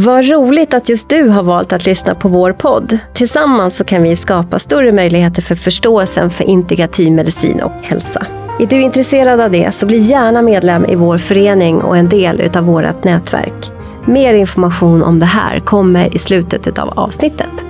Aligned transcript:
Vad 0.00 0.28
roligt 0.28 0.74
att 0.74 0.88
just 0.88 1.08
du 1.08 1.28
har 1.28 1.42
valt 1.42 1.72
att 1.72 1.86
lyssna 1.86 2.14
på 2.14 2.28
vår 2.28 2.52
podd. 2.52 2.98
Tillsammans 3.12 3.76
så 3.76 3.84
kan 3.84 4.02
vi 4.02 4.16
skapa 4.16 4.58
större 4.58 4.92
möjligheter 4.92 5.42
för 5.42 5.54
förståelsen 5.54 6.30
för 6.30 6.44
integrativ 6.44 7.12
medicin 7.12 7.62
och 7.62 7.72
hälsa. 7.82 8.26
Är 8.60 8.66
du 8.66 8.80
intresserad 8.80 9.40
av 9.40 9.50
det 9.50 9.74
så 9.74 9.86
bli 9.86 9.98
gärna 9.98 10.42
medlem 10.42 10.84
i 10.84 10.94
vår 10.94 11.18
förening 11.18 11.80
och 11.80 11.96
en 11.96 12.08
del 12.08 12.40
utav 12.40 12.64
vårt 12.64 13.04
nätverk. 13.04 13.70
Mer 14.04 14.34
information 14.34 15.02
om 15.02 15.18
det 15.18 15.26
här 15.26 15.60
kommer 15.60 16.14
i 16.14 16.18
slutet 16.18 16.78
av 16.78 16.88
avsnittet. 16.98 17.67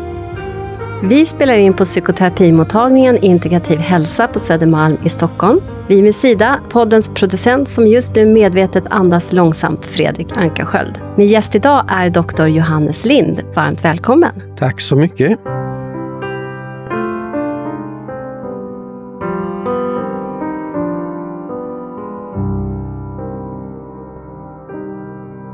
Vi 1.02 1.26
spelar 1.26 1.56
in 1.56 1.74
på 1.74 1.84
psykoterapimottagningen 1.84 3.16
Integrativ 3.16 3.78
hälsa 3.78 4.28
på 4.28 4.40
Södermalm 4.40 4.98
i 5.04 5.08
Stockholm. 5.08 5.60
Vi 5.88 6.02
med 6.02 6.14
Sida, 6.14 6.60
poddens 6.70 7.08
producent 7.08 7.68
som 7.68 7.86
just 7.86 8.14
nu 8.14 8.26
medvetet 8.26 8.84
andas 8.90 9.32
långsamt, 9.32 9.84
Fredrik 9.84 10.36
Ankarsköld. 10.36 10.98
Min 11.16 11.26
gäst 11.26 11.54
idag 11.54 11.84
är 11.88 12.10
doktor 12.10 12.48
Johannes 12.48 13.04
Lind. 13.04 13.40
Varmt 13.54 13.84
välkommen! 13.84 14.32
Tack 14.56 14.80
så 14.80 14.96
mycket! 14.96 15.38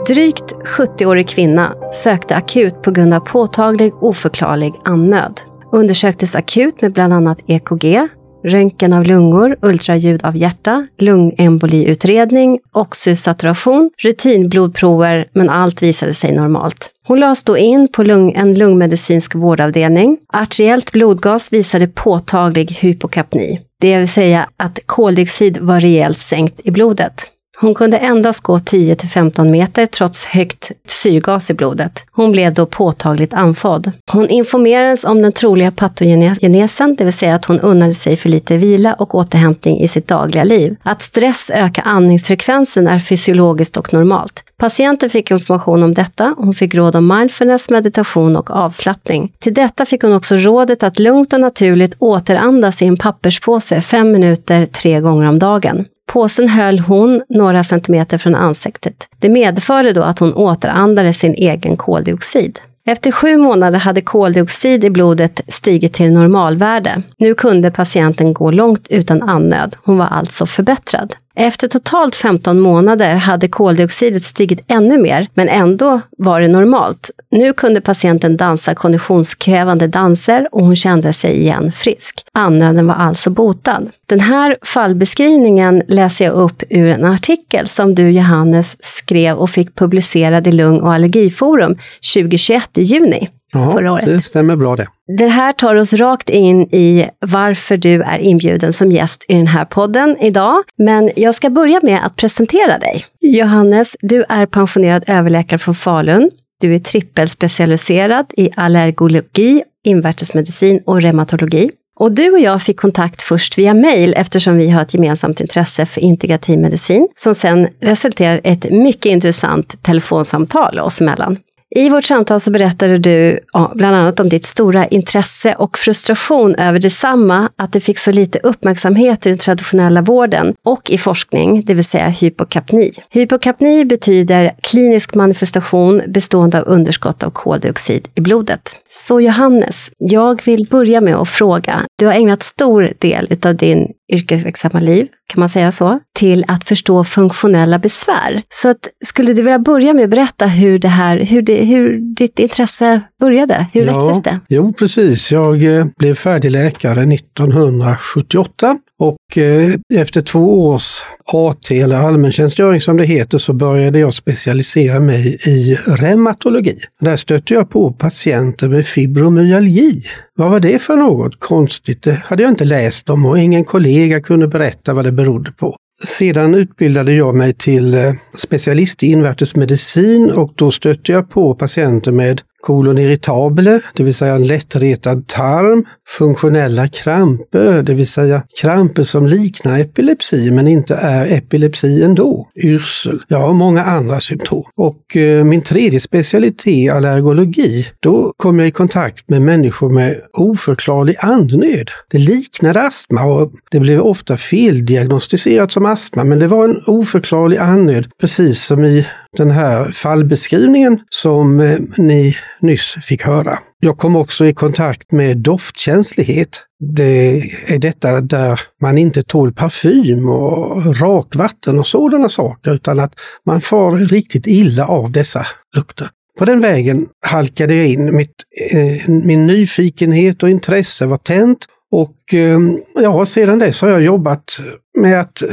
Drygt 0.08 0.54
70-årig 0.64 1.28
kvinna 1.28 1.74
sökte 1.92 2.36
akut 2.36 2.82
på 2.82 2.90
grund 2.90 3.14
av 3.14 3.20
påtaglig 3.20 3.94
oförklarlig 3.94 4.72
andnöd. 4.84 5.40
Undersöktes 5.72 6.34
akut 6.34 6.80
med 6.82 6.92
bland 6.92 7.12
annat 7.12 7.38
EKG, 7.46 8.08
röntgen 8.44 8.92
av 8.92 9.04
lungor, 9.04 9.56
ultraljud 9.62 10.24
av 10.24 10.36
hjärta, 10.36 10.86
lungemboliutredning, 10.98 12.60
oxysaturation, 12.72 13.90
rutinblodprover, 14.02 15.28
men 15.32 15.50
allt 15.50 15.82
visade 15.82 16.12
sig 16.12 16.32
normalt. 16.32 16.90
Hon 17.06 17.20
lades 17.20 17.44
då 17.44 17.58
in 17.58 17.88
på 17.88 18.02
lung, 18.02 18.32
en 18.32 18.54
lungmedicinsk 18.54 19.34
vårdavdelning. 19.34 20.18
Arteriellt 20.32 20.92
blodgas 20.92 21.52
visade 21.52 21.86
påtaglig 21.86 22.70
hypokapni, 22.70 23.60
det 23.80 23.98
vill 23.98 24.08
säga 24.08 24.48
att 24.56 24.78
koldioxid 24.86 25.58
var 25.58 25.80
rejält 25.80 26.18
sänkt 26.18 26.60
i 26.64 26.70
blodet. 26.70 27.30
Hon 27.56 27.74
kunde 27.74 27.98
endast 27.98 28.40
gå 28.40 28.58
10 28.58 28.96
15 28.96 29.50
meter 29.50 29.86
trots 29.86 30.24
högt 30.24 30.72
syrgas 30.86 31.50
i 31.50 31.54
blodet. 31.54 32.04
Hon 32.12 32.32
blev 32.32 32.54
då 32.54 32.66
påtagligt 32.66 33.34
andfådd. 33.34 33.92
Hon 34.12 34.28
informerades 34.28 35.04
om 35.04 35.22
den 35.22 35.32
troliga 35.32 35.70
patogenesen, 35.70 36.96
det 36.96 37.04
vill 37.04 37.12
säga 37.12 37.34
att 37.34 37.44
hon 37.44 37.60
unnade 37.60 37.94
sig 37.94 38.16
för 38.16 38.28
lite 38.28 38.56
vila 38.56 38.94
och 38.94 39.14
återhämtning 39.14 39.80
i 39.80 39.88
sitt 39.88 40.08
dagliga 40.08 40.44
liv. 40.44 40.76
Att 40.82 41.02
stress 41.02 41.50
ökar 41.54 41.82
andningsfrekvensen 41.86 42.88
är 42.88 42.98
fysiologiskt 42.98 43.76
och 43.76 43.92
normalt. 43.92 44.44
Patienten 44.56 45.10
fick 45.10 45.30
information 45.30 45.82
om 45.82 45.94
detta. 45.94 46.34
Hon 46.38 46.54
fick 46.54 46.74
råd 46.74 46.96
om 46.96 47.06
mindfulness, 47.06 47.70
meditation 47.70 48.36
och 48.36 48.50
avslappning. 48.50 49.32
Till 49.38 49.54
detta 49.54 49.86
fick 49.86 50.02
hon 50.02 50.12
också 50.12 50.36
rådet 50.36 50.82
att 50.82 50.98
lugnt 50.98 51.32
och 51.32 51.40
naturligt 51.40 51.96
återandas 51.98 52.82
i 52.82 52.86
en 52.86 52.96
papperspåse 52.96 53.80
fem 53.80 54.12
minuter 54.12 54.66
tre 54.66 55.00
gånger 55.00 55.28
om 55.28 55.38
dagen. 55.38 55.84
Påsen 56.06 56.48
höll 56.48 56.78
hon 56.78 57.22
några 57.28 57.64
centimeter 57.64 58.18
från 58.18 58.34
ansiktet. 58.34 59.06
Det 59.18 59.28
medförde 59.28 59.92
då 59.92 60.02
att 60.02 60.18
hon 60.18 60.34
återandade 60.34 61.12
sin 61.12 61.34
egen 61.34 61.76
koldioxid. 61.76 62.60
Efter 62.86 63.10
sju 63.10 63.36
månader 63.36 63.78
hade 63.78 64.00
koldioxid 64.00 64.84
i 64.84 64.90
blodet 64.90 65.40
stigit 65.48 65.92
till 65.92 66.12
normalvärde. 66.12 67.02
Nu 67.18 67.34
kunde 67.34 67.70
patienten 67.70 68.34
gå 68.34 68.50
långt 68.50 68.88
utan 68.88 69.22
andnöd. 69.22 69.76
Hon 69.84 69.98
var 69.98 70.06
alltså 70.06 70.46
förbättrad. 70.46 71.14
Efter 71.36 71.68
totalt 71.68 72.14
15 72.14 72.60
månader 72.60 73.14
hade 73.14 73.48
koldioxidet 73.48 74.22
stigit 74.22 74.64
ännu 74.68 74.98
mer, 74.98 75.28
men 75.34 75.48
ändå 75.48 76.00
var 76.18 76.40
det 76.40 76.48
normalt. 76.48 77.10
Nu 77.30 77.52
kunde 77.52 77.80
patienten 77.80 78.36
dansa 78.36 78.74
konditionskrävande 78.74 79.86
danser 79.86 80.48
och 80.52 80.64
hon 80.64 80.76
kände 80.76 81.12
sig 81.12 81.40
igen 81.40 81.72
frisk. 81.72 82.20
Andnöden 82.32 82.86
var 82.86 82.94
alltså 82.94 83.30
botad. 83.30 83.90
Den 84.06 84.20
här 84.20 84.56
fallbeskrivningen 84.62 85.82
läser 85.88 86.24
jag 86.24 86.34
upp 86.34 86.62
ur 86.70 86.88
en 86.88 87.04
artikel 87.04 87.68
som 87.68 87.94
du 87.94 88.10
Johannes 88.10 88.76
skrev 88.84 89.36
och 89.36 89.50
fick 89.50 89.74
publicerad 89.74 90.46
i 90.46 90.52
Lung 90.52 90.80
och 90.80 90.94
allergiforum 90.94 91.78
2021 92.14 92.78
i 92.78 92.82
juni. 92.82 93.28
Ja, 93.54 93.72
förra 93.72 93.92
året. 93.92 94.04
det 94.04 94.22
stämmer 94.22 94.56
bra 94.56 94.76
det. 94.76 94.86
Det 95.18 95.28
här 95.28 95.52
tar 95.52 95.74
oss 95.74 95.92
rakt 95.92 96.30
in 96.30 96.62
i 96.62 97.08
varför 97.20 97.76
du 97.76 98.02
är 98.02 98.18
inbjuden 98.18 98.72
som 98.72 98.92
gäst 98.92 99.24
i 99.28 99.34
den 99.34 99.46
här 99.46 99.64
podden 99.64 100.16
idag. 100.20 100.62
Men 100.78 101.10
jag 101.16 101.34
ska 101.34 101.50
börja 101.50 101.80
med 101.82 102.06
att 102.06 102.16
presentera 102.16 102.78
dig. 102.78 103.04
Johannes, 103.20 103.96
du 104.00 104.24
är 104.28 104.46
pensionerad 104.46 105.04
överläkare 105.06 105.58
från 105.58 105.74
Falun. 105.74 106.30
Du 106.60 106.74
är 106.74 106.78
trippelspecialiserad 106.78 108.26
i 108.36 108.50
allergologi, 108.56 109.62
invärtesmedicin 109.84 110.80
och 110.86 111.02
reumatologi. 111.02 111.70
Och 111.96 112.12
du 112.12 112.30
och 112.30 112.40
jag 112.40 112.62
fick 112.62 112.80
kontakt 112.80 113.22
först 113.22 113.58
via 113.58 113.74
mail 113.74 114.14
eftersom 114.16 114.56
vi 114.56 114.70
har 114.70 114.82
ett 114.82 114.94
gemensamt 114.94 115.40
intresse 115.40 115.86
för 115.86 116.00
integrativ 116.00 116.58
medicin 116.58 117.08
som 117.14 117.34
sen 117.34 117.68
resulterar 117.80 118.36
i 118.36 118.40
ett 118.50 118.70
mycket 118.70 119.06
intressant 119.06 119.82
telefonsamtal 119.82 120.78
oss 120.78 121.00
emellan. 121.00 121.38
I 121.76 121.88
vårt 121.88 122.04
samtal 122.04 122.40
så 122.40 122.50
berättade 122.50 122.98
du 122.98 123.40
bland 123.74 123.96
annat 123.96 124.20
om 124.20 124.28
ditt 124.28 124.44
stora 124.44 124.86
intresse 124.86 125.54
och 125.54 125.78
frustration 125.78 126.54
över 126.54 126.78
detsamma, 126.78 127.50
att 127.56 127.72
det 127.72 127.80
fick 127.80 127.98
så 127.98 128.12
lite 128.12 128.38
uppmärksamhet 128.38 129.26
i 129.26 129.28
den 129.28 129.38
traditionella 129.38 130.02
vården 130.02 130.54
och 130.64 130.90
i 130.90 130.98
forskning, 130.98 131.62
det 131.64 131.74
vill 131.74 131.84
säga 131.84 132.08
hypokapni. 132.08 132.92
Hypokapni 133.10 133.84
betyder 133.84 134.54
klinisk 134.62 135.14
manifestation 135.14 136.02
bestående 136.06 136.60
av 136.60 136.68
underskott 136.68 137.22
av 137.22 137.30
koldioxid 137.30 138.08
i 138.14 138.20
blodet. 138.20 138.76
Så 138.88 139.20
Johannes, 139.20 139.90
jag 139.98 140.44
vill 140.44 140.66
börja 140.70 141.00
med 141.00 141.16
att 141.16 141.28
fråga, 141.28 141.86
du 141.98 142.06
har 142.06 142.12
ägnat 142.12 142.42
stor 142.42 142.92
del 142.98 143.36
av 143.46 143.54
din 143.54 143.88
yrkesverksamma 144.12 144.80
liv, 144.80 145.08
kan 145.26 145.40
man 145.40 145.48
säga 145.48 145.72
så, 145.72 146.00
till 146.12 146.44
att 146.48 146.64
förstå 146.64 147.04
funktionella 147.04 147.78
besvär. 147.78 148.42
Så 148.48 148.68
att, 148.68 148.88
skulle 149.04 149.32
du 149.32 149.42
vilja 149.42 149.58
börja 149.58 149.94
med 149.94 150.04
att 150.04 150.10
berätta 150.10 150.46
hur, 150.46 150.78
det 150.78 150.88
här, 150.88 151.18
hur, 151.18 151.42
det, 151.42 151.64
hur 151.64 152.14
ditt 152.16 152.38
intresse 152.38 153.00
började? 153.20 153.66
Hur 153.72 153.86
ja, 153.86 154.04
väcktes 154.04 154.22
det? 154.22 154.40
Jo, 154.48 154.72
precis. 154.72 155.30
Jag 155.30 155.78
eh, 155.78 155.86
blev 155.98 156.14
färdig 156.14 156.50
läkare 156.50 157.02
1978 157.14 158.78
och 159.00 159.38
eh, 159.38 159.74
efter 159.94 160.20
två 160.20 160.68
års 160.68 161.02
AT 161.32 161.70
eller 161.70 161.96
allmäntjänstgöring 161.96 162.80
som 162.80 162.96
det 162.96 163.04
heter 163.04 163.38
så 163.38 163.52
började 163.52 163.98
jag 163.98 164.14
specialisera 164.14 165.00
mig 165.00 165.36
i 165.46 165.74
reumatologi. 165.86 166.76
Där 167.00 167.16
stötte 167.16 167.54
jag 167.54 167.70
på 167.70 167.92
patienter 167.92 168.68
med 168.68 168.86
fibromyalgi. 168.86 170.02
Vad 170.34 170.50
var 170.50 170.60
det 170.60 170.78
för 170.78 170.96
något 170.96 171.40
konstigt? 171.40 172.02
Det 172.02 172.22
hade 172.24 172.42
jag 172.42 172.52
inte 172.52 172.64
läst 172.64 173.10
om 173.10 173.26
och 173.26 173.38
ingen 173.38 173.64
kollega 173.64 174.20
kunde 174.20 174.48
berätta 174.48 174.94
vad 174.94 175.04
det 175.04 175.12
berodde 175.12 175.52
på. 175.52 175.76
Sedan 176.04 176.54
utbildade 176.54 177.12
jag 177.12 177.34
mig 177.34 177.52
till 177.52 177.94
eh, 177.94 178.12
specialist 178.34 179.02
i 179.02 179.06
invärtesmedicin 179.06 180.30
och 180.30 180.52
då 180.54 180.70
stötte 180.70 181.12
jag 181.12 181.30
på 181.30 181.54
patienter 181.54 182.12
med 182.12 182.40
kolon 182.64 182.98
irritabile, 182.98 183.80
det 183.94 184.02
vill 184.02 184.14
säga 184.14 184.34
en 184.34 184.46
lättretad 184.46 185.26
tarm, 185.26 185.84
funktionella 186.18 186.88
kramper, 186.88 187.82
det 187.82 187.94
vill 187.94 188.08
säga 188.08 188.42
kramper 188.60 189.02
som 189.02 189.26
liknar 189.26 189.80
epilepsi 189.80 190.50
men 190.50 190.68
inte 190.68 190.94
är 190.94 191.32
epilepsi 191.32 192.02
ändå, 192.02 192.48
yrsel, 192.64 193.22
ja 193.28 193.52
många 193.52 193.84
andra 193.84 194.20
symptom. 194.20 194.64
Och 194.76 195.16
eh, 195.16 195.44
min 195.44 195.62
tredje 195.62 196.00
specialitet, 196.00 196.92
allergologi, 196.92 197.86
då 198.00 198.32
kom 198.36 198.58
jag 198.58 198.68
i 198.68 198.70
kontakt 198.70 199.28
med 199.28 199.42
människor 199.42 199.90
med 199.90 200.20
oförklarlig 200.32 201.16
andnöd. 201.18 201.90
Det 202.10 202.18
liknade 202.18 202.82
astma 202.82 203.24
och 203.24 203.52
det 203.70 203.80
blev 203.80 204.00
ofta 204.00 204.36
feldiagnostiserat 204.36 205.72
som 205.72 205.86
astma 205.86 206.24
men 206.24 206.38
det 206.38 206.46
var 206.46 206.64
en 206.64 206.82
oförklarlig 206.86 207.56
andnöd 207.56 208.06
precis 208.20 208.64
som 208.64 208.84
i 208.84 209.06
den 209.36 209.50
här 209.50 209.90
fallbeskrivningen 209.90 211.00
som 211.10 211.60
eh, 211.60 211.78
ni 211.96 212.36
nyss 212.60 212.96
fick 213.02 213.22
höra. 213.22 213.58
Jag 213.80 213.98
kom 213.98 214.16
också 214.16 214.46
i 214.46 214.54
kontakt 214.54 215.12
med 215.12 215.36
doftkänslighet. 215.38 216.62
Det 216.94 217.42
är 217.66 217.78
detta 217.78 218.20
där 218.20 218.60
man 218.82 218.98
inte 218.98 219.22
tål 219.22 219.52
parfym 219.52 220.28
och 220.28 221.00
rakvatten 221.00 221.78
och 221.78 221.86
sådana 221.86 222.28
saker 222.28 222.74
utan 222.74 223.00
att 223.00 223.12
man 223.46 223.60
far 223.60 223.96
riktigt 223.96 224.46
illa 224.46 224.86
av 224.86 225.12
dessa 225.12 225.46
lukter. 225.76 226.08
På 226.38 226.44
den 226.44 226.60
vägen 226.60 227.06
halkade 227.26 227.74
jag 227.74 227.86
in. 227.86 228.16
Mitt, 228.16 228.34
eh, 228.72 229.08
min 229.08 229.46
nyfikenhet 229.46 230.42
och 230.42 230.50
intresse 230.50 231.06
var 231.06 231.16
tänt 231.16 231.66
och 231.92 232.34
eh, 232.34 232.58
ja, 232.94 233.26
sedan 233.26 233.58
dess 233.58 233.80
har 233.80 233.88
jag 233.88 234.02
jobbat 234.02 234.60
med 234.98 235.20
att 235.20 235.42
eh, 235.42 235.48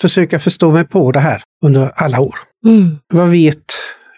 försöka 0.00 0.38
förstå 0.38 0.70
mig 0.70 0.84
på 0.84 1.12
det 1.12 1.20
här 1.20 1.42
under 1.64 1.92
alla 1.94 2.20
år. 2.20 2.34
Mm. 2.66 2.98
Vad 3.12 3.30
vet 3.30 3.64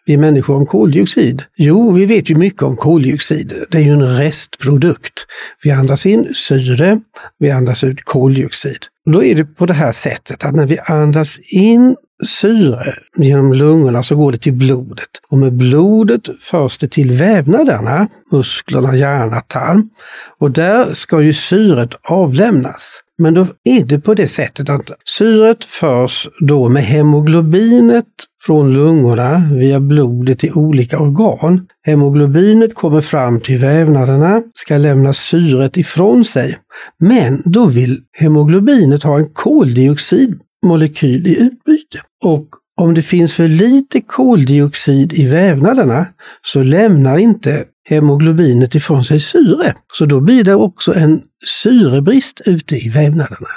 vi 0.05 0.17
människor 0.17 0.57
om 0.57 0.67
koldioxid? 0.67 1.43
Jo, 1.57 1.93
vi 1.93 2.07
vet 2.07 2.31
ju 2.31 2.35
mycket 2.35 2.63
om 2.63 2.77
koldioxid. 2.77 3.53
Det 3.71 3.79
är 3.79 3.83
ju 3.83 3.93
en 3.93 4.17
restprodukt. 4.17 5.27
Vi 5.63 5.71
andas 5.71 6.07
in 6.07 6.35
syre, 6.35 7.01
vi 7.39 7.51
andas 7.51 7.85
ut 7.85 8.05
koldioxid. 8.05 8.79
Då 9.11 9.25
är 9.25 9.35
det 9.35 9.45
på 9.45 9.67
det 9.67 9.75
här 9.75 9.93
sättet 9.93 10.45
att 10.45 10.55
när 10.55 10.67
vi 10.67 10.79
andas 10.79 11.39
in 11.39 11.97
syre 12.27 12.95
genom 13.17 13.53
lungorna 13.53 14.03
så 14.03 14.17
går 14.17 14.33
det 14.33 14.39
till 14.39 14.53
blodet. 14.53 15.09
Och 15.29 15.39
med 15.39 15.53
blodet 15.53 16.29
förs 16.41 16.79
det 16.79 16.89
till 16.89 17.13
vävnaderna, 17.13 18.09
musklerna, 18.33 18.97
hjärna, 18.97 19.41
tarm. 19.41 19.91
Och 20.39 20.51
där 20.51 20.93
ska 20.93 21.21
ju 21.21 21.33
syret 21.33 21.95
avlämnas. 22.03 23.01
Men 23.20 23.34
då 23.34 23.46
är 23.64 23.84
det 23.84 24.00
på 24.00 24.14
det 24.14 24.26
sättet 24.26 24.69
att 24.70 24.90
syret 25.05 25.64
förs 25.64 26.28
då 26.40 26.69
med 26.69 26.82
hemoglobinet 26.82 28.06
från 28.46 28.72
lungorna 28.72 29.50
via 29.55 29.81
blodet 29.81 30.44
i 30.44 30.50
olika 30.50 30.99
organ. 30.99 31.67
Hemoglobinet 31.87 32.75
kommer 32.75 33.00
fram 33.00 33.40
till 33.40 33.58
vävnaderna, 33.58 34.43
ska 34.55 34.76
lämna 34.76 35.12
syret 35.12 35.76
ifrån 35.76 36.25
sig. 36.25 36.58
Men 36.99 37.43
då 37.44 37.67
vill 37.67 38.00
hemoglobinet 38.19 39.02
ha 39.02 39.19
en 39.19 39.28
koldioxidmolekyl 39.32 41.26
i 41.26 41.40
utbyte. 41.40 42.00
Och 42.25 42.46
om 42.76 42.94
det 42.94 43.02
finns 43.02 43.34
för 43.34 43.49
lite 43.49 44.00
koldioxid 44.00 45.12
i 45.12 45.26
vävnaderna 45.26 46.06
så 46.43 46.62
lämnar 46.62 47.19
inte 47.19 47.64
hemoglobinet 47.91 48.75
ifrån 48.75 49.05
sig 49.05 49.21
syre. 49.21 49.75
Så 49.93 50.07
då 50.07 50.21
blir 50.21 50.45
det 50.45 50.55
också 50.55 50.95
en 50.95 51.23
syrebrist 51.63 52.41
ute 52.45 52.77
i 52.77 52.89
vävnaderna. 52.89 53.49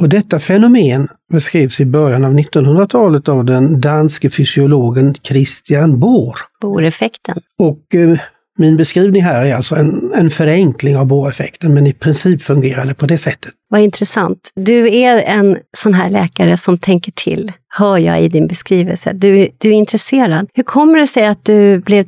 Och 0.00 0.08
detta 0.08 0.38
fenomen 0.38 1.08
beskrevs 1.32 1.80
i 1.80 1.86
början 1.86 2.24
av 2.24 2.32
1900-talet 2.32 3.28
av 3.28 3.44
den 3.44 3.80
danske 3.80 4.30
fysiologen 4.30 5.14
Christian 5.22 6.00
Bohr. 6.00 6.36
Bohr-effekten. 6.60 7.40
Och 7.58 7.94
eh, 7.94 8.18
min 8.58 8.76
beskrivning 8.76 9.22
här 9.22 9.44
är 9.44 9.54
alltså 9.54 9.74
en, 9.74 10.12
en 10.14 10.30
förenkling 10.30 10.96
av 10.96 11.06
Bohr-effekten, 11.06 11.74
men 11.74 11.86
i 11.86 11.92
princip 11.92 12.42
fungerar 12.42 12.84
det 12.84 12.94
på 12.94 13.06
det 13.06 13.18
sättet. 13.18 13.52
Vad 13.68 13.80
intressant. 13.80 14.50
Du 14.54 14.94
är 14.94 15.22
en 15.22 15.58
sån 15.76 15.94
här 15.94 16.08
läkare 16.08 16.56
som 16.56 16.78
tänker 16.78 17.12
till, 17.12 17.52
hör 17.68 17.98
jag 17.98 18.22
i 18.22 18.28
din 18.28 18.46
beskrivelse. 18.46 19.12
Du, 19.12 19.48
du 19.58 19.68
är 19.68 19.72
intresserad. 19.72 20.48
Hur 20.54 20.62
kommer 20.62 20.98
det 20.98 21.06
sig 21.06 21.26
att 21.26 21.44
du 21.44 21.78
blev 21.80 22.02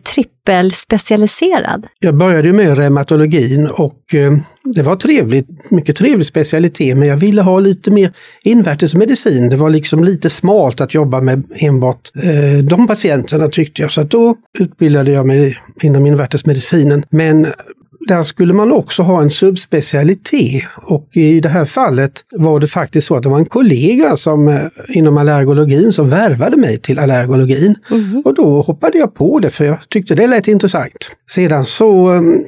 trippelspecialiserad? 0.49 1.87
Jag 1.99 2.15
började 2.17 2.53
med 2.53 2.79
reumatologin 2.79 3.67
och 3.67 4.15
eh, 4.15 4.33
det 4.65 4.83
var 4.83 4.97
trevligt, 4.97 5.71
mycket 5.71 5.97
trevlig 5.97 6.27
specialitet, 6.27 6.97
men 6.97 7.09
jag 7.09 7.17
ville 7.17 7.43
ha 7.43 7.61
lite 7.61 7.91
mer 7.91 8.13
invärtesmedicin. 8.43 9.49
Det 9.49 9.57
var 9.57 9.71
liksom 9.71 10.05
lite 10.05 10.31
smalt 10.31 10.81
att 10.81 10.95
jobba 10.95 11.21
med 11.21 11.45
enbart 11.51 12.11
eh, 12.15 12.65
de 12.65 12.87
patienterna 12.87 13.49
tyckte 13.49 13.83
jag, 13.83 13.91
så 13.91 14.01
att 14.01 14.11
då 14.11 14.37
utbildade 14.59 15.11
jag 15.11 15.27
mig 15.27 15.59
inom 15.83 16.07
invärtesmedicinen. 16.07 17.05
Men 17.11 17.47
där 18.09 18.23
skulle 18.23 18.55
man 18.55 18.73
också 18.73 19.03
ha 19.03 19.23
en 19.23 19.31
subspecialitet 19.31 20.65
och 20.77 21.09
i 21.13 21.41
det 21.41 21.49
här 21.49 21.65
fallet 21.65 22.13
var 22.31 22.61
det 22.61 22.67
faktiskt 22.67 23.07
så 23.07 23.17
att 23.17 23.23
det 23.23 23.29
var 23.29 23.39
en 23.39 23.47
kollega 23.47 24.17
som, 24.17 24.49
eh, 24.49 24.63
inom 24.89 25.19
allergologin 25.19 25.93
som 25.93 26.09
värvade 26.09 26.57
mig 26.57 26.79
till 26.79 26.99
allergologin. 26.99 27.75
Mm. 27.91 28.23
Och 28.25 28.35
då 28.35 28.61
hoppade 28.61 28.99
jag 28.99 29.15
på 29.15 29.39
det 29.39 29.51
för 29.51 29.65
jag 29.65 29.79
tyckte 29.89 30.15
det 30.15 30.27
lät 30.27 30.49
intressant. 30.49 31.11
Sedan 31.31 31.65
så 31.65 32.11
um, 32.11 32.45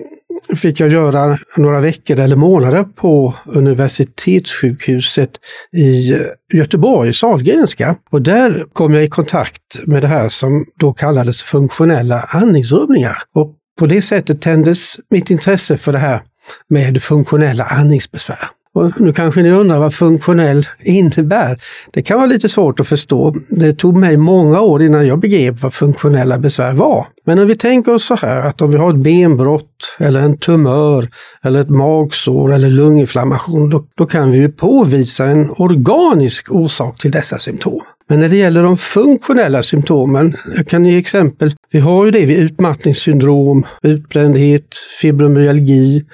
fick 0.57 0.81
jag 0.81 0.89
göra 0.89 1.39
några 1.57 1.81
veckor 1.81 2.19
eller 2.19 2.37
månader 2.37 2.85
på 2.85 3.35
universitetssjukhuset 3.47 5.31
i 5.77 6.19
Göteborg, 6.53 7.13
Sahlgrenska. 7.13 7.97
Och 8.11 8.23
där 8.23 8.67
kom 8.73 8.95
jag 8.95 9.05
i 9.05 9.09
kontakt 9.09 9.87
med 9.87 10.03
det 10.03 10.09
här 10.09 10.29
som 10.29 10.67
då 10.77 10.93
kallades 10.93 11.43
funktionella 11.43 12.21
andningsrubbningar. 12.21 13.17
Och 13.35 13.57
på 13.81 13.87
det 13.87 14.03
sättet 14.03 14.41
tändes 14.41 14.97
mitt 15.11 15.31
intresse 15.31 15.77
för 15.77 15.93
det 15.93 15.99
här 15.99 16.21
med 16.69 17.03
funktionella 17.03 17.65
andningsbesvär. 17.65 18.49
Och 18.75 19.01
nu 19.01 19.13
kanske 19.13 19.43
ni 19.43 19.51
undrar 19.51 19.79
vad 19.79 19.95
funktionell 19.95 20.67
innebär. 20.81 21.61
Det 21.91 22.03
kan 22.03 22.17
vara 22.17 22.27
lite 22.27 22.49
svårt 22.49 22.81
att 22.81 22.89
förstå. 22.89 23.35
Det 23.49 23.73
tog 23.73 23.97
mig 23.97 24.17
många 24.17 24.61
år 24.61 24.83
innan 24.83 25.07
jag 25.07 25.21
begrep 25.21 25.63
vad 25.63 25.75
funktionella 25.75 26.39
besvär 26.39 26.73
var. 26.73 27.07
Men 27.27 27.39
om 27.39 27.47
vi 27.47 27.57
tänker 27.57 27.95
oss 27.95 28.05
så 28.05 28.15
här 28.15 28.43
att 28.47 28.63
om 28.63 28.71
vi 28.71 28.77
har 28.77 28.95
ett 28.95 29.03
benbrott 29.03 29.97
eller 29.99 30.21
en 30.21 30.39
tumör 30.39 31.09
eller 31.43 31.61
ett 31.61 31.71
magsår 31.71 32.53
eller 32.53 32.71
lunginflammation, 32.71 33.71
då, 33.71 33.85
då 33.97 34.07
kan 34.07 34.31
vi 34.31 34.39
ju 34.39 34.53
påvisa 34.53 35.25
en 35.25 35.51
organisk 35.51 36.53
orsak 36.53 36.99
till 36.99 37.11
dessa 37.11 37.39
symptom. 37.39 37.83
Men 38.11 38.21
när 38.21 38.29
det 38.29 38.37
gäller 38.37 38.63
de 38.63 38.77
funktionella 38.77 39.63
symptomen, 39.63 40.37
jag 40.57 40.69
kan 40.69 40.85
ge 40.85 40.99
exempel. 40.99 41.55
Vi 41.71 41.79
har 41.79 42.05
ju 42.05 42.11
det 42.11 42.27
vid 42.27 42.39
utmattningssyndrom, 42.39 43.67
utbrändhet, 43.83 44.75
fibromyalgi, 45.01 46.05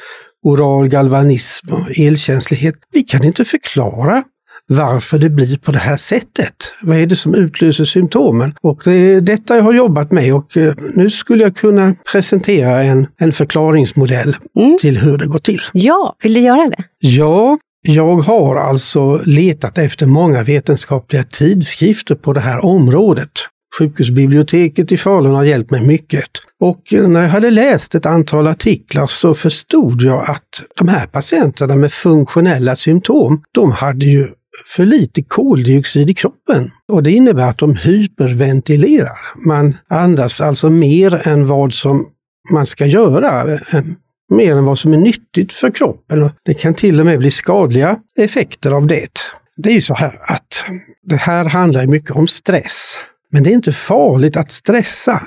oral 0.42 0.88
galvanism 0.88 1.72
och 1.72 1.98
elkänslighet. 1.98 2.74
Vi 2.92 3.02
kan 3.02 3.24
inte 3.24 3.44
förklara 3.44 4.22
varför 4.68 5.18
det 5.18 5.30
blir 5.30 5.58
på 5.58 5.72
det 5.72 5.78
här 5.78 5.96
sättet. 5.96 6.54
Vad 6.82 6.96
är 6.96 7.06
det 7.06 7.16
som 7.16 7.34
utlöser 7.34 7.84
symptomen? 7.84 8.54
Och 8.60 8.82
det 8.84 8.92
är 8.92 9.20
detta 9.20 9.56
jag 9.56 9.62
har 9.62 9.72
jobbat 9.72 10.12
med 10.12 10.34
och 10.34 10.56
eh, 10.56 10.74
nu 10.94 11.10
skulle 11.10 11.42
jag 11.42 11.56
kunna 11.56 11.94
presentera 12.12 12.82
en, 12.82 13.06
en 13.18 13.32
förklaringsmodell 13.32 14.36
mm. 14.58 14.76
till 14.80 14.98
hur 14.98 15.18
det 15.18 15.26
går 15.26 15.38
till. 15.38 15.60
Ja, 15.72 16.16
vill 16.22 16.34
du 16.34 16.40
göra 16.40 16.70
det? 16.70 16.84
Ja, 16.98 17.58
jag 17.86 18.16
har 18.16 18.56
alltså 18.56 19.20
letat 19.24 19.78
efter 19.78 20.06
många 20.06 20.42
vetenskapliga 20.42 21.24
tidskrifter 21.24 22.14
på 22.14 22.32
det 22.32 22.40
här 22.40 22.64
området. 22.64 23.30
Sjukhusbiblioteket 23.78 24.92
i 24.92 24.96
Falun 24.96 25.34
har 25.34 25.44
hjälpt 25.44 25.70
mig 25.70 25.86
mycket. 25.86 26.30
Och 26.60 26.82
när 26.92 27.22
jag 27.22 27.28
hade 27.28 27.50
läst 27.50 27.94
ett 27.94 28.06
antal 28.06 28.46
artiklar 28.46 29.06
så 29.06 29.34
förstod 29.34 30.02
jag 30.02 30.30
att 30.30 30.62
de 30.78 30.88
här 30.88 31.06
patienterna 31.06 31.76
med 31.76 31.92
funktionella 31.92 32.76
symptom, 32.76 33.42
de 33.52 33.72
hade 33.72 34.06
ju 34.06 34.28
för 34.76 34.84
lite 34.84 35.22
koldioxid 35.22 36.10
i 36.10 36.14
kroppen. 36.14 36.70
Och 36.92 37.02
det 37.02 37.10
innebär 37.10 37.48
att 37.48 37.58
de 37.58 37.76
hyperventilerar. 37.76 39.46
Man 39.46 39.76
andas 39.88 40.40
alltså 40.40 40.70
mer 40.70 41.28
än 41.28 41.46
vad 41.46 41.72
som 41.72 42.06
man 42.52 42.66
ska 42.66 42.86
göra 42.86 43.52
eh, 43.52 43.84
mer 44.30 44.52
än 44.52 44.64
vad 44.64 44.78
som 44.78 44.92
är 44.92 44.96
nyttigt 44.96 45.52
för 45.52 45.70
kroppen. 45.70 46.30
Det 46.42 46.54
kan 46.54 46.74
till 46.74 47.00
och 47.00 47.06
med 47.06 47.18
bli 47.18 47.30
skadliga 47.30 47.98
effekter 48.16 48.70
av 48.70 48.86
det. 48.86 49.12
Det 49.56 49.70
är 49.70 49.74
ju 49.74 49.82
så 49.82 49.94
här 49.94 50.20
att 50.22 50.64
det 51.02 51.16
här 51.16 51.44
handlar 51.44 51.86
mycket 51.86 52.10
om 52.10 52.28
stress. 52.28 52.96
Men 53.30 53.42
det 53.42 53.50
är 53.50 53.54
inte 53.54 53.72
farligt 53.72 54.36
att 54.36 54.50
stressa. 54.50 55.22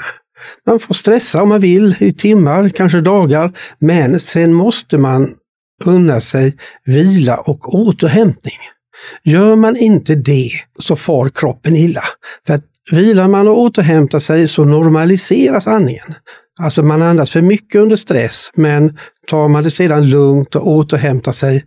Man 0.65 0.79
får 0.79 0.93
stressa 0.93 1.43
om 1.43 1.49
man 1.49 1.59
vill 1.59 1.95
i 1.99 2.13
timmar, 2.13 2.69
kanske 2.69 3.01
dagar, 3.01 3.51
men 3.79 4.19
sen 4.19 4.53
måste 4.53 4.97
man 4.97 5.35
unna 5.85 6.21
sig 6.21 6.57
vila 6.85 7.37
och 7.37 7.75
återhämtning. 7.75 8.57
Gör 9.23 9.55
man 9.55 9.77
inte 9.77 10.15
det 10.15 10.51
så 10.79 10.95
far 10.95 11.29
kroppen 11.29 11.75
illa. 11.75 12.03
För 12.47 12.53
att 12.53 12.65
vilar 12.91 13.27
man 13.27 13.47
och 13.47 13.59
återhämtar 13.59 14.19
sig 14.19 14.47
så 14.47 14.65
normaliseras 14.65 15.67
andningen. 15.67 16.15
Alltså 16.59 16.83
man 16.83 17.01
andas 17.01 17.31
för 17.31 17.41
mycket 17.41 17.81
under 17.81 17.95
stress, 17.95 18.51
men 18.54 18.97
tar 19.28 19.47
man 19.47 19.63
det 19.63 19.71
sedan 19.71 20.09
lugnt 20.09 20.56
och 20.56 20.68
återhämtar 20.68 21.31
sig 21.31 21.66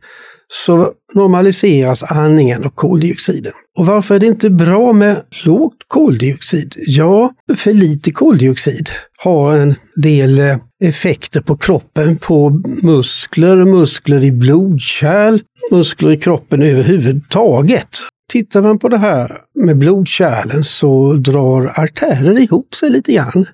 så 0.52 0.92
normaliseras 1.14 2.02
andningen 2.02 2.64
och 2.64 2.75
koldioxiden. 2.75 3.52
Och 3.78 3.87
varför 3.87 4.14
är 4.14 4.18
det 4.18 4.26
inte 4.26 4.50
bra 4.50 4.92
med 4.92 5.22
lågt 5.44 5.78
koldioxid? 5.88 6.75
Ja, 6.76 7.34
för 7.56 7.72
lite 7.72 8.11
koldioxid 8.11 8.90
har 9.18 9.54
en 9.54 9.75
del 9.96 10.38
eh, 10.38 10.56
effekter 10.84 11.40
på 11.40 11.56
kroppen, 11.56 12.16
på 12.16 12.62
muskler, 12.82 13.64
muskler 13.64 14.25
i 14.25 14.32
blodkärl, 14.32 15.38
muskler 15.70 16.11
i 16.11 16.16
kroppen 16.16 16.62
överhuvudtaget. 16.62 17.88
Tittar 18.32 18.62
man 18.62 18.78
på 18.78 18.88
det 18.88 18.98
här 18.98 19.38
med 19.54 19.78
blodkärlen 19.78 20.64
så 20.64 21.12
drar 21.12 21.72
artärer 21.80 22.40
ihop 22.40 22.74
sig 22.74 22.90
lite 22.90 23.12
grann. 23.12 23.46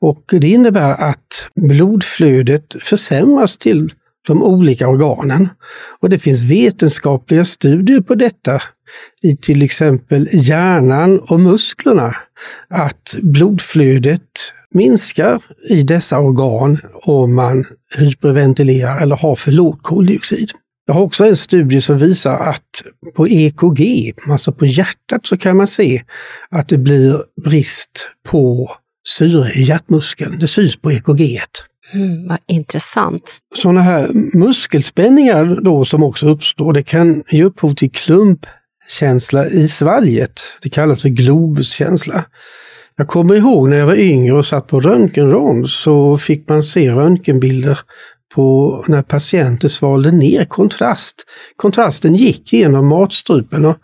Och 0.00 0.24
det 0.40 0.48
innebär 0.48 0.90
att 0.90 1.48
blodflödet 1.54 2.76
försämras 2.80 3.58
till 3.58 3.92
de 4.26 4.42
olika 4.42 4.88
organen. 4.88 5.48
Och 6.00 6.10
det 6.10 6.18
finns 6.18 6.40
vetenskapliga 6.40 7.44
studier 7.44 8.00
på 8.00 8.14
detta 8.14 8.62
i 9.22 9.36
till 9.36 9.62
exempel 9.62 10.28
hjärnan 10.32 11.18
och 11.18 11.40
musklerna. 11.40 12.14
Att 12.68 13.14
blodflödet 13.22 14.52
minskar 14.70 15.42
i 15.68 15.82
dessa 15.82 16.18
organ 16.18 16.78
om 16.92 17.34
man 17.34 17.64
hyperventilerar 17.96 19.00
eller 19.00 19.16
har 19.16 19.34
för 19.34 19.52
låg 19.52 19.82
koldioxid. 19.82 20.50
Jag 20.86 20.94
har 20.94 21.02
också 21.02 21.24
en 21.24 21.36
studie 21.36 21.80
som 21.80 21.98
visar 21.98 22.38
att 22.38 22.82
på 23.14 23.28
EKG, 23.28 24.12
alltså 24.28 24.52
på 24.52 24.66
hjärtat, 24.66 25.26
så 25.26 25.36
kan 25.36 25.56
man 25.56 25.66
se 25.66 26.02
att 26.50 26.68
det 26.68 26.78
blir 26.78 27.24
brist 27.44 28.10
på 28.28 28.70
syre 29.08 29.52
i 29.52 29.62
hjärtmuskeln. 29.62 30.38
Det 30.38 30.48
syns 30.48 30.76
på 30.76 30.92
EKG. 30.92 31.40
Mm, 31.92 32.28
vad 32.28 32.38
intressant. 32.46 33.38
Sådana 33.54 33.82
här 33.82 34.10
muskelspänningar 34.34 35.60
då 35.62 35.84
som 35.84 36.02
också 36.02 36.28
uppstår, 36.28 36.72
det 36.72 36.82
kan 36.82 37.22
ge 37.30 37.44
upphov 37.44 37.74
till 37.74 37.90
klumpkänsla 37.90 39.46
i 39.46 39.68
svalget. 39.68 40.40
Det 40.62 40.70
kallas 40.70 41.02
för 41.02 41.08
globuskänsla. 41.08 42.24
Jag 42.96 43.08
kommer 43.08 43.34
ihåg 43.34 43.68
när 43.68 43.76
jag 43.76 43.86
var 43.86 43.94
yngre 43.94 44.36
och 44.36 44.46
satt 44.46 44.66
på 44.66 44.80
röntgenrond 44.80 45.68
så 45.68 46.18
fick 46.18 46.48
man 46.48 46.62
se 46.62 46.90
röntgenbilder 46.90 47.78
på 48.34 48.84
när 48.88 49.02
patienter 49.02 49.68
svalde 49.68 50.10
ner 50.10 50.44
kontrast. 50.44 51.24
Kontrasten 51.56 52.14
gick 52.14 52.52
genom 52.52 52.86
matstrupen 52.88 53.64
och 53.64 53.76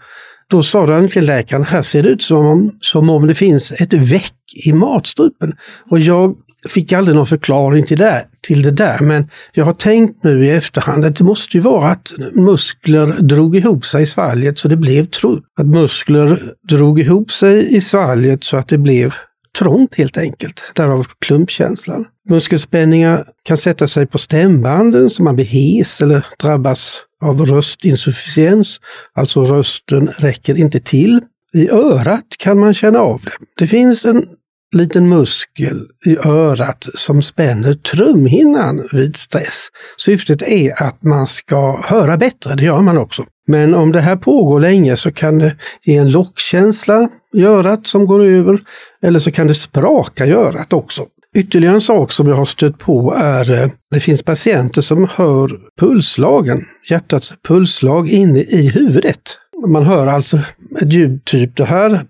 Då 0.50 0.62
sa 0.62 0.78
röntgenläkaren, 0.78 1.64
här 1.64 1.82
ser 1.82 2.02
det 2.02 2.08
ut 2.08 2.22
som 2.22 2.46
om, 2.46 2.72
som 2.80 3.10
om 3.10 3.26
det 3.26 3.34
finns 3.34 3.72
ett 3.72 3.92
väck 3.92 4.34
i 4.66 4.72
matstrupen. 4.72 5.52
Och 5.90 6.00
jag 6.00 6.36
fick 6.68 6.92
aldrig 6.92 7.16
någon 7.16 7.26
förklaring 7.26 7.86
till 7.86 7.98
det, 7.98 8.26
till 8.40 8.62
det 8.62 8.70
där, 8.70 8.98
men 9.00 9.28
jag 9.52 9.64
har 9.64 9.72
tänkt 9.72 10.24
nu 10.24 10.46
i 10.46 10.50
efterhand 10.50 11.04
att 11.04 11.16
det 11.16 11.24
måste 11.24 11.56
ju 11.56 11.60
vara 11.60 11.88
att 11.88 12.12
muskler 12.32 13.06
drog 13.06 13.56
ihop 13.56 13.84
sig 13.84 14.02
i 14.02 14.06
svalget 14.06 14.58
så 14.58 14.68
det 14.68 14.76
blev 14.76 15.04
trupp. 15.04 15.44
Att 15.60 15.66
muskler 15.66 16.52
drog 16.68 17.00
ihop 17.00 17.30
sig 17.32 17.76
i 17.76 17.80
svalget 17.80 18.44
så 18.44 18.56
att 18.56 18.68
det 18.68 18.78
blev 18.78 19.14
trångt 19.58 19.94
helt 19.94 20.16
enkelt. 20.16 20.62
Därav 20.74 21.06
klumpkänslan. 21.18 22.04
Muskelspänningar 22.28 23.26
kan 23.42 23.56
sätta 23.56 23.88
sig 23.88 24.06
på 24.06 24.18
stämbanden 24.18 25.10
så 25.10 25.22
man 25.22 25.34
blir 25.36 25.44
hes 25.44 26.00
eller 26.00 26.26
drabbas 26.38 26.96
av 27.22 27.46
röstinsufficiens, 27.46 28.80
alltså 29.14 29.44
rösten 29.44 30.06
räcker 30.06 30.58
inte 30.58 30.80
till. 30.80 31.20
I 31.52 31.70
örat 31.70 32.26
kan 32.38 32.58
man 32.58 32.74
känna 32.74 32.98
av 32.98 33.20
det. 33.24 33.32
Det 33.58 33.66
finns 33.66 34.04
en 34.04 34.26
liten 34.72 35.08
muskel 35.08 35.86
i 36.06 36.16
örat 36.16 36.88
som 36.94 37.22
spänner 37.22 37.74
trumhinnan 37.74 38.88
vid 38.92 39.16
stress. 39.16 39.68
Syftet 39.96 40.42
är 40.42 40.82
att 40.82 41.02
man 41.02 41.26
ska 41.26 41.80
höra 41.84 42.16
bättre, 42.16 42.54
det 42.54 42.64
gör 42.64 42.80
man 42.80 42.98
också. 42.98 43.24
Men 43.50 43.74
om 43.74 43.92
det 43.92 44.00
här 44.00 44.16
pågår 44.16 44.60
länge 44.60 44.96
så 44.96 45.12
kan 45.12 45.38
det 45.38 45.56
ge 45.82 45.96
en 45.96 46.10
lockkänsla 46.10 47.08
i 47.34 47.44
örat 47.44 47.86
som 47.86 48.06
går 48.06 48.24
över, 48.24 48.60
eller 49.02 49.20
så 49.20 49.32
kan 49.32 49.46
det 49.46 49.54
spraka 49.54 50.26
i 50.26 50.32
örat 50.32 50.72
också. 50.72 51.06
Ytterligare 51.34 51.74
en 51.74 51.80
sak 51.80 52.12
som 52.12 52.28
jag 52.28 52.36
har 52.36 52.44
stött 52.44 52.78
på 52.78 53.14
är 53.18 53.64
att 53.64 53.72
det 53.90 54.00
finns 54.00 54.22
patienter 54.22 54.82
som 54.82 55.08
hör 55.14 55.50
pulslagen, 55.80 56.64
hjärtats 56.90 57.32
pulslag 57.48 58.08
inne 58.08 58.40
i 58.40 58.68
huvudet. 58.68 59.20
Man 59.66 59.84
hör 59.84 60.06
alltså 60.06 60.38
ett 60.80 60.92
ljud 60.92 61.24
typ 61.24 61.56
det 61.56 61.64
här. 61.64 62.00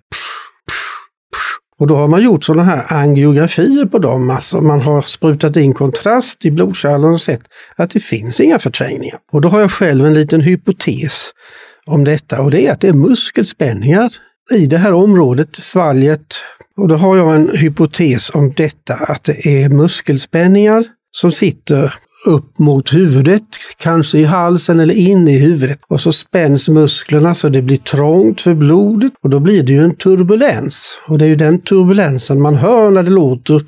Och 1.80 1.86
då 1.86 1.96
har 1.96 2.08
man 2.08 2.22
gjort 2.22 2.44
sådana 2.44 2.62
här 2.62 2.84
angiografier 2.88 3.86
på 3.86 3.98
dem, 3.98 4.30
alltså 4.30 4.60
man 4.60 4.80
har 4.80 5.02
sprutat 5.02 5.56
in 5.56 5.74
kontrast 5.74 6.44
i 6.44 6.50
blodkärlen 6.50 7.12
och 7.12 7.20
sett 7.20 7.40
att 7.76 7.90
det 7.90 8.00
finns 8.00 8.40
inga 8.40 8.58
förträngningar. 8.58 9.18
Och 9.32 9.40
då 9.40 9.48
har 9.48 9.60
jag 9.60 9.70
själv 9.70 10.06
en 10.06 10.14
liten 10.14 10.40
hypotes 10.40 11.22
om 11.86 12.04
detta 12.04 12.40
och 12.40 12.50
det 12.50 12.66
är 12.66 12.72
att 12.72 12.80
det 12.80 12.88
är 12.88 12.92
muskelspänningar 12.92 14.12
i 14.52 14.66
det 14.66 14.78
här 14.78 14.92
området, 14.92 15.56
svalget. 15.56 16.34
Och 16.76 16.88
då 16.88 16.96
har 16.96 17.16
jag 17.16 17.36
en 17.36 17.56
hypotes 17.56 18.30
om 18.30 18.52
detta, 18.52 18.94
att 18.94 19.24
det 19.24 19.46
är 19.46 19.68
muskelspänningar 19.68 20.84
som 21.12 21.32
sitter 21.32 21.94
upp 22.26 22.58
mot 22.58 22.94
huvudet, 22.94 23.42
kanske 23.76 24.18
i 24.18 24.24
halsen 24.24 24.80
eller 24.80 24.94
inne 24.94 25.30
i 25.30 25.38
huvudet. 25.38 25.78
Och 25.88 26.00
så 26.00 26.12
spänns 26.12 26.68
musklerna 26.68 27.34
så 27.34 27.48
det 27.48 27.62
blir 27.62 27.78
trångt 27.78 28.40
för 28.40 28.54
blodet 28.54 29.12
och 29.22 29.30
då 29.30 29.40
blir 29.40 29.62
det 29.62 29.72
ju 29.72 29.84
en 29.84 29.94
turbulens. 29.94 30.98
Och 31.08 31.18
det 31.18 31.24
är 31.24 31.28
ju 31.28 31.36
den 31.36 31.60
turbulensen 31.60 32.40
man 32.40 32.54
hör 32.54 32.90
när 32.90 33.02
det 33.02 33.10
låter 33.10 33.60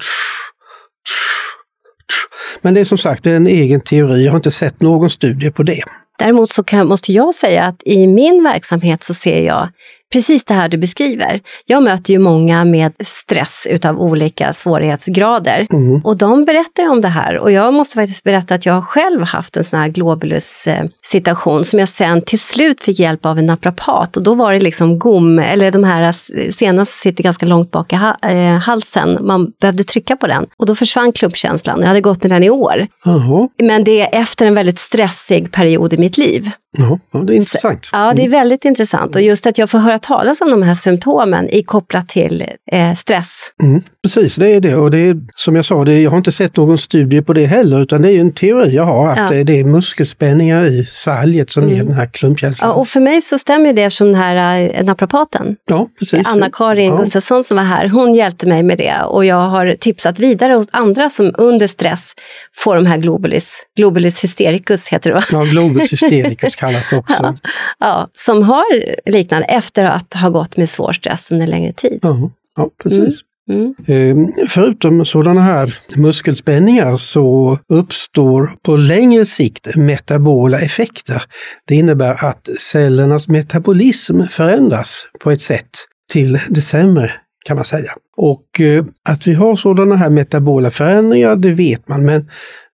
men 2.63 2.75
det 2.75 2.81
är 2.81 2.85
som 2.85 2.99
sagt 2.99 3.27
en 3.27 3.47
egen 3.47 3.81
teori, 3.81 4.25
jag 4.25 4.33
har 4.33 4.37
inte 4.37 4.51
sett 4.51 4.81
någon 4.81 5.11
studie 5.11 5.51
på 5.51 5.63
det. 5.63 5.83
Däremot 6.23 6.51
så 6.51 6.63
kan, 6.63 6.87
måste 6.87 7.13
jag 7.13 7.35
säga 7.35 7.65
att 7.65 7.83
i 7.85 8.07
min 8.07 8.45
verksamhet 8.45 9.03
så 9.03 9.15
ser 9.15 9.43
jag 9.43 9.69
precis 10.13 10.45
det 10.45 10.55
här 10.55 10.69
du 10.69 10.77
beskriver. 10.77 11.41
Jag 11.67 11.83
möter 11.83 12.13
ju 12.13 12.19
många 12.19 12.65
med 12.65 12.93
stress 13.01 13.67
utav 13.71 14.01
olika 14.01 14.53
svårighetsgrader 14.53 15.67
mm. 15.73 16.01
och 16.05 16.17
de 16.17 16.45
berättar 16.45 16.83
ju 16.83 16.89
om 16.89 17.01
det 17.01 17.09
här 17.09 17.39
och 17.39 17.53
jag 17.53 17.75
måste 17.75 17.95
faktiskt 17.95 18.25
berätta 18.25 18.55
att 18.55 18.67
jag 18.67 18.75
har 18.75 18.83
själv 18.83 19.23
haft 19.23 19.57
en 19.57 19.65
sån 19.65 19.81
här 19.81 19.89
globulus 19.89 20.69
situation 21.03 21.65
som 21.65 21.79
jag 21.79 21.89
sen 21.89 22.23
till 22.23 22.39
slut 22.39 22.83
fick 22.83 22.99
hjälp 22.99 23.27
av 23.27 23.39
en 23.39 23.47
naprapat 23.47 24.17
och 24.17 24.23
då 24.23 24.35
var 24.35 24.53
det 24.53 24.61
liksom 24.61 24.99
gom, 24.99 25.39
eller 25.39 25.71
de 25.71 25.85
här 25.85 26.13
senaste 26.53 26.97
sitter 26.97 27.25
ganska 27.25 27.47
långt 27.47 27.71
bak 27.71 27.93
i 27.93 27.97
eh, 28.23 28.59
halsen, 28.59 29.19
man 29.21 29.53
behövde 29.61 29.85
trycka 29.85 30.17
på 30.17 30.27
den 30.27 30.47
och 30.57 30.67
då 30.67 30.75
försvann 30.75 31.13
klumpkänslan. 31.13 31.81
Jag 31.81 31.89
hade 31.89 32.01
gått 32.01 32.23
med 32.23 32.33
den 32.33 32.43
i 32.43 32.51
år. 32.51 32.87
Uh 33.07 33.45
Men 33.59 33.85
det 33.85 34.01
är 34.01 34.21
efter 34.21 34.47
en 34.47 34.55
väldigt 34.55 34.79
stressig 34.79 35.53
period 35.53 35.93
i 35.93 35.97
mitt 35.97 36.12
liv. 36.19 36.51
Ja, 36.79 36.99
det 37.23 37.33
är 37.33 37.37
intressant. 37.37 37.89
Ja, 37.93 38.13
det 38.17 38.23
är 38.23 38.27
mm. 38.27 38.31
väldigt 38.31 38.65
intressant. 38.65 39.17
Och 39.17 39.23
just 39.23 39.47
att 39.47 39.59
jag 39.59 39.71
får 39.71 39.79
höra 39.79 39.99
talas 39.99 40.41
om 40.41 40.51
de 40.51 40.63
här 40.63 40.75
symptomen 40.75 41.49
i 41.49 41.63
kopplat 41.63 42.09
till 42.09 42.45
eh, 42.73 42.93
stress. 42.93 43.51
Mm, 43.63 43.83
precis, 44.03 44.37
det 44.37 44.51
är 44.51 44.61
det. 44.61 44.75
Och 44.75 44.91
det 44.91 44.99
är 44.99 45.17
som 45.35 45.57
jag 45.57 45.65
sa, 45.65 45.85
det 45.85 45.93
är, 45.93 46.01
jag 46.01 46.11
har 46.11 46.19
inte 46.19 46.33
sett 46.33 46.57
någon 46.57 46.79
studie 46.79 47.23
på 47.23 47.33
det 47.33 47.47
heller, 47.47 47.83
utan 47.83 48.03
det 48.03 48.13
är 48.13 48.21
en 48.21 48.33
teori 48.33 48.75
jag 48.75 48.85
har, 48.85 49.11
att 49.11 49.35
ja. 49.35 49.45
det 49.45 49.61
är 49.61 49.65
muskelspänningar 49.65 50.65
i 50.65 50.85
svalget 50.85 51.51
som 51.51 51.63
mm. 51.63 51.75
ger 51.75 51.85
den 51.85 51.95
här 51.95 52.07
klumpkänslan. 52.07 52.71
Ja, 52.71 52.75
och 52.75 52.89
för 52.89 53.01
mig 53.01 53.21
så 53.21 53.39
stämmer 53.39 53.73
det 53.73 53.83
eftersom 53.83 54.07
den 54.07 54.23
här 54.23 54.71
äh, 54.75 54.85
naprapaten, 54.85 55.57
ja. 55.67 55.89
Anna-Karin 56.25 56.91
ja. 56.91 56.97
Gustafsson 56.97 57.45
som 57.45 57.57
var 57.57 57.65
här, 57.65 57.89
hon 57.89 58.15
hjälpte 58.15 58.49
mig 58.49 58.63
med 58.63 58.79
det 58.79 59.03
och 59.07 59.25
jag 59.25 59.41
har 59.49 59.77
tipsat 59.81 60.19
vidare 60.19 60.53
hos 60.53 60.69
andra 60.71 61.09
som 61.09 61.35
under 61.39 61.67
stress 61.67 62.13
får 62.57 62.75
de 62.77 62.87
här 62.87 62.97
globulis, 62.97 63.67
globulis 63.77 64.25
hystericus 64.25 64.89
heter 64.89 65.11
det 65.11 65.15
va? 65.15 65.23
Ja, 65.33 65.43
globus 65.43 66.02
hystericus 66.03 66.57
kallas 66.57 66.91
det 66.91 66.97
också. 66.97 67.23
Ja, 67.43 67.51
ja, 67.79 68.09
som 68.13 68.43
har 68.43 68.65
liknande 69.11 69.47
efter 69.47 69.85
att 69.85 70.15
ha 70.15 70.29
gått 70.29 70.57
med 70.57 70.69
svår 70.69 70.93
stress 70.93 71.33
under 71.33 71.47
längre 71.47 71.73
tid. 71.73 71.99
Ja, 72.03 72.31
ja 72.57 72.71
precis. 72.83 73.21
Mm. 73.51 73.75
Mm. 73.87 74.33
Förutom 74.49 75.05
sådana 75.05 75.41
här 75.41 75.79
muskelspänningar 75.97 76.97
så 76.97 77.59
uppstår 77.69 78.53
på 78.63 78.77
längre 78.77 79.25
sikt 79.25 79.77
metabola 79.77 80.61
effekter. 80.61 81.23
Det 81.67 81.75
innebär 81.75 82.25
att 82.25 82.49
cellernas 82.59 83.29
metabolism 83.29 84.23
förändras 84.23 85.07
på 85.21 85.31
ett 85.31 85.43
sätt 85.43 85.71
till 86.13 86.39
det 86.49 86.61
sämre 86.61 87.13
kan 87.45 87.57
man 87.57 87.65
säga. 87.65 87.93
Och 88.17 88.61
eh, 88.61 88.85
att 89.09 89.27
vi 89.27 89.35
har 89.35 89.57
sådana 89.57 89.97
här 89.97 90.11
metabola 90.11 90.71
förändringar, 90.71 91.37
det 91.37 91.51
vet 91.51 91.89
man, 91.89 92.05
men 92.05 92.29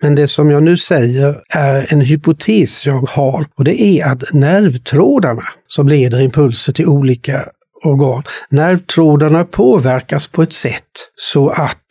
men 0.03 0.15
det 0.15 0.27
som 0.27 0.49
jag 0.49 0.63
nu 0.63 0.77
säger 0.77 1.41
är 1.55 1.93
en 1.93 2.01
hypotes 2.01 2.85
jag 2.85 3.09
har 3.09 3.47
och 3.57 3.63
det 3.63 3.81
är 3.81 4.05
att 4.05 4.33
nervtrådarna 4.33 5.43
som 5.67 5.87
leder 5.87 6.21
impulser 6.21 6.73
till 6.73 6.85
olika 6.85 7.45
organ, 7.83 8.23
nervtrådarna 8.49 9.43
påverkas 9.43 10.27
på 10.27 10.43
ett 10.43 10.53
sätt 10.53 10.89
så 11.15 11.49
att 11.49 11.85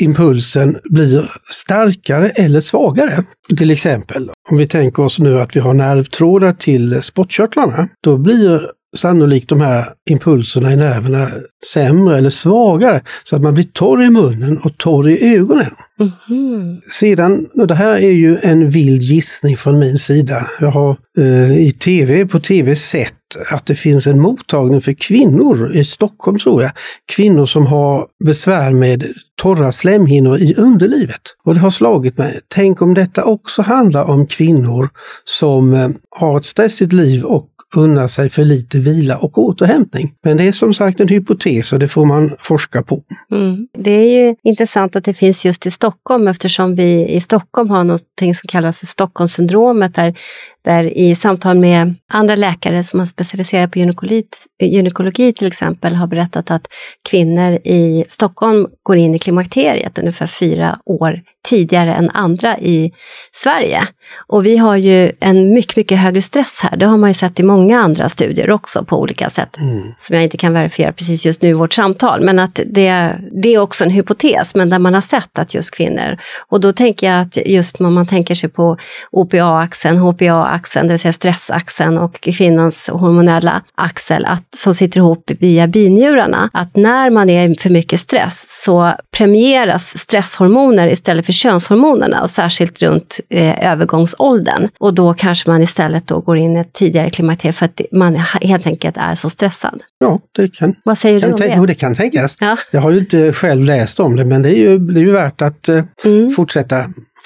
impulsen 0.00 0.78
blir 0.84 1.32
starkare 1.50 2.28
eller 2.28 2.60
svagare. 2.60 3.24
Till 3.58 3.70
exempel 3.70 4.30
om 4.50 4.58
vi 4.58 4.66
tänker 4.66 5.02
oss 5.02 5.18
nu 5.18 5.40
att 5.40 5.56
vi 5.56 5.60
har 5.60 5.74
nervtrådar 5.74 6.52
till 6.52 7.02
spottkörtlarna, 7.02 7.88
då 8.02 8.16
blir 8.16 8.70
sannolikt 8.96 9.48
de 9.48 9.60
här 9.60 9.92
impulserna 10.10 10.72
i 10.72 10.76
nerverna 10.76 11.28
sämre 11.72 12.18
eller 12.18 12.30
svagare 12.30 13.00
så 13.24 13.36
att 13.36 13.42
man 13.42 13.54
blir 13.54 13.64
torr 13.64 14.02
i 14.02 14.10
munnen 14.10 14.58
och 14.58 14.78
torr 14.78 15.08
i 15.08 15.36
ögonen. 15.36 15.74
Mm. 16.00 16.80
Sedan, 16.90 17.46
och 17.54 17.66
det 17.66 17.74
här 17.74 17.96
är 17.96 18.10
ju 18.10 18.36
en 18.42 18.70
vild 18.70 19.02
gissning 19.02 19.56
från 19.56 19.78
min 19.78 19.98
sida. 19.98 20.48
Jag 20.60 20.70
har 20.70 20.96
eh, 21.18 21.58
i 21.58 21.72
tv, 21.72 22.26
på 22.26 22.40
tv 22.40 22.76
sett 22.76 23.14
att 23.50 23.66
det 23.66 23.74
finns 23.74 24.06
en 24.06 24.20
mottagning 24.20 24.80
för 24.80 24.92
kvinnor 24.92 25.72
i 25.74 25.84
Stockholm 25.84 26.38
tror 26.38 26.62
jag. 26.62 26.72
Kvinnor 27.06 27.46
som 27.46 27.66
har 27.66 28.06
besvär 28.24 28.72
med 28.72 29.06
torra 29.42 29.72
slemhinnor 29.72 30.38
i 30.38 30.54
underlivet. 30.54 31.20
Och 31.44 31.54
det 31.54 31.60
har 31.60 31.70
slagit 31.70 32.18
mig, 32.18 32.40
tänk 32.48 32.82
om 32.82 32.94
detta 32.94 33.24
också 33.24 33.62
handlar 33.62 34.04
om 34.04 34.26
kvinnor 34.26 34.88
som 35.24 35.74
eh, 35.74 35.88
har 36.10 36.38
ett 36.38 36.44
stressigt 36.44 36.92
liv 36.92 37.24
och 37.24 37.48
unna 37.76 38.08
sig 38.08 38.30
för 38.30 38.44
lite 38.44 38.78
vila 38.78 39.18
och 39.18 39.38
återhämtning. 39.38 40.14
Men 40.24 40.36
det 40.36 40.44
är 40.44 40.52
som 40.52 40.74
sagt 40.74 41.00
en 41.00 41.08
hypotes 41.08 41.72
och 41.72 41.78
det 41.78 41.88
får 41.88 42.04
man 42.04 42.30
forska 42.38 42.82
på. 42.82 43.02
Mm. 43.32 43.68
Det 43.78 43.90
är 43.90 44.04
ju 44.04 44.34
intressant 44.42 44.96
att 44.96 45.04
det 45.04 45.14
finns 45.14 45.44
just 45.44 45.66
i 45.66 45.70
Stockholm 45.70 46.28
eftersom 46.28 46.74
vi 46.74 47.08
i 47.08 47.20
Stockholm 47.20 47.70
har 47.70 47.84
något 47.84 48.02
som 48.20 48.48
kallas 48.48 48.78
för 48.78 48.86
Stockholmssyndromet 48.86 49.94
där, 49.94 50.14
där 50.68 50.98
i 50.98 51.14
samtal 51.14 51.58
med 51.58 51.94
andra 52.12 52.36
läkare 52.36 52.82
som 52.82 52.98
har 52.98 53.06
specialiserat 53.06 53.72
på 53.72 53.78
gynekologi, 54.58 55.32
till 55.32 55.46
exempel 55.46 55.94
har 55.94 56.06
berättat 56.06 56.50
att 56.50 56.66
kvinnor 57.10 57.52
i 57.52 58.04
Stockholm 58.08 58.66
går 58.82 58.96
in 58.96 59.14
i 59.14 59.18
klimakteriet 59.18 59.98
ungefär 59.98 60.26
fyra 60.26 60.78
år 60.84 61.20
tidigare 61.48 61.94
än 61.94 62.10
andra 62.10 62.58
i 62.58 62.92
Sverige. 63.32 63.86
Och 64.26 64.46
vi 64.46 64.56
har 64.56 64.76
ju 64.76 65.12
en 65.20 65.54
mycket, 65.54 65.76
mycket 65.76 65.98
högre 65.98 66.22
stress 66.22 66.60
här. 66.62 66.76
Det 66.76 66.86
har 66.86 66.96
man 66.96 67.10
ju 67.10 67.14
sett 67.14 67.40
i 67.40 67.42
många 67.42 67.80
andra 67.80 68.08
studier 68.08 68.50
också 68.50 68.84
på 68.84 69.00
olika 69.00 69.30
sätt. 69.30 69.56
Mm. 69.58 69.82
Som 69.98 70.14
jag 70.14 70.24
inte 70.24 70.36
kan 70.36 70.52
verifiera 70.52 70.92
precis 70.92 71.26
just 71.26 71.42
nu 71.42 71.48
i 71.48 71.52
vårt 71.52 71.72
samtal. 71.72 72.20
Men 72.20 72.38
att 72.38 72.60
det, 72.66 73.16
det 73.42 73.54
är 73.54 73.58
också 73.58 73.84
en 73.84 73.90
hypotes, 73.90 74.54
men 74.54 74.70
där 74.70 74.78
man 74.78 74.94
har 74.94 75.00
sett 75.00 75.38
att 75.38 75.54
just 75.54 75.74
kvinnor. 75.74 76.16
Och 76.48 76.60
då 76.60 76.72
tänker 76.72 77.12
jag 77.12 77.20
att 77.20 77.38
just 77.46 77.80
om 77.80 77.94
man 77.94 78.06
tänker 78.06 78.34
sig 78.34 78.48
på 78.48 78.76
OPA-axeln, 79.10 79.98
HPA 79.98 80.57
axeln, 80.58 80.86
det 80.88 80.92
vill 80.92 80.98
säga 81.00 81.12
stressaxeln 81.12 81.98
och 81.98 82.20
kvinnans 82.20 82.88
hormonella 82.92 83.62
axel 83.74 84.24
att, 84.24 84.44
som 84.56 84.74
sitter 84.74 84.98
ihop 84.98 85.30
via 85.38 85.66
binjurarna. 85.66 86.50
Att 86.52 86.76
när 86.76 87.10
man 87.10 87.30
är 87.30 87.48
i 87.48 87.54
för 87.54 87.70
mycket 87.70 88.00
stress 88.00 88.62
så 88.64 88.92
premieras 89.16 89.98
stresshormoner 89.98 90.88
istället 90.88 91.26
för 91.26 91.32
könshormonerna 91.32 92.22
och 92.22 92.30
särskilt 92.30 92.82
runt 92.82 93.20
eh, 93.30 93.70
övergångsåldern. 93.72 94.68
Och 94.80 94.94
då 94.94 95.14
kanske 95.14 95.50
man 95.50 95.62
istället 95.62 96.06
då 96.06 96.20
går 96.20 96.36
in 96.36 96.56
i 96.56 96.60
ett 96.60 96.72
tidigare 96.72 97.10
klimakterium 97.10 97.52
för 97.52 97.64
att 97.66 97.80
man 97.92 98.14
helt 98.42 98.66
enkelt 98.66 98.96
är 98.96 99.14
så 99.14 99.28
stressad. 99.28 99.80
Ja, 99.98 100.20
det 100.36 100.54
kan, 100.54 100.74
Vad 100.84 100.98
säger 100.98 101.20
kan, 101.20 101.28
du 101.28 101.34
om 101.34 101.40
det? 101.40 101.54
Jo, 101.56 101.66
det 101.66 101.74
kan 101.74 101.94
tänkas. 101.94 102.36
Ja. 102.40 102.56
Jag 102.70 102.80
har 102.80 102.90
ju 102.90 102.98
inte 102.98 103.32
själv 103.32 103.64
läst 103.64 104.00
om 104.00 104.16
det 104.16 104.24
men 104.24 104.42
det 104.42 104.48
är 104.58 104.58
ju, 104.58 104.78
det 104.78 105.00
är 105.00 105.04
ju 105.04 105.12
värt 105.12 105.42
att 105.42 105.68
eh, 105.68 105.84
Mm. 106.04 106.28
fortsätta 106.30 106.76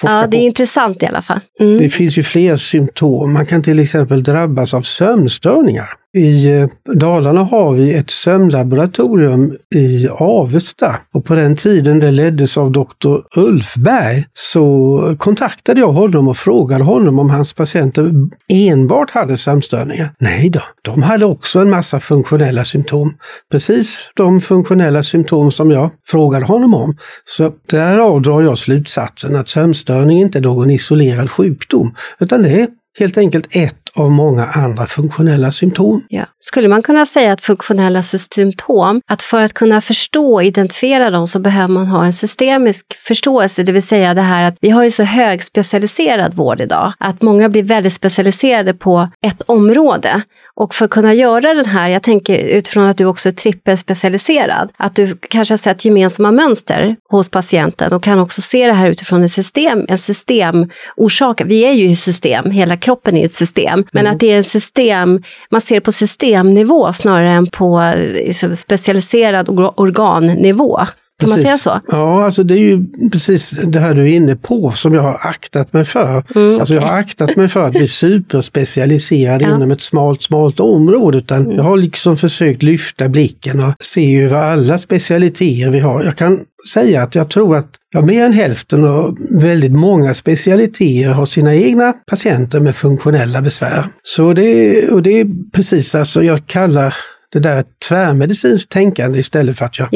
Ja, 0.03 0.09
det 0.27 0.37
är 0.37 0.39
på. 0.41 0.45
intressant 0.45 1.03
i 1.03 1.05
alla 1.05 1.21
fall. 1.21 1.39
Mm. 1.59 1.77
Det 1.77 1.89
finns 1.89 2.17
ju 2.17 2.23
fler 2.23 2.57
symptom. 2.57 3.22
Man 3.27 3.45
kan 3.45 3.61
till 3.61 3.79
exempel 3.79 4.23
drabbas 4.23 4.73
av 4.73 4.81
sömnstörningar. 4.81 5.89
I 6.17 6.51
eh, 6.51 6.67
Dalarna 6.93 7.43
har 7.43 7.73
vi 7.73 7.93
ett 7.93 8.09
sömnlaboratorium 8.09 9.57
i 9.75 10.07
Avesta 10.09 10.95
och 11.13 11.25
på 11.25 11.35
den 11.35 11.55
tiden 11.55 11.99
det 11.99 12.11
leddes 12.11 12.57
av 12.57 12.71
doktor 12.71 13.23
Ulfberg 13.35 14.25
så 14.33 15.15
kontaktade 15.17 15.79
jag 15.79 15.91
honom 15.91 16.27
och 16.27 16.37
frågade 16.37 16.83
honom 16.83 17.19
om 17.19 17.29
hans 17.29 17.53
patienter 17.53 18.11
enbart 18.49 19.11
hade 19.11 19.37
sömnstörningar. 19.37 20.13
Nej 20.19 20.49
då, 20.49 20.61
de 20.81 21.03
hade 21.03 21.25
också 21.25 21.59
en 21.59 21.69
massa 21.69 21.99
funktionella 21.99 22.65
symptom. 22.65 23.13
Precis 23.51 24.11
de 24.15 24.41
funktionella 24.41 25.03
symptom 25.03 25.51
som 25.51 25.71
jag 25.71 25.89
frågade 26.07 26.45
honom 26.45 26.73
om. 26.73 26.95
Så 27.25 27.51
därav 27.69 28.21
drar 28.21 28.41
jag 28.41 28.57
slutsatsen 28.57 29.35
att 29.35 29.47
sömnstörning 29.47 30.19
inte 30.19 30.37
är 30.37 30.43
någon 30.43 30.69
isolerad 30.69 31.31
sjukdom 31.31 31.95
utan 32.19 32.43
det 32.43 32.49
är 32.49 32.67
helt 32.99 33.17
enkelt 33.17 33.55
ett 33.55 33.82
av 33.95 34.11
många 34.11 34.45
andra 34.45 34.85
funktionella 34.85 35.51
symptom. 35.51 36.05
Ja. 36.09 36.25
Skulle 36.39 36.67
man 36.67 36.81
kunna 36.81 37.05
säga 37.05 37.31
att 37.31 37.41
funktionella 37.41 38.01
symptom, 38.01 39.01
att 39.07 39.21
för 39.21 39.41
att 39.41 39.53
kunna 39.53 39.81
förstå 39.81 40.33
och 40.33 40.43
identifiera 40.43 41.09
dem 41.09 41.27
så 41.27 41.39
behöver 41.39 41.73
man 41.73 41.87
ha 41.87 42.05
en 42.05 42.13
systemisk 42.13 42.85
förståelse, 43.07 43.63
det 43.63 43.71
vill 43.71 43.87
säga 43.87 44.13
det 44.13 44.21
här 44.21 44.43
att 44.43 44.55
vi 44.61 44.69
har 44.69 44.83
ju 44.83 44.91
så 44.91 45.03
högspecialiserad 45.03 46.33
vård 46.33 46.61
idag, 46.61 46.93
att 46.99 47.21
många 47.21 47.49
blir 47.49 47.63
väldigt 47.63 47.93
specialiserade 47.93 48.73
på 48.73 49.09
ett 49.21 49.41
område. 49.41 50.21
Och 50.55 50.75
för 50.75 50.85
att 50.85 50.91
kunna 50.91 51.13
göra 51.13 51.53
den 51.53 51.65
här, 51.65 51.89
jag 51.89 52.03
tänker 52.03 52.37
utifrån 52.37 52.85
att 52.85 52.97
du 52.97 53.05
också 53.05 53.29
är 53.29 53.33
trippelspecialiserad, 53.33 54.71
att 54.77 54.95
du 54.95 55.17
kanske 55.29 55.53
har 55.53 55.57
sett 55.57 55.85
gemensamma 55.85 56.31
mönster 56.31 56.95
hos 57.09 57.29
patienten 57.29 57.93
och 57.93 58.03
kan 58.03 58.19
också 58.19 58.41
se 58.41 58.67
det 58.67 58.73
här 58.73 58.87
utifrån 58.87 59.23
ett 59.23 59.31
system, 59.31 59.85
en 59.89 59.97
systemorsak. 59.97 61.41
Vi 61.45 61.65
är 61.65 61.71
ju 61.71 61.89
i 61.89 61.95
system, 61.95 62.51
hela 62.51 62.77
kroppen 62.77 63.17
är 63.17 63.25
ett 63.25 63.33
system, 63.33 63.82
Mm. 63.83 63.89
men 63.91 64.07
att 64.07 64.19
det 64.19 64.31
är 64.31 64.37
en 64.37 64.43
system, 64.43 65.23
man 65.49 65.61
ser 65.61 65.79
på 65.79 65.91
systemnivå 65.91 66.93
snarare 66.93 67.31
än 67.31 67.47
på 67.47 67.81
eh, 67.81 68.13
liksom 68.13 68.55
specialiserad 68.55 69.49
organnivå. 69.75 70.79
Kan 71.19 71.29
man 71.29 71.39
säga 71.39 71.57
så? 71.57 71.79
Ja, 71.87 72.25
alltså 72.25 72.43
det 72.43 72.53
är 72.53 72.59
ju 72.59 72.85
precis 73.11 73.49
det 73.49 73.79
här 73.79 73.93
du 73.93 74.01
är 74.01 74.07
inne 74.15 74.35
på 74.35 74.71
som 74.71 74.93
jag 74.93 75.01
har 75.01 75.19
aktat 75.21 75.73
mig 75.73 75.85
för. 75.85 76.23
Mm, 76.35 76.59
alltså 76.59 76.73
jag 76.73 76.81
har 76.81 76.97
aktat 76.97 77.35
mig 77.35 77.47
för 77.47 77.63
att 77.67 77.71
bli 77.71 77.87
superspecialiserad 77.87 79.41
Ja. 79.41 79.55
inom 79.55 79.71
ett 79.71 79.81
smalt, 79.81 80.21
smalt 80.21 80.59
område. 80.59 81.17
Utan 81.17 81.51
jag 81.51 81.63
har 81.63 81.77
liksom 81.77 82.17
försökt 82.17 82.63
lyfta 82.63 83.09
blicken 83.09 83.59
och 83.59 83.73
se 83.79 84.21
över 84.21 84.37
alla 84.37 84.77
specialiteter 84.77 85.69
vi 85.69 85.79
har. 85.79 86.03
Jag 86.03 86.15
kan 86.15 86.39
säga 86.73 87.01
att 87.01 87.15
jag 87.15 87.29
tror 87.29 87.55
att 87.55 87.67
ja, 87.93 88.01
mer 88.01 88.23
än 88.25 88.33
hälften 88.33 88.83
och 88.83 89.17
väldigt 89.41 89.71
många 89.71 90.13
specialiteter 90.13 91.09
har 91.09 91.25
sina 91.25 91.55
egna 91.55 91.93
patienter 91.93 92.59
med 92.59 92.75
funktionella 92.75 93.41
besvär. 93.41 93.85
Så 94.03 94.33
det, 94.33 94.87
och 94.89 95.03
det 95.03 95.19
är 95.19 95.51
precis 95.51 95.95
alltså 95.95 96.23
jag 96.23 96.47
kallar 96.47 96.95
det 97.33 97.39
där 97.39 97.63
tvärmedicinskt 97.89 98.71
tänkande 98.71 99.19
istället 99.19 99.57
för 99.57 99.65
att 99.65 99.79
jag 99.79 99.89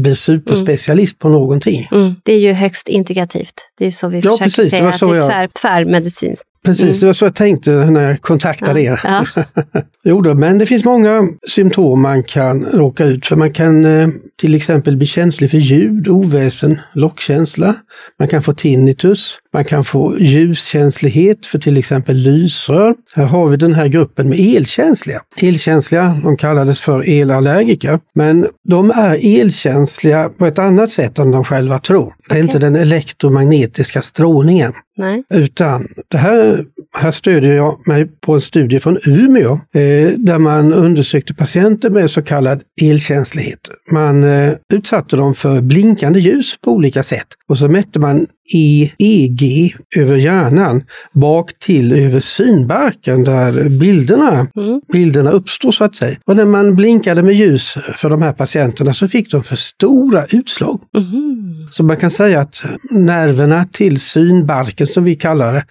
blir 0.00 0.14
superspecialist 0.14 1.18
på 1.18 1.28
någonting. 1.28 1.88
Mm. 1.92 2.14
Det 2.24 2.32
är 2.32 2.38
ju 2.38 2.52
högst 2.52 2.88
integrativt. 2.88 3.54
Det 3.78 3.86
är 3.86 3.90
så 3.90 4.08
vi 4.08 4.16
Ja, 4.20 4.22
försöker 4.30 4.44
precis, 4.44 4.70
säga, 4.70 4.88
att 4.88 5.00
det 5.00 5.06
är 5.06 5.14
jag- 5.14 5.26
tvär, 5.26 5.48
tvärmedicinskt. 5.62 6.44
Precis, 6.64 7.00
det 7.00 7.06
var 7.06 7.12
så 7.12 7.24
jag 7.24 7.34
tänkte 7.34 7.70
när 7.70 8.08
jag 8.08 8.20
kontaktade 8.20 8.82
er. 8.82 9.00
Ja. 9.04 9.24
jo 10.04 10.20
då, 10.20 10.34
men 10.34 10.58
det 10.58 10.66
finns 10.66 10.84
många 10.84 11.28
symptom 11.48 12.02
man 12.02 12.22
kan 12.22 12.64
råka 12.64 13.04
ut 13.04 13.26
för. 13.26 13.36
Man 13.36 13.52
kan 13.52 13.84
eh, 13.84 14.08
till 14.40 14.54
exempel 14.54 14.96
bli 14.96 15.06
känslig 15.06 15.50
för 15.50 15.58
ljud, 15.58 16.08
oväsen, 16.08 16.80
lockkänsla. 16.94 17.74
Man 18.18 18.28
kan 18.28 18.42
få 18.42 18.52
tinnitus. 18.52 19.38
Man 19.52 19.64
kan 19.64 19.84
få 19.84 20.18
ljuskänslighet 20.18 21.46
för 21.46 21.58
till 21.58 21.76
exempel 21.76 22.16
lysrör. 22.16 22.94
Här 23.14 23.24
har 23.24 23.48
vi 23.48 23.56
den 23.56 23.74
här 23.74 23.86
gruppen 23.86 24.28
med 24.28 24.40
elkänsliga. 24.40 25.20
Elkänsliga, 25.36 26.20
de 26.22 26.36
kallades 26.36 26.80
för 26.80 27.08
elallergiker. 27.08 28.00
Men 28.14 28.46
de 28.68 28.90
är 28.90 29.40
elkänsliga 29.40 30.28
på 30.28 30.46
ett 30.46 30.58
annat 30.58 30.90
sätt 30.90 31.18
än 31.18 31.30
de 31.30 31.44
själva 31.44 31.78
tror. 31.78 32.14
Det 32.28 32.34
är 32.34 32.40
inte 32.40 32.58
den 32.58 32.76
elektromagnetiska 32.76 34.02
strålningen. 34.02 34.72
Nej. 34.98 35.22
Utan 35.34 35.86
det 36.08 36.18
här, 36.18 36.64
här 36.96 37.10
stödjer 37.10 37.54
jag 37.54 37.86
mig 37.86 38.06
på 38.20 38.34
en 38.34 38.40
studie 38.40 38.80
från 38.80 38.98
Umeå 39.06 39.52
eh, 39.52 40.10
där 40.18 40.38
man 40.38 40.72
undersökte 40.72 41.34
patienter 41.34 41.90
med 41.90 42.10
så 42.10 42.22
kallad 42.22 42.62
elkänslighet. 42.82 43.68
Man 43.90 44.24
eh, 44.24 44.52
utsatte 44.72 45.16
dem 45.16 45.34
för 45.34 45.60
blinkande 45.60 46.20
ljus 46.20 46.58
på 46.64 46.72
olika 46.72 47.02
sätt 47.02 47.26
och 47.48 47.58
så 47.58 47.68
mätte 47.68 47.98
man 47.98 48.26
EEG 48.54 49.74
över 49.96 50.16
hjärnan 50.16 50.82
bak 51.12 51.58
till 51.58 51.92
över 51.92 52.20
synbarken 52.20 53.24
där 53.24 53.68
bilderna, 53.68 54.46
Mm. 54.56 54.80
bilderna 54.92 55.30
uppstår 55.30 55.70
så 55.72 55.84
att 55.84 55.94
säga. 55.94 56.16
Och 56.26 56.36
när 56.36 56.44
man 56.44 56.76
blinkade 56.76 57.22
med 57.22 57.34
ljus 57.34 57.74
för 57.94 58.10
de 58.10 58.22
här 58.22 58.32
patienterna 58.32 58.94
så 58.94 59.08
fick 59.08 59.30
de 59.30 59.42
för 59.42 59.56
stora 59.56 60.24
utslag. 60.26 60.80
Mhm. 60.96 61.44
Så 61.70 61.82
man 61.82 61.96
kan 61.96 62.10
säga 62.10 62.40
att 62.40 62.62
nerverna 62.90 63.64
till 63.72 64.00
synbarken 64.00 64.86
som 64.86 65.04
vi 65.04 65.14
kallar 65.16 65.52
det, 65.52 65.64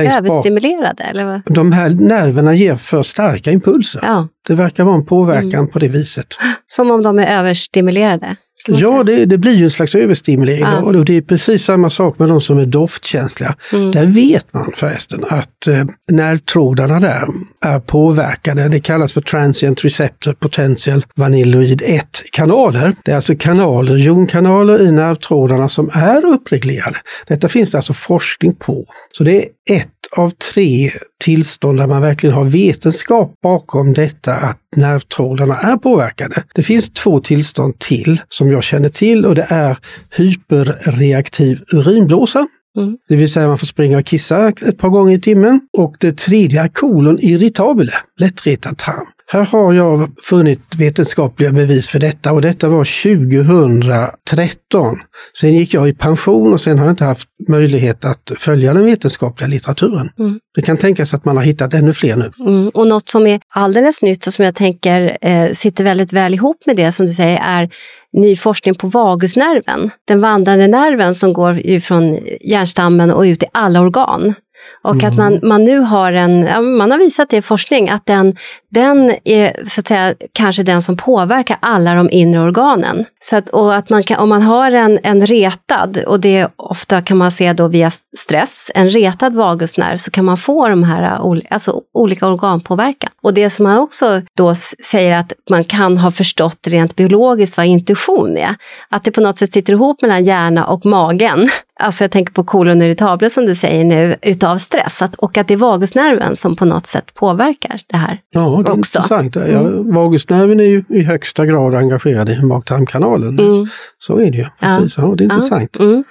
Är 0.00 0.16
överstimulerade 0.18 1.02
eller 1.04 1.24
vad? 1.24 1.42
de 1.54 1.72
här 1.72 1.88
nerverna 1.90 2.54
ger 2.54 2.74
för 2.74 3.02
starka 3.02 3.50
impulser. 3.50 4.00
Ja, 4.04 4.28
Det 4.48 4.54
verkar 4.54 4.84
vara 4.84 4.94
en 4.96 5.06
påverkan 5.06 5.68
på 5.68 5.78
det 5.78 5.88
viset. 5.88 6.26
som 6.66 6.90
om 6.90 7.02
de 7.02 7.18
är 7.18 7.38
överstimulerade. 7.38 8.36
Ja, 8.66 9.02
det, 9.06 9.24
det 9.24 9.38
blir 9.38 9.54
ju 9.54 9.64
en 9.64 9.70
slags 9.70 9.94
överstimulering 9.94 10.60
Ja. 10.60 10.80
och 10.80 11.04
det 11.04 11.16
är 11.16 11.20
precis 11.22 11.64
samma 11.64 11.90
sak 11.90 12.18
med 12.18 12.28
de 12.28 12.40
som 12.40 12.58
är 12.58 12.66
doftkänsliga. 12.66 13.54
Mm. 13.72 13.90
Där 13.90 14.06
vet 14.06 14.52
man 14.52 14.72
förresten 14.76 15.24
att 15.28 15.66
eh, 15.66 15.84
nervtrådarna 16.10 17.00
där 17.00 17.28
är 17.64 17.80
påverkade. 17.80 18.68
Det 18.68 18.80
kallas 18.80 19.12
för 19.12 19.20
transient 19.20 19.84
receptor 19.84 20.32
potential 20.32 21.04
vanilloid 21.14 21.82
1-kanaler. 21.82 22.94
Det 23.04 23.12
är 23.12 23.16
alltså 23.16 23.34
kanaler, 23.38 23.96
jonkanaler 23.96 24.82
i 24.82 24.92
nervtrådarna 24.92 25.68
som 25.68 25.90
är 25.92 26.24
uppreglerade. 26.24 26.96
Detta 27.26 27.48
finns 27.48 27.70
det 27.70 27.78
alltså 27.78 27.92
forskning 27.94 28.54
på. 28.54 28.84
Så 29.12 29.24
det 29.24 29.42
är 29.42 29.44
ett 29.70 29.88
av 30.16 30.30
tre 30.30 30.90
tillstånd 31.24 31.78
där 31.78 31.86
man 31.86 32.02
verkligen 32.02 32.34
har 32.34 32.44
vetenskap 32.44 33.34
bakom 33.42 33.92
detta 33.92 34.34
att 34.34 34.58
nervtrådarna 34.76 35.56
är 35.56 35.76
påverkade. 35.76 36.44
Det 36.54 36.62
finns 36.62 36.90
två 36.90 37.20
tillstånd 37.20 37.78
till 37.78 38.20
som 38.28 38.50
jag 38.50 38.62
känner 38.62 38.88
till 38.88 39.26
och 39.26 39.34
det 39.34 39.46
är 39.48 39.78
hyperreaktiv 40.16 41.62
urinblåsa. 41.72 42.46
Mm. 42.76 42.98
Det 43.08 43.16
vill 43.16 43.32
säga 43.32 43.48
man 43.48 43.58
får 43.58 43.66
springa 43.66 43.98
och 43.98 44.06
kissa 44.06 44.48
ett 44.48 44.78
par 44.78 44.88
gånger 44.88 45.14
i 45.14 45.20
timmen. 45.20 45.60
Och 45.78 45.96
det 46.00 46.18
tredje 46.18 46.62
är 46.62 46.68
kolon 46.68 47.18
irritabile, 47.20 47.92
lättretad 48.20 48.78
tarm. 48.78 49.06
Här 49.32 49.44
har 49.44 49.72
jag 49.72 50.08
funnit 50.22 50.60
vetenskapliga 50.78 51.52
bevis 51.52 51.88
för 51.88 51.98
detta 51.98 52.32
och 52.32 52.42
detta 52.42 52.68
var 52.68 52.84
2013. 52.84 54.98
Sen 55.40 55.54
gick 55.54 55.74
jag 55.74 55.88
i 55.88 55.94
pension 55.94 56.52
och 56.52 56.60
sen 56.60 56.78
har 56.78 56.86
jag 56.86 56.92
inte 56.92 57.04
haft 57.04 57.28
möjlighet 57.48 58.04
att 58.04 58.32
följa 58.38 58.74
den 58.74 58.84
vetenskapliga 58.84 59.48
litteraturen. 59.48 60.10
Mm. 60.18 60.38
Det 60.54 60.62
kan 60.62 60.76
tänkas 60.76 61.14
att 61.14 61.24
man 61.24 61.36
har 61.36 61.44
hittat 61.44 61.74
ännu 61.74 61.92
fler 61.92 62.16
nu. 62.16 62.32
Mm. 62.40 62.68
Och 62.68 62.86
något 62.86 63.08
som 63.08 63.26
är 63.26 63.40
alldeles 63.54 64.02
nytt 64.02 64.26
och 64.26 64.34
som 64.34 64.44
jag 64.44 64.54
tänker 64.54 65.18
eh, 65.20 65.52
sitter 65.52 65.84
väldigt 65.84 66.12
väl 66.12 66.34
ihop 66.34 66.66
med 66.66 66.76
det 66.76 66.92
som 66.92 67.06
du 67.06 67.12
säger 67.12 67.40
är 67.42 67.70
ny 68.12 68.36
forskning 68.36 68.74
på 68.74 68.86
vagusnerven. 68.86 69.90
Den 70.08 70.20
vandrande 70.20 70.68
nerven 70.68 71.14
som 71.14 71.32
går 71.32 71.60
ju 71.60 71.80
från 71.80 72.18
hjärnstammen 72.40 73.10
och 73.10 73.22
ut 73.22 73.42
i 73.42 73.46
alla 73.52 73.80
organ. 73.80 74.34
Och 74.82 75.04
att 75.04 75.16
man, 75.16 75.40
man 75.42 75.64
nu 75.64 75.78
har 75.78 76.12
en, 76.12 76.46
ja, 76.46 76.60
man 76.60 76.90
har 76.90 76.98
visat 76.98 77.28
det 77.28 77.36
i 77.36 77.42
forskning, 77.42 77.88
att 77.88 78.06
den, 78.06 78.36
den 78.70 79.14
är 79.24 79.66
så 79.66 79.80
att 79.80 79.86
säga 79.86 80.14
kanske 80.32 80.62
den 80.62 80.82
som 80.82 80.96
påverkar 80.96 81.58
alla 81.60 81.94
de 81.94 82.10
inre 82.10 82.40
organen. 82.40 83.04
Så 83.18 83.36
att, 83.36 83.48
och 83.48 83.74
att 83.74 83.90
man 83.90 84.02
kan, 84.02 84.18
om 84.18 84.28
man 84.28 84.42
har 84.42 84.70
en, 84.70 84.98
en 85.02 85.26
retad, 85.26 85.98
och 86.06 86.20
det 86.20 86.48
ofta 86.56 87.02
kan 87.02 87.16
man 87.16 87.30
se 87.30 87.52
då 87.52 87.68
via 87.68 87.90
stress, 88.18 88.70
en 88.74 88.90
retad 88.90 89.34
vagusnerv 89.34 89.96
så 89.96 90.10
kan 90.10 90.24
man 90.24 90.36
få 90.36 90.68
de 90.68 90.82
här 90.82 91.20
alltså, 91.50 91.80
olika 91.94 92.26
organpåverkan. 92.26 93.10
Och 93.22 93.34
det 93.34 93.50
som 93.50 93.62
man 93.62 93.78
också 93.78 94.22
då 94.36 94.54
säger 94.90 95.16
att 95.16 95.32
man 95.50 95.64
kan 95.64 95.98
ha 95.98 96.10
förstått 96.10 96.66
rent 96.66 96.96
biologiskt 96.96 97.56
vad 97.56 97.66
intuition 97.66 98.36
är, 98.36 98.54
att 98.88 99.04
det 99.04 99.10
på 99.10 99.20
något 99.20 99.38
sätt 99.38 99.52
sitter 99.52 99.72
ihop 99.72 100.02
mellan 100.02 100.24
hjärna 100.24 100.66
och 100.66 100.86
magen. 100.86 101.48
Alltså 101.80 102.04
jag 102.04 102.10
tänker 102.10 102.32
på 102.32 102.44
kolon 102.44 102.82
irritabel 102.82 103.30
som 103.30 103.46
du 103.46 103.54
säger 103.54 103.84
nu, 103.84 104.16
utav 104.22 104.58
stress. 104.58 105.02
Att, 105.02 105.14
och 105.14 105.38
att 105.38 105.48
det 105.48 105.54
är 105.54 105.58
vagusnerven 105.58 106.36
som 106.36 106.56
på 106.56 106.64
något 106.64 106.86
sätt 106.86 107.14
påverkar 107.14 107.80
det 107.86 107.96
här. 107.96 108.20
Ja, 108.30 108.40
det 108.40 108.70
är 108.70 108.78
också. 108.78 108.98
intressant. 108.98 109.36
Ja, 109.36 109.62
vagusnerven 109.78 110.60
är 110.60 110.64
ju 110.64 110.84
i 110.88 111.02
högsta 111.02 111.46
grad 111.46 111.74
engagerad 111.74 112.28
i 112.28 112.42
mag-tarmkanalen. 112.42 113.38
Mm. 113.38 113.66
Så 113.98 114.18
är 114.18 114.30
det 114.30 114.38
ju. 114.38 114.46
Precis. 114.60 114.98
Ja. 114.98 115.14
det 115.16 115.22
är 115.22 115.26
intressant. 115.26 115.76
Mm. 115.78 116.04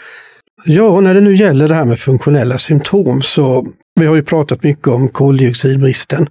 Ja, 0.65 1.01
när 1.01 1.13
det 1.13 1.21
nu 1.21 1.35
gäller 1.35 1.67
det 1.67 1.75
här 1.75 1.85
med 1.85 1.99
funktionella 1.99 2.57
symptom 2.57 3.21
så 3.21 3.67
vi 3.99 4.05
har 4.05 4.15
ju 4.15 4.23
pratat 4.23 4.63
mycket 4.63 4.87
om 4.87 5.09
koldioxidbristen. 5.09 6.29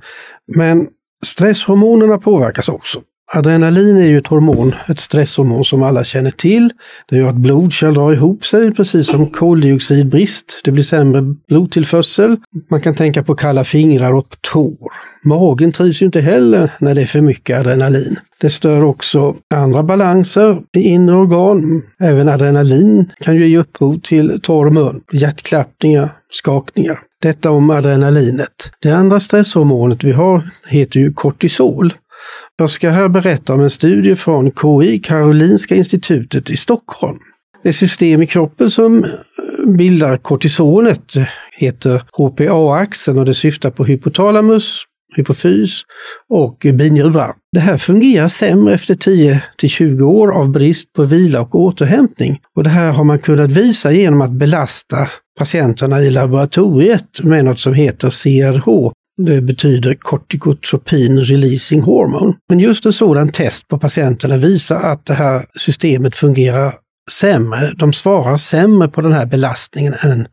Men 0.57 0.89
stresshormonerna 1.27 2.19
påverkas 2.19 2.69
också. 2.69 3.01
Adrenalin 3.35 3.97
är 3.97 4.07
ju 4.07 4.19
ett 4.19 4.27
hormon, 4.27 4.75
ett 4.89 5.01
stresshormon 5.01 5.65
som 5.65 5.83
alla 5.83 6.05
känner 6.05 6.31
till. 6.31 6.71
Det 7.09 7.17
gör 7.17 7.29
att 7.29 7.35
blodkärl 7.35 7.95
drar 7.95 8.13
ihop 8.13 8.45
sig, 8.45 8.75
precis 8.75 9.07
som 9.07 9.31
koldioxidbrist. 9.31 10.61
Det 10.65 10.73
blir 10.73 10.83
sämre 10.83 11.23
blodtillförsel. 11.49 12.37
Man 12.71 12.81
kan 12.81 12.95
tänka 12.95 13.23
på 13.23 13.35
kalla 13.35 13.65
fingrar 13.65 14.13
och 14.13 14.37
tår. 14.41 14.93
Magen 15.25 15.73
trivs 15.73 16.03
ju 16.03 16.07
inte 16.07 16.21
heller 16.21 16.71
när 16.79 16.95
det 16.95 17.03
är 17.03 17.07
för 17.07 17.21
mycket 17.21 17.59
adrenalin. 17.59 18.19
Det 18.41 18.51
stör 18.51 18.83
också 18.83 19.37
andra 19.55 19.83
balanser 19.83 20.59
i 20.77 20.81
inre 20.81 21.17
organ. 21.17 21.83
Även 22.01 22.29
adrenalin 22.29 23.13
kan 23.21 23.37
ju 23.37 23.47
ge 23.47 23.59
upphov 23.59 24.01
till 24.01 24.41
torr 24.43 24.71
mun, 24.71 25.01
hjärtklappningar, 25.13 26.13
skakningar. 26.31 26.99
Detta 27.23 27.51
om 27.51 27.71
adrenalinet. 27.71 28.73
Det 28.83 28.91
andra 28.91 29.21
stresshormonet 29.21 30.05
vi 30.05 30.13
har 30.13 30.43
heter 30.69 31.01
ju 31.01 31.13
kortisol. 31.13 31.93
Jag 32.61 32.71
ska 32.71 32.91
här 32.91 33.09
berätta 33.09 33.55
om 33.55 33.61
en 33.61 33.71
studie 33.71 34.15
från 34.15 34.51
KI, 34.51 34.99
Karolinska 34.99 35.75
institutet 35.75 36.51
i 36.51 36.57
Stockholm. 36.57 37.19
Det 37.63 37.73
system 37.73 38.23
i 38.23 38.27
kroppen 38.27 38.71
som 38.71 39.05
eh, 39.05 39.11
bildar 39.77 40.17
kortisonet 40.17 41.13
heter 41.53 42.03
HPA-axeln 42.13 43.19
och 43.19 43.25
det 43.25 43.35
syftar 43.35 43.71
på 43.71 43.85
hypotalamus, 43.85 44.85
hypofys 45.17 45.83
och 46.29 46.67
binjurar. 46.75 47.35
Det 47.53 47.61
här 47.61 47.77
fungerar 47.77 48.29
sämre 48.29 48.75
efter 48.75 48.95
10 48.95 49.43
till 49.57 49.71
20 49.71 50.05
år 50.05 50.33
av 50.33 50.51
brist 50.51 50.93
på 50.93 51.05
vila 51.05 51.41
och 51.41 51.55
återhämtning. 51.55 52.39
Och 52.57 52.65
det 52.65 52.71
här 52.71 52.93
har 52.93 53.05
man 53.05 53.19
kunnat 53.19 53.51
visa 53.51 53.93
genom 53.93 54.21
att 54.21 54.33
belasta 54.33 55.09
patienterna 55.39 56.01
i 56.01 56.11
laboratoriet 56.11 57.23
med 57.23 57.45
något 57.45 57.61
som 57.61 57.75
heter 57.75 58.11
CRH, 58.11 58.93
det 59.27 59.41
betyder 59.41 59.95
kortikotropin 59.95 61.19
releasing 61.19 61.81
hormone. 61.81 62.35
Men 62.49 62.59
just 62.59 62.87
en 62.87 62.93
sådan 62.93 63.33
test 63.33 63.69
på 63.69 63.79
patienterna 63.79 64.37
visar 64.37 64.77
att 64.77 65.07
det 65.07 65.15
här 65.15 65.47
systemet 65.55 66.17
fungerar 66.17 66.75
sämre. 67.11 67.73
De 67.77 67.93
svarar 67.93 68.37
sämre 68.37 68.89
på 68.89 69.01
den 69.01 69.13
här 69.13 69.27
belastningen 69.27 69.95
än 70.01 70.27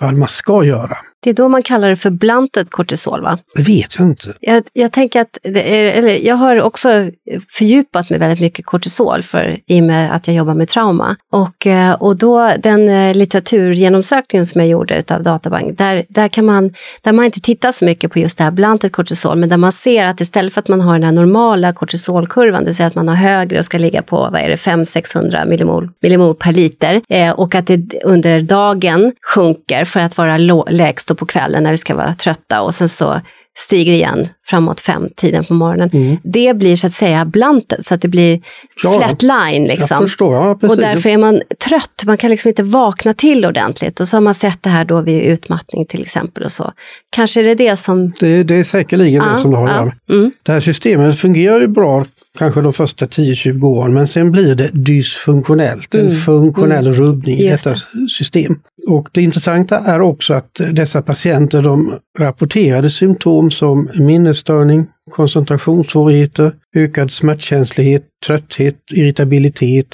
vad 0.00 0.14
man 0.14 0.28
ska 0.28 0.64
göra. 0.64 0.96
Det 1.22 1.30
är 1.30 1.34
då 1.34 1.48
man 1.48 1.62
kallar 1.62 1.88
det 1.88 1.96
för 1.96 2.10
blantet 2.10 2.70
kortisol 2.70 3.22
va? 3.22 3.38
Det 3.54 3.62
vet 3.62 3.98
jag 3.98 4.06
inte. 4.06 4.34
Jag, 4.40 4.62
jag 4.72 4.92
tänker 4.92 5.20
att, 5.20 5.38
är, 5.44 5.84
eller 5.84 6.26
jag 6.26 6.36
har 6.36 6.60
också 6.60 7.10
fördjupat 7.48 8.10
mig 8.10 8.18
väldigt 8.18 8.40
mycket 8.40 8.66
kortisol 8.66 9.22
för, 9.22 9.60
i 9.66 9.80
och 9.80 9.84
med 9.84 10.14
att 10.14 10.26
jag 10.26 10.36
jobbar 10.36 10.54
med 10.54 10.68
trauma. 10.68 11.16
Och, 11.32 11.66
eh, 11.66 11.92
och 11.92 12.16
då 12.16 12.52
den 12.58 12.88
eh, 12.88 13.14
litteraturgenomsökningen 13.14 14.46
som 14.46 14.60
jag 14.60 14.70
gjorde 14.70 14.98
utav 14.98 15.22
Databank, 15.22 15.78
där, 15.78 16.04
där 16.08 16.28
kan 16.28 16.44
man, 16.44 16.74
där 17.02 17.12
man 17.12 17.24
inte 17.24 17.40
tittar 17.40 17.72
så 17.72 17.84
mycket 17.84 18.12
på 18.12 18.18
just 18.18 18.38
det 18.38 18.44
här 18.44 18.50
blantet 18.50 18.92
kortisol, 18.92 19.38
men 19.38 19.48
där 19.48 19.56
man 19.56 19.72
ser 19.72 20.06
att 20.06 20.20
istället 20.20 20.52
för 20.52 20.60
att 20.60 20.68
man 20.68 20.80
har 20.80 20.92
den 20.92 21.02
här 21.02 21.12
normala 21.12 21.72
kortisolkurvan, 21.72 22.60
det 22.60 22.66
vill 22.66 22.76
säga 22.76 22.86
att 22.86 22.94
man 22.94 23.08
har 23.08 23.16
högre 23.16 23.58
och 23.58 23.64
ska 23.64 23.78
ligga 23.78 24.02
på, 24.02 24.16
vad 24.16 24.36
är 24.40 24.48
det, 24.48 24.56
500-600 24.56 25.48
millimol, 25.48 25.90
millimol 26.02 26.34
per 26.34 26.52
liter, 26.52 27.00
eh, 27.08 27.30
och 27.30 27.54
att 27.54 27.66
det 27.66 28.04
under 28.04 28.40
dagen 28.40 29.12
sjunker 29.34 29.84
för 29.84 30.00
att 30.00 30.18
vara 30.18 30.36
lägst 30.70 31.09
på 31.14 31.26
kvällen 31.26 31.62
när 31.62 31.70
vi 31.70 31.76
ska 31.76 31.94
vara 31.94 32.14
trötta 32.14 32.62
och 32.62 32.74
sen 32.74 32.88
så 32.88 33.20
stiger 33.58 33.92
igen 33.92 34.28
framåt 34.46 34.80
fem 34.80 35.08
tiden 35.16 35.44
på 35.44 35.54
morgonen. 35.54 35.90
Mm. 35.92 36.16
Det 36.22 36.56
blir 36.56 36.76
så 36.76 36.86
att 36.86 36.92
säga 36.92 37.24
blantet, 37.24 37.84
så 37.84 37.94
att 37.94 38.02
det 38.02 38.08
blir 38.08 38.40
ja, 38.82 38.92
flat 38.92 39.22
line. 39.22 39.64
Liksom. 39.64 40.08
Ja, 40.18 40.58
och 40.62 40.76
därför 40.76 41.10
är 41.10 41.18
man 41.18 41.42
trött, 41.68 42.02
man 42.06 42.16
kan 42.16 42.30
liksom 42.30 42.48
inte 42.48 42.62
vakna 42.62 43.14
till 43.14 43.46
ordentligt. 43.46 44.00
Och 44.00 44.08
så 44.08 44.16
har 44.16 44.20
man 44.20 44.34
sett 44.34 44.62
det 44.62 44.70
här 44.70 44.84
då 44.84 45.00
vid 45.00 45.22
utmattning 45.22 45.86
till 45.86 46.02
exempel. 46.02 46.44
och 46.44 46.52
så. 46.52 46.72
Kanske 47.10 47.40
är 47.40 47.44
det 47.44 47.54
det 47.54 47.76
som... 47.76 48.12
Det, 48.20 48.42
det 48.42 48.54
är 48.54 48.64
säkerligen 48.64 49.24
ja, 49.24 49.32
det 49.32 49.38
som 49.38 49.50
det 49.50 49.56
har 49.56 49.68
att 49.68 49.74
göra 49.74 49.92
ja. 50.06 50.14
mm. 50.14 50.32
Det 50.42 50.52
här 50.52 50.60
systemet 50.60 51.18
fungerar 51.18 51.60
ju 51.60 51.66
bra 51.66 52.04
kanske 52.38 52.60
de 52.60 52.72
första 52.72 53.06
10-20 53.06 53.64
åren, 53.64 53.94
men 53.94 54.08
sen 54.08 54.32
blir 54.32 54.54
det 54.54 54.70
dysfunktionellt, 54.72 55.94
en 55.94 56.00
mm. 56.00 56.12
funktionell 56.12 56.86
mm. 56.86 56.98
rubbning 56.98 57.38
i 57.38 57.50
detta 57.50 57.70
det. 57.70 58.08
system. 58.08 58.60
Och 58.88 59.08
det 59.12 59.22
intressanta 59.22 59.78
är 59.78 60.00
också 60.00 60.34
att 60.34 60.60
dessa 60.72 61.02
patienter 61.02 61.62
de 61.62 61.98
rapporterade 62.18 62.90
symptom 62.90 63.50
som 63.50 63.88
minnesstörning, 63.98 64.86
koncentrationssvårigheter, 65.10 66.52
ökad 66.76 67.12
smärtkänslighet, 67.12 68.04
trötthet, 68.26 68.76
irritabilitet, 68.94 69.86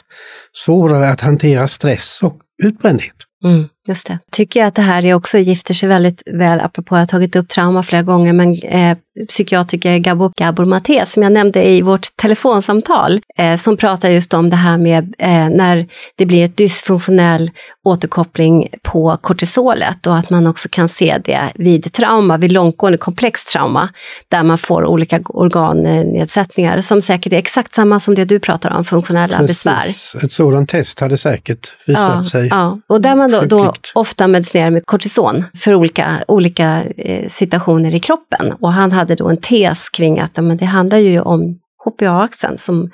svårare 0.52 1.08
att 1.08 1.20
hantera 1.20 1.68
stress 1.68 2.20
och 2.22 2.38
utbrändhet. 2.64 3.16
Mm, 3.44 3.68
just 3.88 4.06
det. 4.06 4.18
Tycker 4.32 4.60
jag 4.60 4.66
att 4.66 4.74
det 4.74 4.82
här 4.82 5.04
är 5.04 5.14
också 5.14 5.38
gifter 5.38 5.74
sig 5.74 5.88
väldigt 5.88 6.22
väl, 6.26 6.60
apropå 6.60 6.94
att 6.94 6.98
jag 6.98 7.02
har 7.02 7.06
tagit 7.06 7.36
upp 7.36 7.48
trauma 7.48 7.82
flera 7.82 8.02
gånger, 8.02 8.32
men 8.32 8.52
eh, 8.62 8.96
psykiatriker 9.28 9.98
Gabor, 9.98 10.32
Gabor 10.36 10.64
Maté 10.64 11.06
som 11.06 11.22
jag 11.22 11.32
nämnde 11.32 11.68
i 11.68 11.82
vårt 11.82 12.16
telefonsamtal, 12.16 13.20
eh, 13.38 13.56
som 13.56 13.76
pratar 13.76 14.08
just 14.08 14.34
om 14.34 14.50
det 14.50 14.56
här 14.56 14.78
med 14.78 15.14
eh, 15.18 15.48
när 15.48 15.86
det 16.16 16.26
blir 16.26 16.44
ett 16.44 16.56
dysfunktionell 16.56 17.50
återkoppling 17.84 18.68
på 18.82 19.18
kortisolet 19.20 20.06
och 20.06 20.16
att 20.16 20.30
man 20.30 20.46
också 20.46 20.68
kan 20.72 20.88
se 20.88 21.18
det 21.24 21.52
vid 21.54 21.92
trauma, 21.92 22.36
vid 22.36 22.52
långtgående 22.52 22.98
komplext 22.98 23.48
trauma, 23.48 23.88
där 24.28 24.42
man 24.42 24.58
får 24.58 24.84
olika 24.84 25.20
organnedsättningar 25.24 26.80
som 26.80 27.02
säkert 27.02 27.32
är 27.32 27.36
exakt 27.36 27.74
samma 27.74 28.00
som 28.00 28.14
det 28.14 28.24
du 28.24 28.38
pratar 28.38 28.70
om, 28.70 28.84
funktionella 28.84 29.38
Precis. 29.38 29.64
besvär. 29.64 30.24
Ett 30.24 30.32
sådant 30.32 30.68
test 30.68 31.00
hade 31.00 31.18
säkert 31.18 31.72
visat 31.86 32.14
ja, 32.16 32.22
sig 32.22 32.48
ja. 32.48 32.80
Och 32.86 33.00
där 33.00 33.14
man 33.14 33.30
då, 33.30 33.40
då 33.40 33.74
ofta 33.94 34.26
medicinerar 34.26 34.70
med 34.70 34.82
kortison 34.86 35.44
för 35.54 35.74
olika, 35.74 36.24
olika 36.28 36.84
eh, 36.96 37.28
situationer 37.28 37.94
i 37.94 37.98
kroppen. 37.98 38.52
Och 38.60 38.72
han 38.72 38.92
hade 38.92 39.14
då 39.14 39.28
en 39.28 39.36
tes 39.36 39.88
kring 39.88 40.20
att 40.20 40.36
men 40.36 40.56
det 40.56 40.64
handlar 40.64 40.98
ju 40.98 41.20
om 41.20 41.58
HPA-axeln 41.84 42.56
som 42.56 42.90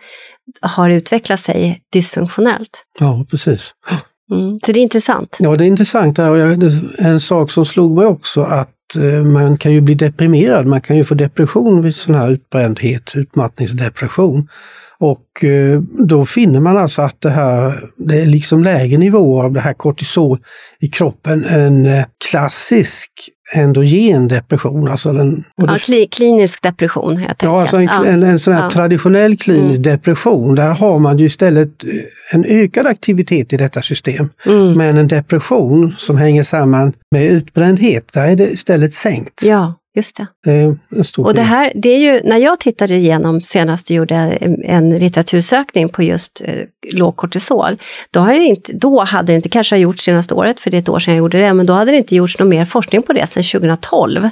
har 0.60 0.90
utvecklat 0.90 1.40
sig 1.40 1.82
dysfunktionellt. 1.92 2.84
Ja, 2.98 3.24
precis. 3.30 3.74
Mm. 4.32 4.60
Så 4.64 4.72
det 4.72 4.80
är 4.80 4.82
intressant. 4.82 5.36
Ja, 5.40 5.56
det 5.56 5.64
är 5.64 5.66
intressant. 5.66 6.18
En 6.98 7.20
sak 7.20 7.50
som 7.50 7.64
slog 7.64 7.96
mig 7.96 8.06
också 8.06 8.42
att 8.42 8.96
eh, 8.96 9.24
man 9.24 9.56
kan 9.58 9.72
ju 9.72 9.80
bli 9.80 9.94
deprimerad, 9.94 10.66
man 10.66 10.80
kan 10.80 10.96
ju 10.96 11.04
få 11.04 11.14
depression 11.14 11.82
vid 11.82 11.96
sån 11.96 12.14
här 12.14 12.30
utbrändhet, 12.30 13.12
utmattningsdepression. 13.14 14.48
Och 15.02 15.44
eh, 15.44 15.80
då 16.06 16.24
finner 16.24 16.60
man 16.60 16.76
alltså 16.76 17.02
att 17.02 17.20
det 17.20 17.30
här, 17.30 17.84
det 17.96 18.20
är 18.20 18.26
liksom 18.26 18.62
lägre 18.62 18.98
nivåer 18.98 19.44
av 19.44 19.52
det 19.52 19.60
här 19.60 19.72
kortisol 19.72 20.38
i 20.80 20.88
kroppen 20.88 21.44
än 21.44 21.86
eh, 21.86 22.04
klassisk 22.30 23.10
endogen 23.54 24.28
depression. 24.28 24.88
Alltså 24.88 25.12
den, 25.12 25.44
ja, 25.56 25.76
kli, 25.80 26.06
klinisk 26.06 26.62
depression. 26.62 27.22
Jag 27.22 27.36
ja, 27.42 27.60
alltså 27.60 27.76
en, 27.76 27.84
ja. 27.84 28.04
en, 28.04 28.22
en 28.22 28.38
sån 28.38 28.54
här 28.54 28.62
ja. 28.62 28.70
traditionell 28.70 29.36
klinisk 29.36 29.78
mm. 29.78 29.82
depression, 29.82 30.54
där 30.54 30.70
har 30.70 30.98
man 30.98 31.18
ju 31.18 31.26
istället 31.26 31.84
eh, 31.84 31.90
en 32.34 32.44
ökad 32.44 32.86
aktivitet 32.86 33.52
i 33.52 33.56
detta 33.56 33.82
system. 33.82 34.28
Mm. 34.46 34.72
Men 34.72 34.98
en 34.98 35.08
depression 35.08 35.94
som 35.98 36.16
hänger 36.16 36.42
samman 36.42 36.92
med 37.10 37.24
utbrändhet, 37.24 38.12
där 38.12 38.26
är 38.26 38.36
det 38.36 38.50
istället 38.50 38.92
sänkt. 38.92 39.42
Ja, 39.42 39.74
Just 39.94 40.16
det. 40.16 40.26
det 40.44 40.52
är 40.52 40.78
en 40.96 41.04
stor 41.04 41.26
och 41.26 41.34
det 41.34 41.42
här, 41.42 41.72
det 41.74 41.88
är 41.88 41.98
ju, 41.98 42.20
när 42.24 42.36
jag 42.36 42.60
tittade 42.60 42.94
igenom 42.94 43.40
senast 43.40 43.90
och 43.90 43.96
gjorde 43.96 44.14
en, 44.14 44.64
en 44.64 44.90
litteratursökning 44.90 45.88
på 45.88 46.02
just 46.02 46.42
eh, 46.44 46.54
låg 46.92 47.16
kortisol, 47.16 47.78
då, 48.10 48.20
har 48.20 48.32
det 48.32 48.44
inte, 48.44 48.72
då 48.72 49.00
hade 49.00 49.32
det 49.32 49.36
inte, 49.36 49.48
kanske 49.48 49.74
har 49.74 49.80
gjorts 49.80 50.04
senaste 50.04 50.34
året, 50.34 50.60
för 50.60 50.70
det 50.70 50.76
är 50.76 50.82
ett 50.82 50.88
år 50.88 50.98
sedan 50.98 51.14
jag 51.14 51.18
gjorde 51.18 51.38
det, 51.38 51.54
men 51.54 51.66
då 51.66 51.72
hade 51.72 51.90
det 51.90 51.96
inte 51.96 52.14
gjorts 52.14 52.38
någon 52.38 52.48
mer 52.48 52.64
forskning 52.64 53.02
på 53.02 53.12
det 53.12 53.26
sedan 53.26 53.42
2012. 53.42 54.28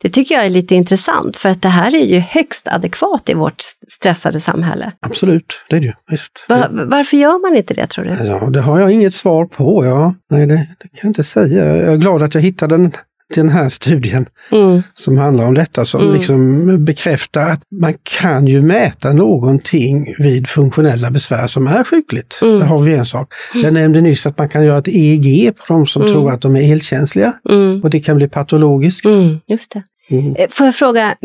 Det 0.00 0.08
tycker 0.08 0.34
jag 0.34 0.46
är 0.46 0.50
lite 0.50 0.74
intressant, 0.74 1.36
för 1.36 1.48
att 1.48 1.62
det 1.62 1.68
här 1.68 1.94
är 1.94 2.04
ju 2.04 2.18
högst 2.18 2.68
adekvat 2.68 3.28
i 3.28 3.34
vårt 3.34 3.62
stressade 3.88 4.40
samhälle. 4.40 4.92
Absolut, 5.00 5.60
det 5.68 5.76
är 5.76 5.80
det 5.80 5.86
ju. 5.86 5.92
Visst. 6.10 6.44
Va, 6.48 6.68
varför 6.70 7.16
gör 7.16 7.42
man 7.48 7.56
inte 7.56 7.74
det 7.74 7.86
tror 7.86 8.04
du? 8.04 8.16
Ja, 8.24 8.50
det 8.50 8.60
har 8.60 8.80
jag 8.80 8.90
inget 8.90 9.14
svar 9.14 9.46
på. 9.46 9.84
Ja. 9.84 10.14
Nej, 10.30 10.46
det, 10.46 10.54
det 10.54 10.88
kan 10.88 10.98
jag 11.02 11.10
inte 11.10 11.24
säga. 11.24 11.76
Jag 11.76 11.92
är 11.92 11.96
glad 11.96 12.22
att 12.22 12.34
jag 12.34 12.42
hittade 12.42 12.76
den 12.76 12.92
till 13.34 13.42
den 13.42 13.52
här 13.52 13.68
studien 13.68 14.26
mm. 14.52 14.82
som 14.94 15.18
handlar 15.18 15.44
om 15.44 15.54
detta 15.54 15.84
som 15.84 16.02
mm. 16.02 16.14
liksom 16.14 16.84
bekräftar 16.84 17.50
att 17.50 17.62
man 17.80 17.94
kan 18.02 18.46
ju 18.46 18.62
mäta 18.62 19.12
någonting 19.12 20.14
vid 20.18 20.48
funktionella 20.48 21.10
besvär 21.10 21.46
som 21.46 21.66
är 21.66 21.84
sjukligt. 21.84 22.38
Mm. 22.42 22.58
Där 22.58 22.66
har 22.66 22.78
vi 22.78 22.94
en 22.94 23.06
sak. 23.06 23.32
Jag 23.54 23.72
nämnde 23.72 24.00
nyss 24.00 24.26
att 24.26 24.38
man 24.38 24.48
kan 24.48 24.64
göra 24.64 24.78
ett 24.78 24.88
EEG 24.88 25.56
på 25.56 25.64
de 25.68 25.86
som 25.86 26.02
mm. 26.02 26.12
tror 26.12 26.30
att 26.30 26.40
de 26.40 26.56
är 26.56 26.72
elkänsliga 26.72 27.32
mm. 27.50 27.82
och 27.82 27.90
det 27.90 28.00
kan 28.00 28.16
bli 28.16 28.28
patologiskt. 28.28 29.06
Mm, 29.06 29.40
just 29.48 29.72
det. 29.72 29.82
Mm. 30.10 30.36
Eh, 30.38 30.48
Får 30.50 30.66
jag 30.66 30.74
fråga, 30.74 31.16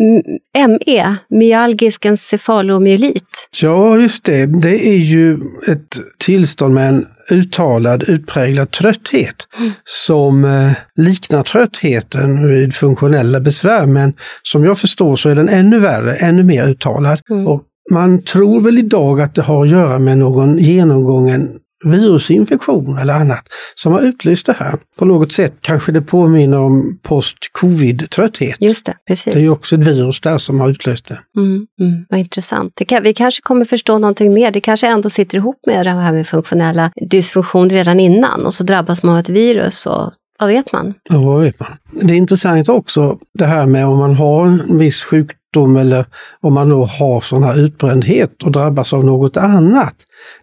ME, 0.67 1.15
myalgisk 1.29 2.05
encefalomyelit? 2.05 3.49
Ja, 3.61 3.97
just 3.97 4.23
det. 4.23 4.45
Det 4.45 4.87
är 4.87 4.97
ju 4.97 5.39
ett 5.67 5.99
tillstånd 6.19 6.73
med 6.73 6.89
en 6.89 7.05
uttalad, 7.29 8.03
utpräglad 8.07 8.71
trötthet 8.71 9.35
som 9.83 10.45
eh, 10.45 10.71
liknar 10.95 11.43
tröttheten 11.43 12.47
vid 12.47 12.75
funktionella 12.75 13.39
besvär. 13.39 13.85
Men 13.85 14.13
som 14.43 14.63
jag 14.63 14.77
förstår 14.77 15.15
så 15.15 15.29
är 15.29 15.35
den 15.35 15.49
ännu 15.49 15.79
värre, 15.79 16.15
ännu 16.15 16.43
mer 16.43 16.67
uttalad. 16.67 17.19
Mm. 17.29 17.47
Och 17.47 17.63
man 17.91 18.21
tror 18.21 18.61
väl 18.61 18.77
idag 18.77 19.21
att 19.21 19.35
det 19.35 19.41
har 19.41 19.63
att 19.63 19.71
göra 19.71 19.99
med 19.99 20.17
någon 20.17 20.57
genomgången 20.57 21.49
virusinfektion 21.83 22.97
eller 22.97 23.13
annat 23.13 23.43
som 23.75 23.93
har 23.93 24.01
utlöst 24.01 24.45
det 24.45 24.53
här. 24.53 24.75
På 24.99 25.05
något 25.05 25.31
sätt 25.31 25.53
kanske 25.61 25.91
det 25.91 26.01
påminner 26.01 26.59
om 26.59 26.99
post-covid-trötthet. 27.01 28.55
Just 28.59 28.85
det, 28.85 28.93
precis. 29.07 29.33
Det 29.33 29.39
är 29.39 29.43
ju 29.43 29.49
också 29.49 29.75
ett 29.75 29.87
virus 29.87 30.21
där 30.21 30.37
som 30.37 30.59
har 30.59 30.69
utlöst 30.69 31.05
det. 31.05 31.19
Mm, 31.37 31.67
mm, 31.79 32.05
vad 32.09 32.19
intressant. 32.19 32.81
Kan, 32.87 33.03
vi 33.03 33.13
kanske 33.13 33.41
kommer 33.41 33.65
förstå 33.65 33.97
någonting 33.97 34.33
mer. 34.33 34.51
Det 34.51 34.61
kanske 34.61 34.87
ändå 34.87 35.09
sitter 35.09 35.37
ihop 35.37 35.59
med 35.67 35.85
det 35.85 35.89
här 35.89 36.13
med 36.13 36.27
funktionella 36.27 36.91
dysfunktion 37.09 37.69
redan 37.69 37.99
innan 37.99 38.45
och 38.45 38.53
så 38.53 38.63
drabbas 38.63 39.03
man 39.03 39.13
av 39.13 39.19
ett 39.19 39.29
virus 39.29 39.85
och 39.85 40.13
vad 40.39 40.49
vet 40.49 40.71
man? 40.71 40.93
Ja, 41.09 41.19
vad 41.19 41.41
vet 41.41 41.59
man. 41.59 41.69
Det 41.91 42.13
är 42.13 42.17
intressant 42.17 42.69
också 42.69 43.17
det 43.33 43.45
här 43.45 43.65
med 43.65 43.87
om 43.87 43.97
man 43.97 44.15
har 44.15 44.45
en 44.45 44.77
viss 44.77 45.03
sjukdom 45.03 45.37
eller 45.55 46.05
om 46.41 46.53
man 46.53 46.69
då 46.69 46.85
har 46.85 47.21
sån 47.21 47.43
här 47.43 47.59
utbrändhet 47.59 48.43
och 48.43 48.51
drabbas 48.51 48.93
av 48.93 49.05
något 49.05 49.37
annat. 49.37 49.95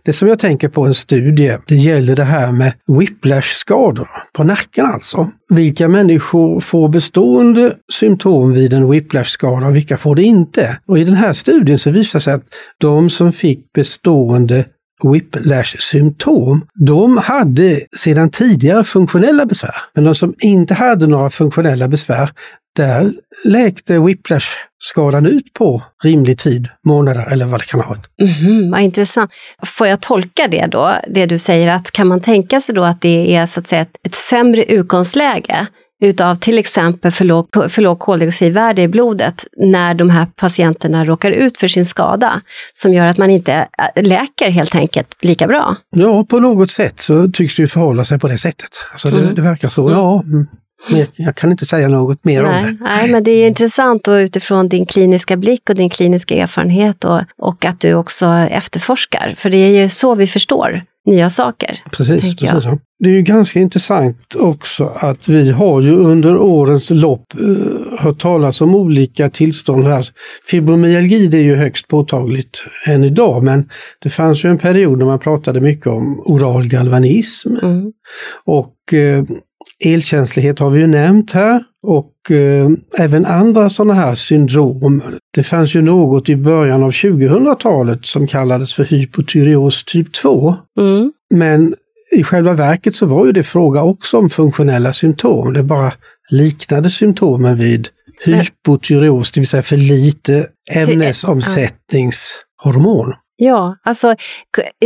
Det 0.03 0.13
som 0.13 0.29
jag 0.29 0.39
tänker 0.39 0.69
på 0.69 0.85
en 0.85 0.95
studie, 0.95 1.57
det 1.67 1.77
gäller 1.77 2.17
det 2.17 2.25
här 2.25 2.53
med 2.53 2.73
whiplash-skador 2.87 4.09
på 4.33 4.45
nacken 4.45 4.87
alltså. 4.87 5.31
Vilka 5.49 5.89
människor 5.89 6.61
får 6.61 6.89
bestående 6.89 7.77
symptom 7.93 8.53
vid 8.53 8.73
en 8.73 8.91
whiplash-skada 8.91 9.67
och 9.67 9.77
vilka 9.77 9.97
får 9.97 10.15
det 10.15 10.23
inte? 10.23 10.79
Och 10.87 10.99
i 10.99 11.05
den 11.05 11.15
här 11.15 11.33
studien 11.33 11.79
så 11.79 11.91
visar 11.91 12.19
det 12.19 12.23
sig 12.23 12.35
att 12.35 12.45
de 12.79 13.11
som 13.11 13.33
fick 13.33 13.73
bestående 13.73 14.65
whiplash-symptom, 15.03 16.67
de 16.75 17.17
hade 17.17 17.81
sedan 17.97 18.31
tidigare 18.31 18.85
funktionella 18.85 19.47
besvär. 19.47 19.75
Men 19.95 20.05
de 20.05 20.15
som 20.15 20.35
inte 20.39 20.75
hade 20.75 21.07
några 21.07 21.31
funktionella 21.31 21.89
besvär, 21.89 22.31
där 22.77 23.13
läkte 23.45 23.99
whiplash-skadan 23.99 25.27
ut 25.27 25.55
på 25.55 25.83
rimlig 26.05 26.39
tid, 26.39 26.69
månader 26.87 27.27
eller 27.33 27.47
vad 27.47 27.61
det 27.61 27.65
kan 27.67 27.81
ha 27.81 27.89
varit. 27.89 28.09
Mhm, 28.23 28.71
vad 28.71 28.81
intressant. 28.81 29.31
Får 29.67 29.87
jag 29.87 30.01
tolka 30.01 30.49
det 30.49 30.67
då, 30.67 30.95
det 31.09 31.27
du 31.27 31.39
säger, 31.39 31.69
att 31.69 31.91
kan 31.91 32.09
man 32.09 32.21
tänka 32.21 32.61
sig 32.61 32.75
då 32.75 32.85
att 32.85 33.01
det 33.01 33.35
är 33.37 33.47
så 33.47 33.61
att 33.61 33.67
säga 33.67 33.83
ett, 33.83 33.97
ett 34.07 34.15
sämre 34.15 34.65
utgångsläge 34.65 35.67
utav 36.03 36.35
till 36.35 36.59
exempel 36.59 37.11
för 37.11 37.25
låg, 37.25 37.47
för 37.69 37.83
låg 37.83 37.99
koldioxidvärde 37.99 38.83
i 38.83 38.89
blodet 38.89 39.45
när 39.57 39.95
de 39.95 40.11
här 40.11 40.27
patienterna 40.37 41.05
råkar 41.05 41.31
ut 41.31 41.59
för 41.59 41.69
sin 41.69 41.87
skada 41.87 42.41
som 42.73 42.95
gör 42.95 43.07
att 43.07 43.19
man 43.19 43.31
inte 43.31 43.53
äh, 43.95 44.03
läker 44.03 44.51
helt 44.51 44.75
enkelt 44.75 45.17
lika 45.25 45.47
bra? 45.47 45.77
Ja, 45.97 46.25
på 46.25 46.41
något 46.41 46.71
sätt 46.71 47.01
så 47.01 47.29
tycks 47.29 47.57
det 47.57 47.63
ju 47.63 47.67
förhålla 47.69 48.05
sig 48.05 48.19
på 48.19 48.29
det 48.29 48.39
sättet. 48.39 48.71
Alltså 48.93 49.11
det, 49.11 49.19
Mm. 49.21 49.35
det 49.35 49.43
verkar 49.43 49.69
så. 49.69 49.91
Ja, 49.91 50.23
mm. 50.27 50.47
Men 50.89 50.99
jag, 50.99 51.09
jag 51.13 51.37
kan 51.37 51.51
inte 51.51 51.67
säga 51.67 51.89
något 51.89 52.25
mer 52.25 52.45
om 52.45 52.51
Nej, 52.51 52.65
det. 52.65 52.77
nej, 52.81 53.11
men 53.11 53.23
det 53.25 53.31
är 53.31 53.47
intressant 53.47 54.09
och 54.09 54.13
utifrån 54.13 54.69
din 54.69 54.87
kliniska 54.87 55.37
blick 55.37 55.71
och 55.71 55.77
din 55.77 55.91
kliniska 55.91 56.35
erfarenhet 56.35 57.05
och, 57.05 57.21
och 57.39 57.65
att 57.65 57.81
du 57.81 57.95
också 57.95 58.27
efterforskar. 58.51 59.35
För 59.37 59.51
det 59.51 59.57
är 59.57 59.83
ju 59.83 59.89
så 59.89 60.15
vi 60.15 60.27
förstår 60.27 60.83
nya 61.07 61.31
saker. 61.31 61.79
Precis, 61.93 62.25
jag. 62.43 62.53
precis. 62.53 62.65
ja. 62.65 62.79
Det 62.99 63.11
är 63.11 63.15
ju 63.15 63.23
ganska 63.23 63.61
intressant 63.61 64.35
också 64.39 64.93
att 64.97 65.29
vi 65.29 65.51
har 65.51 65.81
ju 65.81 65.97
under 65.97 66.37
årens 66.37 66.91
lopp 66.91 67.35
eh, 67.41 67.99
hört 67.99 68.19
talas 68.19 68.61
om 68.61 68.75
olika 68.75 69.31
tillstånd. 69.31 69.87
Här. 69.87 70.07
Fibromyalgi 70.51 71.27
det 71.27 71.37
är 71.37 71.43
ju 71.43 71.55
högst 71.55 71.89
påtagligt 71.89 72.63
än 72.89 73.05
idag 73.05 73.43
men 73.45 73.69
det 74.03 74.11
fanns 74.11 74.45
ju 74.45 74.51
en 74.51 74.59
period 74.59 74.99
när 74.99 75.07
man 75.07 75.19
pratade 75.19 75.61
mycket 75.61 75.87
om 75.87 76.23
oral 76.25 76.67
galvanism 76.69 77.57
Mm. 77.63 77.93
och 78.45 78.95
eh, 78.95 79.25
elkänslighet 79.85 80.59
har 80.59 80.71
vi 80.71 80.81
ju 80.81 80.87
nämnt 80.87 81.31
här 81.31 81.65
och 81.83 82.31
eh, 82.31 82.69
även 82.99 83.27
andra 83.27 83.71
sådana 83.71 83.95
här 83.95 84.15
syndrom. 84.15 85.03
Det 85.35 85.43
fanns 85.43 85.75
ju 85.75 85.83
något 85.83 86.29
i 86.29 86.37
början 86.37 86.83
av 86.83 86.91
2000-talet 86.91 88.07
som 88.07 88.27
kallades 88.27 88.75
för 88.75 88.85
hypotyreos 88.85 89.85
typ 89.85 90.13
2. 90.13 90.55
Mm. 90.81 91.13
Men 91.35 91.75
i 92.17 92.25
själva 92.25 92.53
verket 92.53 92.95
så 92.95 93.07
var 93.07 93.27
ju 93.27 93.33
det 93.33 93.43
fråga 93.43 93.83
också 93.83 94.19
om 94.19 94.31
funktionella 94.31 94.93
symptom. 94.93 95.53
Det 95.53 95.63
bara 95.63 95.93
liknade 96.31 96.91
symptomen 96.91 97.57
vid 97.57 97.89
hypotyreos, 98.25 99.31
det 99.31 99.41
vill 99.41 99.49
säga 99.49 99.63
för 99.63 99.77
lite 99.77 100.47
ämnesomsättningshormon. 100.71 103.15
Ja, 103.37 103.77
alltså 103.83 104.15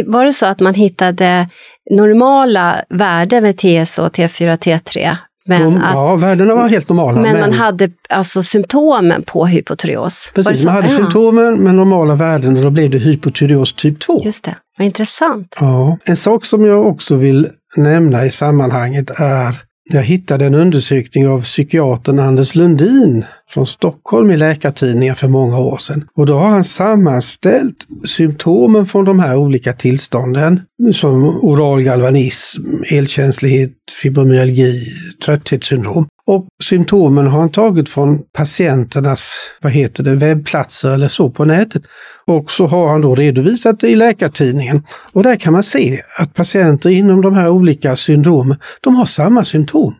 var 0.06 0.24
det 0.24 0.32
så 0.32 0.46
att 0.46 0.60
man 0.60 0.74
hittade 0.74 1.48
normala 1.90 2.84
värden 2.88 3.42
med 3.42 3.56
TSO, 3.56 4.02
T4, 4.08 4.56
T3? 4.56 5.16
Men, 5.48 5.62
De, 5.62 5.76
att, 5.82 5.94
ja, 5.94 6.16
värdena 6.16 6.54
var 6.54 6.68
helt 6.68 6.88
normala. 6.88 7.20
men 7.20 7.40
man 7.40 7.52
hade 7.52 7.90
alltså 8.08 8.42
symptomen 8.42 9.22
på 9.22 9.46
hypotyreos? 9.46 10.32
Precis, 10.34 10.64
man 10.64 10.74
hade 10.74 10.88
Ja, 10.88 10.96
symptomen 10.96 11.58
med 11.58 11.74
normala 11.74 12.14
värden 12.14 12.56
och 12.56 12.62
då 12.62 12.70
blev 12.70 12.90
det 12.90 12.98
hypotyreos 12.98 13.72
typ 13.72 14.00
2. 14.00 14.20
Just 14.24 14.44
det, 14.44 14.54
vad 14.78 14.86
intressant. 14.86 15.56
Ja. 15.60 15.98
En 16.04 16.16
sak 16.16 16.44
som 16.44 16.64
jag 16.64 16.86
också 16.86 17.14
vill 17.16 17.48
nämna 17.76 18.24
i 18.26 18.30
sammanhanget 18.30 19.10
är 19.20 19.56
jag 19.92 20.02
hittade 20.02 20.46
en 20.46 20.54
undersökning 20.54 21.28
av 21.28 21.42
psykiatern 21.42 22.18
Anders 22.18 22.54
Lundin 22.54 23.24
från 23.48 23.66
Stockholm 23.66 24.30
i 24.30 24.36
Läkartidningen 24.36 25.16
för 25.16 25.28
många 25.28 25.58
år 25.58 25.78
sedan. 25.78 26.08
Och 26.14 26.26
då 26.26 26.38
har 26.38 26.48
han 26.48 26.64
sammanställt 26.64 27.86
symptomen 28.04 28.86
från 28.86 29.04
de 29.04 29.20
här 29.20 29.36
olika 29.36 29.72
tillstånden 29.72 30.60
som 30.92 31.24
oral 31.24 31.82
galvanism, 31.82 32.62
elkänslighet, 32.90 33.72
fibromyalgi, 34.02 34.80
trötthetssyndrom. 35.24 36.06
Och 36.26 36.48
symptomen 36.62 37.26
har 37.26 37.40
han 37.40 37.50
tagit 37.50 37.88
från 37.88 38.22
patienternas, 38.32 39.32
vad 39.62 39.72
heter 39.72 40.02
det, 40.02 40.14
webbplatser 40.14 40.90
eller 40.90 41.08
så 41.08 41.30
på 41.30 41.44
nätet. 41.44 41.82
Och 42.24 42.50
så 42.50 42.66
har 42.66 42.88
han 42.88 43.00
då 43.00 43.14
redovisat 43.14 43.80
det 43.80 43.88
i 43.88 43.96
Läkartidningen. 43.96 44.82
Och 45.12 45.22
där 45.22 45.36
kan 45.36 45.52
man 45.52 45.62
se 45.62 46.00
att 46.18 46.34
patienter 46.34 46.90
inom 46.90 47.22
de 47.22 47.34
här 47.34 47.48
olika 47.48 47.96
syndromen, 47.96 48.56
de 48.80 48.96
har 48.96 49.06
samma 49.06 49.44
symptom. 49.44 49.94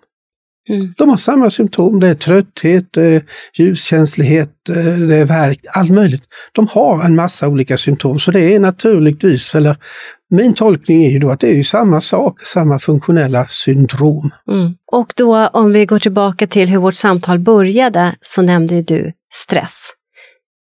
Mm. 0.68 0.94
De 0.96 1.08
har 1.08 1.16
samma 1.16 1.50
symptom. 1.50 2.00
Det 2.00 2.08
är 2.08 2.14
trötthet, 2.14 2.92
det 2.92 3.02
är 3.02 3.22
ljuskänslighet, 3.54 4.50
det 5.08 5.16
är 5.16 5.24
värk, 5.24 5.60
allt 5.72 5.90
möjligt. 5.90 6.22
De 6.52 6.68
har 6.70 7.04
en 7.04 7.14
massa 7.14 7.48
olika 7.48 7.76
symptom 7.76 8.18
så 8.18 8.30
det 8.30 8.54
är 8.54 8.60
naturligtvis, 8.60 9.54
eller 9.54 9.76
min 10.30 10.54
tolkning 10.54 11.04
är 11.04 11.10
ju 11.10 11.18
då 11.18 11.30
att 11.30 11.40
det 11.40 11.48
är 11.48 11.54
ju 11.54 11.64
samma 11.64 12.00
sak, 12.00 12.40
samma 12.40 12.78
funktionella 12.78 13.46
syndrom. 13.46 14.30
Mm. 14.50 14.74
Och 14.92 15.12
då 15.16 15.46
om 15.46 15.72
vi 15.72 15.86
går 15.86 15.98
tillbaka 15.98 16.46
till 16.46 16.68
hur 16.68 16.78
vårt 16.78 16.94
samtal 16.94 17.38
började 17.38 18.14
så 18.20 18.42
nämnde 18.42 18.74
ju 18.74 18.82
du 18.82 19.12
stress. 19.34 19.90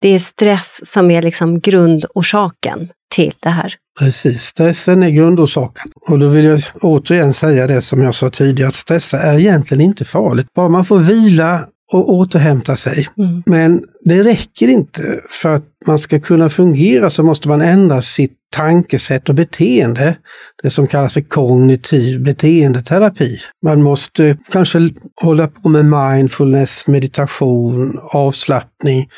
Det 0.02 0.08
är 0.08 0.18
stress 0.18 0.80
som 0.82 1.10
är 1.10 1.22
liksom 1.22 1.60
grundorsaken 1.60 2.88
till 3.14 3.32
det 3.40 3.48
här. 3.48 3.74
Precis, 3.98 4.42
stressen 4.42 5.02
är 5.02 5.10
grundorsaken. 5.10 5.92
Och 6.08 6.18
då 6.18 6.26
vill 6.26 6.44
jag 6.44 6.62
återigen 6.80 7.32
säga 7.32 7.66
det 7.66 7.82
som 7.82 8.02
jag 8.02 8.14
sa 8.14 8.30
tidigare, 8.30 8.68
att 8.68 8.74
stressa 8.74 9.18
är 9.18 9.38
egentligen 9.38 9.80
inte 9.80 10.04
farligt. 10.04 10.46
Bara 10.54 10.68
man 10.68 10.84
får 10.84 10.98
vila 10.98 11.68
och 11.92 12.10
återhämta 12.10 12.76
sig. 12.76 13.08
Mm. 13.18 13.42
Men 13.46 13.84
det 14.04 14.22
räcker 14.22 14.68
inte. 14.68 15.20
För 15.28 15.54
att 15.54 15.64
man 15.86 15.98
ska 15.98 16.20
kunna 16.20 16.48
fungera 16.48 17.10
så 17.10 17.22
måste 17.22 17.48
man 17.48 17.60
ändra 17.60 18.02
sitt 18.02 18.32
tankesätt 18.52 19.28
och 19.28 19.34
beteende. 19.34 20.16
Det 20.62 20.70
som 20.70 20.86
kallas 20.86 21.12
för 21.12 21.20
kognitiv 21.20 22.22
beteendeterapi. 22.22 23.38
Man 23.64 23.82
måste 23.82 24.38
kanske 24.52 24.90
hålla 25.22 25.48
på 25.48 25.68
med 25.68 25.84
mindfulness, 25.84 26.86
meditation, 26.86 27.98
avslappning. 28.02 29.08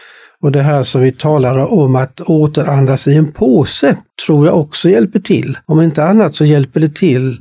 Och 0.44 0.52
det 0.52 0.62
här 0.62 0.82
som 0.82 1.00
vi 1.00 1.12
talade 1.12 1.64
om 1.64 1.96
att 1.96 2.20
återandas 2.20 3.06
i 3.06 3.14
en 3.16 3.32
påse 3.32 3.96
tror 4.26 4.46
jag 4.46 4.58
också 4.60 4.88
hjälper 4.88 5.18
till. 5.18 5.58
Om 5.66 5.80
inte 5.80 6.04
annat 6.04 6.34
så 6.34 6.44
hjälper 6.44 6.80
det 6.80 6.94
till 6.94 7.36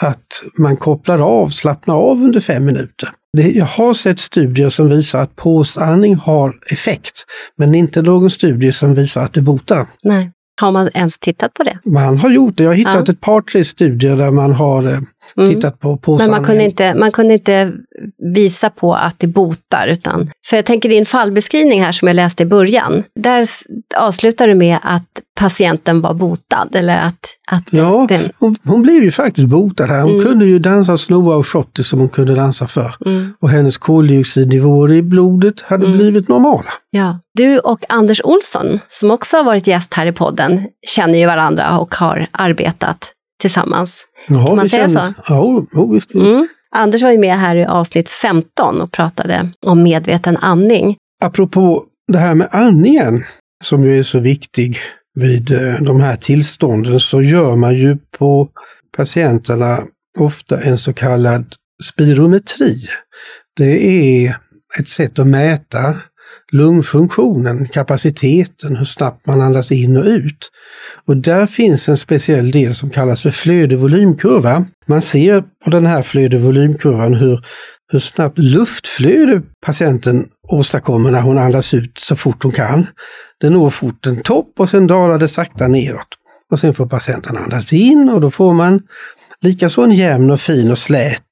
att 0.00 0.26
man 0.58 0.76
kopplar 0.76 1.18
av, 1.18 1.48
slappnar 1.48 1.94
av 1.94 2.22
under 2.22 2.40
fem 2.40 2.64
minuter. 2.64 3.08
Det, 3.36 3.50
jag 3.50 3.64
har 3.64 3.94
sett 3.94 4.18
studier 4.20 4.70
som 4.70 4.88
visar 4.88 5.22
att 5.22 5.36
påsandning 5.36 6.14
har 6.14 6.54
effekt, 6.70 7.24
men 7.56 7.74
inte 7.74 8.02
någon 8.02 8.30
studie 8.30 8.72
som 8.72 8.94
visar 8.94 9.22
att 9.22 9.32
det 9.32 9.42
botar. 9.42 9.86
Nej. 10.02 10.30
Har 10.60 10.72
man 10.72 10.88
ens 10.94 11.18
tittat 11.18 11.54
på 11.54 11.62
det? 11.62 11.78
Man 11.84 12.18
har 12.18 12.30
gjort 12.30 12.56
det. 12.56 12.62
Jag 12.62 12.70
har 12.70 12.76
hittat 12.76 13.08
Ja. 13.08 13.12
ett 13.12 13.20
par, 13.20 13.40
tre 13.40 13.64
studier 13.64 14.16
där 14.16 14.30
man 14.30 14.52
har 14.52 14.84
eh, 14.84 14.98
Mm. 15.36 15.54
tittat 15.54 15.80
på 15.80 16.16
Men 16.18 16.30
man 16.30 16.44
kunde, 16.44 16.64
inte, 16.64 16.94
man 16.94 17.10
kunde 17.10 17.34
inte 17.34 17.72
visa 18.34 18.70
på 18.70 18.94
att 18.94 19.14
det 19.18 19.26
botar. 19.26 19.86
Utan, 19.86 20.30
för 20.46 20.56
jag 20.56 20.64
tänker 20.64 20.88
din 20.88 21.06
fallbeskrivning 21.06 21.82
här 21.82 21.92
som 21.92 22.08
jag 22.08 22.14
läste 22.14 22.42
i 22.42 22.46
början, 22.46 23.02
där 23.14 23.46
avslutar 23.96 24.48
du 24.48 24.54
med 24.54 24.78
att 24.82 25.20
patienten 25.38 26.00
var 26.00 26.14
botad. 26.14 26.68
Eller 26.74 26.96
att, 26.96 27.20
att 27.50 27.64
ja, 27.70 28.06
den... 28.08 28.20
hon, 28.38 28.56
hon, 28.64 28.82
blev 28.82 29.04
ju 29.04 29.10
faktiskt 29.10 29.48
botad 29.48 29.86
här. 29.86 30.02
Hon 30.02 30.12
mm. 30.12 30.24
kunde 30.24 30.44
ju 30.44 30.58
dansa 30.58 30.98
snoa 30.98 31.36
och 31.36 31.46
schotti 31.46 31.84
som 31.84 31.98
hon 31.98 32.08
kunde 32.08 32.34
dansa 32.34 32.66
för. 32.66 32.94
Mm. 33.06 33.34
Och 33.40 33.50
hennes 33.50 33.78
koldioxidnivåer 33.78 34.92
i 34.92 35.02
blodet 35.02 35.60
hade 35.60 35.86
mm. 35.86 35.98
blivit 35.98 36.28
normala. 36.28 36.72
Ja. 36.90 37.20
Du 37.34 37.58
och 37.58 37.84
Anders 37.88 38.20
Olsson, 38.24 38.80
som 38.88 39.10
också 39.10 39.36
har 39.36 39.44
varit 39.44 39.66
gäst 39.66 39.94
här 39.94 40.06
i 40.06 40.12
podden, 40.12 40.66
känner 40.86 41.18
ju 41.18 41.26
varandra 41.26 41.78
och 41.78 41.94
har 41.94 42.28
arbetat 42.32 43.12
tillsammans. 43.38 44.04
Jaha, 44.28 44.46
kan 44.46 44.56
man 44.56 44.68
säga 44.68 44.88
känner... 44.88 45.06
så? 45.06 45.12
Ja, 45.28 45.40
oh, 45.72 45.92
visst. 45.92 46.14
Mm. 46.14 46.48
Anders 46.70 47.02
var 47.02 47.10
ju 47.10 47.18
med 47.18 47.38
här 47.38 47.56
i 47.56 47.64
avsnitt 47.64 48.08
15 48.08 48.80
och 48.80 48.92
pratade 48.92 49.50
om 49.66 49.82
medveten 49.82 50.36
andning. 50.36 50.96
Apropå 51.22 51.84
det 52.12 52.18
här 52.18 52.34
med 52.34 52.48
andningen, 52.52 53.24
som 53.64 53.84
ju 53.84 53.98
är 53.98 54.02
så 54.02 54.18
viktig 54.18 54.78
vid 55.14 55.52
eh, 55.52 55.82
de 55.82 56.00
här 56.00 56.16
tillstånden, 56.16 57.00
så 57.00 57.22
gör 57.22 57.56
man 57.56 57.74
ju 57.74 57.96
på 58.18 58.48
patienterna 58.96 59.82
ofta 60.18 60.60
en 60.60 60.78
så 60.78 60.92
kallad 60.92 61.54
spirometri. 61.84 62.88
Det 63.56 63.86
är 63.86 64.36
ett 64.78 64.88
sätt 64.88 65.18
att 65.18 65.26
mäta 65.26 65.96
lungfunktionen, 66.52 67.68
kapaciteten, 67.68 68.76
hur 68.76 68.84
snabbt 68.84 69.26
man 69.26 69.40
andas 69.40 69.72
in 69.72 69.96
och 69.96 70.04
ut. 70.04 70.50
Och 71.06 71.16
där 71.16 71.46
finns 71.46 71.88
en 71.88 71.96
speciell 71.96 72.50
del 72.50 72.74
som 72.74 72.90
kallas 72.90 73.22
för 73.22 73.30
flöde-volymkurva. 73.30 74.64
Man 74.86 75.02
ser 75.02 75.44
på 75.64 75.70
den 75.70 75.86
här 75.86 76.02
flöde-volymkurvan 76.02 77.14
hur, 77.14 77.44
hur 77.92 77.98
snabbt 77.98 78.38
luftflöde 78.38 79.42
patienten 79.66 80.26
åstadkommer 80.48 81.10
när 81.10 81.20
hon 81.20 81.38
andas 81.38 81.74
ut 81.74 81.98
så 81.98 82.16
fort 82.16 82.42
hon 82.42 82.52
kan. 82.52 82.86
Den 83.40 83.52
når 83.52 83.70
fort 83.70 84.06
en 84.06 84.22
topp 84.22 84.52
och 84.58 84.68
sen 84.68 84.86
dalar 84.86 85.18
det 85.18 85.28
sakta 85.28 85.68
neråt. 85.68 86.08
Och 86.50 86.60
sen 86.60 86.74
får 86.74 86.86
patienten 86.86 87.36
andas 87.36 87.72
in 87.72 88.08
och 88.08 88.20
då 88.20 88.30
får 88.30 88.52
man 88.52 88.80
likaså 89.40 89.82
en 89.82 89.92
jämn 89.92 90.30
och 90.30 90.40
fin 90.40 90.70
och 90.70 90.78
slät 90.78 91.22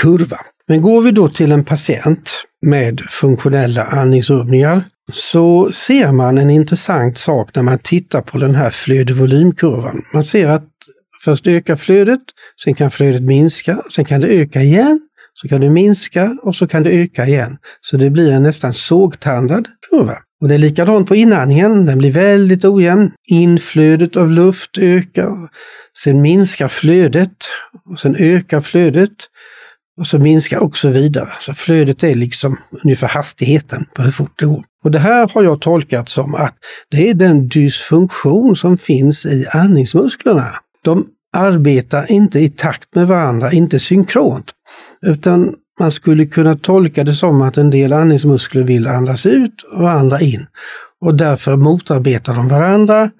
kurva. 0.00 0.38
Men 0.68 0.82
går 0.82 1.00
vi 1.00 1.10
då 1.10 1.28
till 1.28 1.52
en 1.52 1.64
patient 1.64 2.30
med 2.66 3.00
funktionella 3.00 3.84
andningsrubbningar 3.84 4.82
så 5.12 5.72
ser 5.72 6.12
man 6.12 6.38
en 6.38 6.50
intressant 6.50 7.18
sak 7.18 7.54
när 7.54 7.62
man 7.62 7.78
tittar 7.78 8.20
på 8.20 8.38
den 8.38 8.54
här 8.54 8.70
flödevolymkurvan. 8.70 10.02
Man 10.14 10.24
ser 10.24 10.48
att 10.48 10.68
först 11.24 11.46
ökar 11.46 11.76
flödet, 11.76 12.20
sen 12.64 12.74
kan 12.74 12.90
flödet 12.90 13.22
minska, 13.22 13.82
sen 13.90 14.04
kan 14.04 14.20
det 14.20 14.28
öka 14.28 14.60
igen, 14.60 15.00
så 15.34 15.48
kan 15.48 15.60
det 15.60 15.70
minska 15.70 16.38
och 16.42 16.56
så 16.56 16.66
kan 16.66 16.82
det 16.82 16.90
öka 16.90 17.26
igen. 17.26 17.56
Så 17.80 17.96
det 17.96 18.10
blir 18.10 18.32
en 18.32 18.42
nästan 18.42 18.74
sågtandad 18.74 19.68
kurva. 19.90 20.16
Och 20.40 20.48
det 20.48 20.54
är 20.54 20.58
likadant 20.58 21.08
på 21.08 21.16
inandningen, 21.16 21.86
den 21.86 21.98
blir 21.98 22.12
väldigt 22.12 22.64
ojämn. 22.64 23.10
Inflödet 23.28 24.16
av 24.16 24.30
luft 24.30 24.78
ökar, 24.78 25.48
sen 26.02 26.20
minskar 26.20 26.68
flödet 26.68 27.36
och 27.90 27.98
sen 27.98 28.16
ökar 28.16 28.60
flödet. 28.60 29.12
Och 29.98 30.06
så 30.06 30.18
minskar 30.18 30.58
och 30.58 30.76
så 30.76 30.88
vidare. 30.88 31.28
Så 31.40 31.54
flödet 31.54 32.02
är 32.02 32.14
liksom 32.14 32.58
ungefär 32.84 33.08
hastigheten 33.08 33.86
på 33.94 34.02
hur 34.02 34.10
fort 34.10 34.38
det 34.38 34.46
går. 34.46 34.64
Och 34.84 34.90
det 34.90 34.98
här 34.98 35.30
har 35.34 35.42
jag 35.42 35.60
tolkat 35.60 36.08
som 36.08 36.34
att 36.34 36.54
det 36.90 37.10
är 37.10 37.14
den 37.14 37.48
dysfunktion 37.48 38.56
som 38.56 38.78
finns 38.78 39.26
i 39.26 39.46
andningsmusklerna. 39.52 40.54
De 40.84 41.06
arbetar 41.36 42.12
inte 42.12 42.38
i 42.40 42.48
takt 42.48 42.94
med 42.94 43.06
varandra, 43.06 43.52
inte 43.52 43.80
synkront. 43.80 44.52
Utan 45.06 45.54
man 45.80 45.90
skulle 45.90 46.26
kunna 46.26 46.56
tolka 46.56 47.04
det 47.04 47.12
som 47.12 47.42
att 47.42 47.56
en 47.56 47.70
del 47.70 47.92
andningsmuskler 47.92 48.62
vill 48.62 48.86
andas 48.86 49.26
ut 49.26 49.62
och 49.62 49.90
andra 49.90 50.20
in. 50.20 50.46
Och 51.00 51.14
därför 51.14 51.56
motarbetar 51.56 52.34
de 52.34 52.48
varandra 52.48 53.10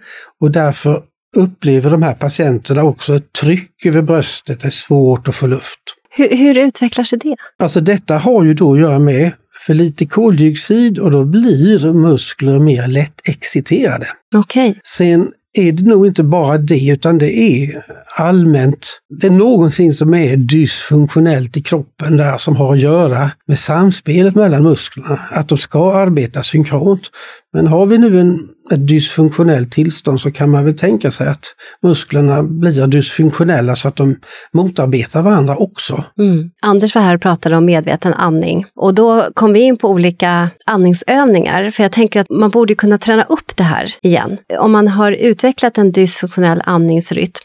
och 0.41 0.51
därför 0.51 1.03
upplever 1.37 1.91
de 1.91 2.03
här 2.03 2.15
patienterna 2.15 2.83
också 2.83 3.17
ett 3.17 3.33
tryck 3.33 3.87
över 3.87 4.03
bröstet, 4.03 4.61
det 4.61 4.67
är 4.67 4.71
svårt 4.71 5.29
att 5.29 5.35
få 5.35 5.47
luft. 5.47 5.81
Hur, 6.17 6.37
hur 6.37 6.59
utvecklar 6.59 7.05
sig 7.05 7.19
det? 7.19 7.37
Alltså 7.59 7.81
detta 7.81 8.19
har 8.19 8.45
ju 8.45 8.55
då 8.55 8.73
att 8.73 8.79
göra 8.79 8.99
med 8.99 9.33
för 9.67 9.75
lite 9.75 10.07
koldioxid 10.07 10.99
och 10.99 11.11
då 11.11 11.25
blir 11.25 11.93
muskler 11.93 12.59
mer 12.59 12.89
lättexciterade. 12.89 14.07
Okej. 14.35 14.71
Okay. 14.71 14.81
Sen 14.85 15.29
är 15.59 15.73
det 15.73 15.83
nog 15.83 16.07
inte 16.07 16.23
bara 16.23 16.59
det 16.59 16.89
utan 16.89 17.19
det 17.19 17.39
är 17.39 17.83
allmänt, 18.17 19.01
det 19.21 19.27
är 19.27 19.31
någonting 19.31 19.93
som 19.93 20.15
är 20.15 20.37
dysfunktionellt 20.37 21.57
i 21.57 21.63
kroppen 21.63 22.17
där 22.17 22.37
som 22.37 22.57
har 22.57 22.73
att 22.73 22.81
göra 22.81 23.31
med 23.47 23.59
samspelet 23.59 24.35
mellan 24.35 24.63
musklerna, 24.63 25.21
att 25.31 25.49
de 25.49 25.59
ska 25.59 25.93
arbeta 25.93 26.43
synkront. 26.43 27.11
Men 27.53 27.67
har 27.67 27.87
vi 27.87 27.99
nu 27.99 28.21
en, 28.21 28.49
ett 28.73 28.89
dysfunktionellt 28.89 29.73
tillstånd 29.73 30.21
så 30.21 30.31
kan 30.31 30.51
man 30.51 30.65
väl 30.65 30.79
tänka 30.79 31.11
sig 31.11 31.29
att 31.29 31.45
musklerna 31.83 32.43
blir 32.43 32.87
dysfunktionella 32.87 33.77
så 33.77 33.89
att 33.89 33.97
de 33.97 34.17
motarbetar 34.53 35.23
varandra 35.23 35.57
också. 35.57 36.05
Mm. 36.19 36.51
Anders 36.63 36.95
var 36.95 37.03
här 37.03 37.15
och 37.15 37.21
pratade 37.21 37.57
om 37.57 37.65
medveten 37.65 38.15
andning 38.15 38.67
och 38.77 38.95
då 38.95 39.29
kom 39.35 39.53
vi 39.53 39.61
in 39.61 39.77
på 39.77 39.89
olika 39.89 40.51
andningsövningar 40.67 41.71
för 41.71 41.83
jag 41.83 41.93
tänker 41.93 42.21
att 42.21 42.31
man 42.31 42.51
borde 42.51 42.75
kunna 42.75 42.99
träna 42.99 43.23
upp 43.23 43.57
det 43.57 43.65
här 43.65 43.95
igen. 44.03 44.39
Om 44.59 44.73
man 44.73 44.89
har 44.89 45.13
utvecklat 45.13 45.79
en 45.79 45.93
dysfunktionell 45.93 46.63
andningsrytm 46.65 47.43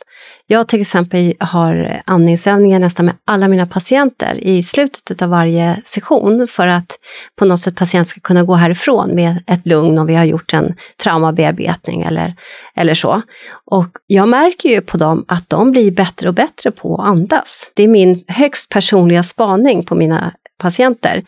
jag 0.52 0.68
till 0.68 0.82
exempel 0.82 1.34
har 1.40 2.02
andningsövningar 2.06 2.80
nästan 2.80 3.06
med 3.06 3.16
alla 3.26 3.48
mina 3.48 3.66
patienter 3.66 4.36
i 4.36 4.64
slutet 4.64 5.22
av 5.22 5.30
varje 5.30 5.82
session 5.84 6.48
för 6.48 6.68
att 6.68 7.00
på 7.40 7.46
något 7.46 7.62
sätt 7.62 7.76
patienten 7.76 8.06
ska 8.06 8.20
kunna 8.20 8.44
gå 8.44 8.54
härifrån 8.54 9.16
med 9.16 9.44
ett 9.48 9.68
lugn 9.68 10.00
om 10.00 10.08
vi 10.08 10.16
har 10.16 10.24
gjort 10.24 10.54
en 10.54 10.76
traumabearbetning 11.04 12.02
eller, 12.02 12.36
eller 12.76 12.94
så. 12.94 13.22
Och 13.66 13.90
jag 14.08 14.30
märker 14.30 14.70
ju 14.70 14.82
på 14.82 14.98
dem 14.98 15.26
att 15.28 15.50
de 15.50 15.72
blir 15.72 15.92
bättre 15.92 16.28
och 16.28 16.36
bättre 16.36 16.72
på 16.72 16.96
att 16.96 17.08
andas. 17.08 17.72
Det 17.74 17.84
är 17.84 17.88
min 17.88 18.24
högst 18.28 18.70
personliga 18.70 19.24
spaning 19.24 19.84
på 19.84 19.96
mina 19.96 20.34
patienter. 20.58 21.24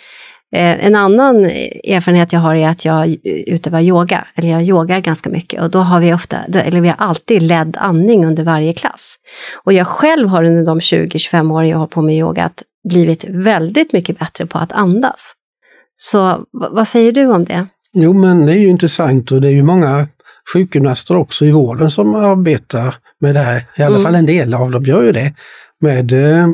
Eh, 0.53 0.85
en 0.85 0.95
annan 0.95 1.45
erfarenhet 1.45 2.33
jag 2.33 2.39
har 2.39 2.55
är 2.55 2.67
att 2.67 2.85
jag 2.85 3.15
utövar 3.25 3.81
yoga, 3.81 4.27
eller 4.35 4.49
jag 4.49 4.63
yogar 4.63 4.99
ganska 4.99 5.29
mycket 5.29 5.61
och 5.61 5.69
då 5.69 5.79
har 5.79 5.99
vi 5.99 6.13
ofta, 6.13 6.37
eller 6.53 6.81
vi 6.81 6.87
har 6.87 6.95
alltid 6.95 7.41
ledd 7.41 7.77
andning 7.79 8.25
under 8.25 8.43
varje 8.43 8.73
klass. 8.73 9.15
Och 9.63 9.73
jag 9.73 9.87
själv 9.87 10.27
har 10.27 10.43
under 10.43 10.65
de 10.65 10.79
20-25 10.79 11.53
år 11.53 11.65
jag 11.65 11.77
har 11.77 11.87
på 11.87 12.01
med 12.01 12.15
yoga 12.15 12.49
blivit 12.89 13.25
väldigt 13.29 13.93
mycket 13.93 14.19
bättre 14.19 14.45
på 14.45 14.57
att 14.57 14.71
andas. 14.71 15.33
Så 15.95 16.43
vad 16.51 16.87
säger 16.87 17.11
du 17.11 17.25
om 17.25 17.43
det? 17.43 17.67
Jo 17.93 18.13
men 18.13 18.45
det 18.45 18.53
är 18.53 18.57
ju 18.57 18.67
intressant 18.67 19.31
och 19.31 19.41
det 19.41 19.47
är 19.47 19.51
ju 19.51 19.63
många 19.63 20.07
sjukgymnaster 20.53 21.15
också 21.15 21.45
i 21.45 21.51
vården 21.51 21.91
som 21.91 22.15
arbetar 22.15 22.95
med 23.19 23.35
det 23.35 23.39
här. 23.39 23.63
I 23.77 23.83
alla 23.83 23.95
mm. 23.95 24.03
fall 24.03 24.15
en 24.15 24.25
del 24.25 24.53
av 24.53 24.71
dem 24.71 24.83
gör 24.83 25.03
ju 25.03 25.11
det 25.11 25.33
med 25.83 26.11
eh, 26.11 26.47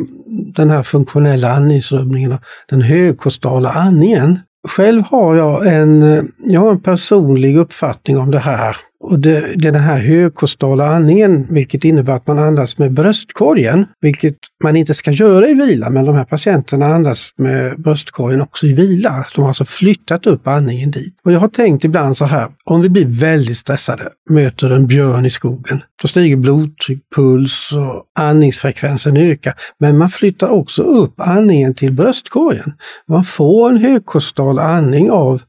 den 0.56 0.70
här 0.70 0.84
funktionella 0.84 1.50
andningsrubbningen, 1.54 2.38
den 2.70 2.82
högkostala 2.82 3.70
andningen. 3.70 4.40
Själv 4.68 5.04
har 5.04 5.36
jag 5.36 5.68
en, 5.68 6.04
eh, 6.04 6.24
jag 6.46 6.62
har 6.62 6.72
en 6.72 6.82
personlig 6.82 7.58
uppfattning 7.58 8.18
om 8.18 8.32
det 8.32 8.40
här 8.40 8.76
och 9.02 9.20
det, 9.20 9.40
det 9.40 9.68
är 9.68 9.72
den 9.72 9.82
här 9.82 10.00
högkostala 10.00 10.88
andningen, 10.88 11.48
vilket 11.50 11.84
innebär 11.84 12.14
att 12.14 12.28
man 12.28 12.40
andas 12.40 12.78
med 12.78 12.94
bröstkorgen, 12.94 13.86
vilket 14.02 14.38
man 14.64 14.76
inte 14.76 14.94
ska 14.94 15.12
göra 15.12 15.48
i 15.48 15.54
vila, 15.54 15.90
men 15.90 16.06
de 16.06 16.16
här 16.16 16.24
patienterna 16.24 16.86
andas 16.86 17.34
med 17.38 17.82
bröstkorgen 17.82 18.42
också 18.42 18.66
i 18.66 18.74
vila. 18.74 19.26
De 19.36 19.42
har 19.42 19.48
alltså 19.48 19.66
flyttat 19.66 20.28
upp 20.28 20.48
andningen 20.48 20.92
dit. 20.92 21.14
Och 21.24 21.32
jag 21.32 21.40
har 21.40 21.48
tänkt 21.48 21.84
ibland 21.84 22.18
så 22.18 22.26
här, 22.26 22.48
om 22.66 22.82
vi 22.82 22.90
blir 22.90 23.06
väldigt 23.06 23.58
stressade, 23.58 24.10
möter 24.30 24.70
en 24.70 24.88
björn 24.88 25.26
i 25.26 25.30
skogen, 25.30 25.84
då 26.02 26.08
stiger 26.08 26.36
blodtryck, 26.36 27.04
puls 27.16 27.72
och 27.72 28.04
andningsfrekvensen 28.20 29.18
ökar. 29.18 29.54
Men 29.80 29.98
man 29.98 30.10
flyttar 30.10 30.48
också 30.48 30.82
upp 30.82 31.14
andningen 31.18 31.74
till 31.74 31.94
bröstkorgen. 31.94 32.74
Man 33.08 33.24
får 33.24 33.70
en 33.70 33.78
högkostal 33.78 34.60
andning 34.60 35.12
av, 35.12 35.42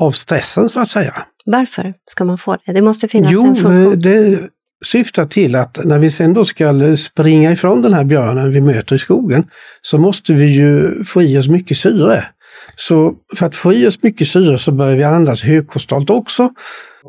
av 0.00 0.10
stressen 0.10 0.68
så 0.68 0.80
att 0.80 0.88
säga. 0.88 1.14
Varför 1.44 1.94
ska 2.10 2.24
man 2.24 2.38
få 2.38 2.56
det? 2.66 2.72
Det 2.72 2.82
måste 2.82 3.08
finnas 3.08 3.32
jo, 3.32 3.46
en 3.46 3.56
funktion. 3.56 4.00
det 4.00 4.40
syftar 4.84 5.26
till 5.26 5.56
att 5.56 5.84
när 5.84 5.98
vi 5.98 6.10
sen 6.10 6.34
då 6.34 6.44
ska 6.44 6.96
springa 6.96 7.52
ifrån 7.52 7.82
den 7.82 7.94
här 7.94 8.04
björnen 8.04 8.52
vi 8.52 8.60
möter 8.60 8.96
i 8.96 8.98
skogen 8.98 9.44
så 9.82 9.98
måste 9.98 10.32
vi 10.32 10.44
ju 10.44 11.04
få 11.04 11.22
i 11.22 11.38
oss 11.38 11.48
mycket 11.48 11.76
syre. 11.76 12.24
Så 12.76 13.14
för 13.36 13.46
att 13.46 13.54
få 13.54 13.72
i 13.72 13.86
oss 13.86 14.02
mycket 14.02 14.28
syre 14.28 14.58
så 14.58 14.72
börjar 14.72 14.96
vi 14.96 15.02
andas 15.02 15.42
högkostalt 15.42 16.10
också. 16.10 16.50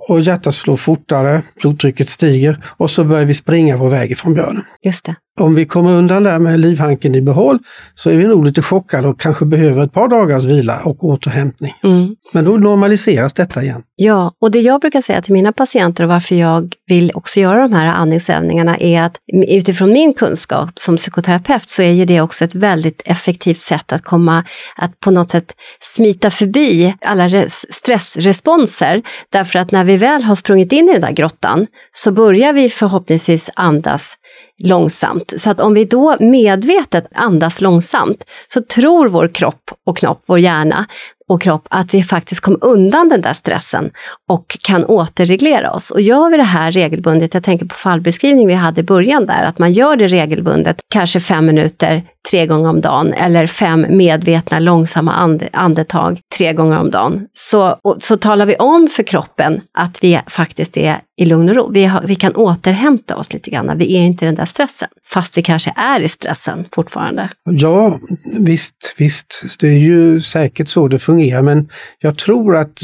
och 0.10 0.22
hjärtat 0.22 0.56
slår 0.56 0.78
fortare, 0.78 1.42
blodtrycket 1.62 2.10
stiger 2.10 2.66
och 2.78 2.92
så 2.92 3.04
börjar 3.04 3.26
vi 3.26 3.34
springa 3.34 3.78
vår 3.78 3.90
väg 3.90 4.12
ifrån 4.12 4.34
björnen. 4.34 4.64
Just 4.84 5.06
det. 5.06 5.16
Om 5.40 5.56
vi 5.56 5.66
kommer 5.66 5.92
undan 5.92 6.24
där 6.24 6.40
med 6.40 6.60
livhanken 6.60 7.16
i 7.16 7.22
behåll 7.22 7.60
så 7.96 8.10
är 8.10 8.16
vi 8.16 8.24
nog 8.24 8.46
lite 8.46 8.62
chockade 8.62 9.08
och 9.08 9.20
kanske 9.20 9.46
behöver 9.46 9.84
ett 9.84 9.94
par 9.94 10.08
dagars 10.08 10.44
vila 10.44 10.82
och 10.86 11.04
återhämtning. 11.04 11.74
Mm. 11.84 12.16
Men 12.32 12.46
då 12.46 12.58
normaliseras 12.58 13.34
detta 13.34 13.64
igen. 13.64 13.82
Ja, 13.96 14.32
och 14.42 14.52
det 14.52 14.60
jag 14.60 14.82
brukar 14.82 15.02
säga 15.02 15.22
till 15.22 15.34
mina 15.34 15.52
patienter 15.52 16.04
och 16.04 16.10
varför 16.10 16.36
jag 16.36 16.74
vill 16.88 17.12
också 17.14 17.40
göra 17.40 17.62
de 17.62 17.74
här 17.74 17.86
andningsövningarna 17.86 18.78
är 18.78 19.02
att 19.02 19.18
utifrån 19.48 19.92
min 19.92 20.14
kunskap 20.14 20.70
som 20.76 20.98
psykoterapeut 20.98 21.70
så 21.70 21.82
är 21.82 21.92
ju 21.92 22.06
det 22.06 22.22
också 22.22 22.44
ett 22.46 22.56
väldigt 22.56 23.02
effektivt 23.06 23.58
sätt 23.58 23.94
att 23.94 24.02
komma, 24.02 24.44
att 24.76 25.00
på 25.00 25.12
något 25.12 25.30
sätt 25.30 25.56
smita 25.80 26.30
förbi 26.30 26.96
alla 27.02 27.48
stressresponser. 27.70 29.02
Därför 29.32 29.60
att 29.60 29.72
när 29.72 29.84
vi 29.84 29.98
väl 29.98 30.24
har 30.24 30.36
sprungit 30.36 30.72
in 30.72 30.90
i 30.90 30.92
den 30.92 31.02
där 31.02 31.12
grottan 31.12 31.68
så 31.92 32.12
börjar 32.12 32.54
vi 32.54 32.70
förhoppningsvis 32.70 33.50
andas 33.56 34.18
långsamt. 34.60 35.34
Så 35.38 35.50
att 35.50 35.60
om 35.60 35.74
vi 35.74 35.86
då 35.86 36.16
medvetet 36.20 37.08
andas 37.16 37.62
långsamt 37.62 38.24
så 38.48 38.62
tror 38.62 39.08
vår 39.08 39.28
kropp 39.28 39.72
och 39.86 39.98
knopp, 39.98 40.24
vår 40.26 40.40
hjärna, 40.40 40.86
och 41.34 41.42
kropp 41.42 41.68
att 41.70 41.94
vi 41.94 42.04
faktiskt 42.04 42.42
kom 42.42 42.58
undan 42.62 43.10
den 43.10 43.22
där 43.22 43.34
stressen 43.34 43.92
och 44.30 44.58
kan 44.64 44.86
återreglera 44.86 45.72
oss. 45.72 45.92
Och 45.92 46.02
gör 46.02 46.30
vi 46.30 46.38
det 46.38 46.44
här 46.44 46.72
regelbundet, 46.72 47.34
jag 47.34 47.44
tänker 47.44 47.66
på 47.66 47.76
fallbeskrivning 47.76 48.48
vi 48.48 48.54
hade 48.54 48.82
i 48.82 48.84
början 48.84 49.26
där, 49.26 49.44
att 49.44 49.60
man 49.60 49.74
gör 49.74 49.96
det 49.96 50.08
regelbundet, 50.08 50.78
kanske 50.90 51.20
fem 51.20 51.46
minuter 51.46 52.04
tre 52.32 52.46
gånger 52.46 52.70
om 52.70 52.82
dagen 52.82 53.14
eller 53.14 53.48
fem 53.48 53.86
medvetna 53.90 54.60
långsamma 54.60 55.14
and 55.14 55.44
andetag 55.54 56.20
tre 56.38 56.54
gånger 56.54 56.78
om 56.80 56.92
dagen. 56.92 57.28
Så, 57.32 57.80
och, 57.84 57.98
så 58.00 58.18
talar 58.18 58.46
vi 58.46 58.56
om 58.56 58.88
för 58.88 59.04
kroppen 59.04 59.62
att 59.78 60.04
vi 60.04 60.20
faktiskt 60.28 60.78
är 60.78 61.00
i 61.22 61.26
lugn 61.26 61.50
och 61.50 61.56
ro. 61.56 61.72
Vi, 61.72 61.86
har, 61.86 62.02
vi 62.02 62.16
kan 62.16 62.36
återhämta 62.36 63.16
oss 63.18 63.34
lite 63.34 63.50
grann. 63.50 63.78
Vi 63.78 63.96
är 63.96 64.02
inte 64.02 64.26
i 64.26 64.28
den 64.28 64.36
där 64.36 64.46
stressen, 64.46 64.90
fast 65.08 65.38
vi 65.38 65.42
kanske 65.42 65.74
är 65.76 66.00
i 66.00 66.08
stressen 66.08 66.66
fortfarande. 66.72 67.30
Ja, 67.50 68.00
visst, 68.40 68.96
visst. 68.98 69.44
Det 69.60 69.68
är 69.68 69.80
ju 69.80 70.22
säkert 70.22 70.70
så 70.70 70.88
det 70.88 71.00
fungerar, 71.00 71.23
men 71.42 71.70
jag 72.00 72.18
tror 72.18 72.56
att 72.56 72.82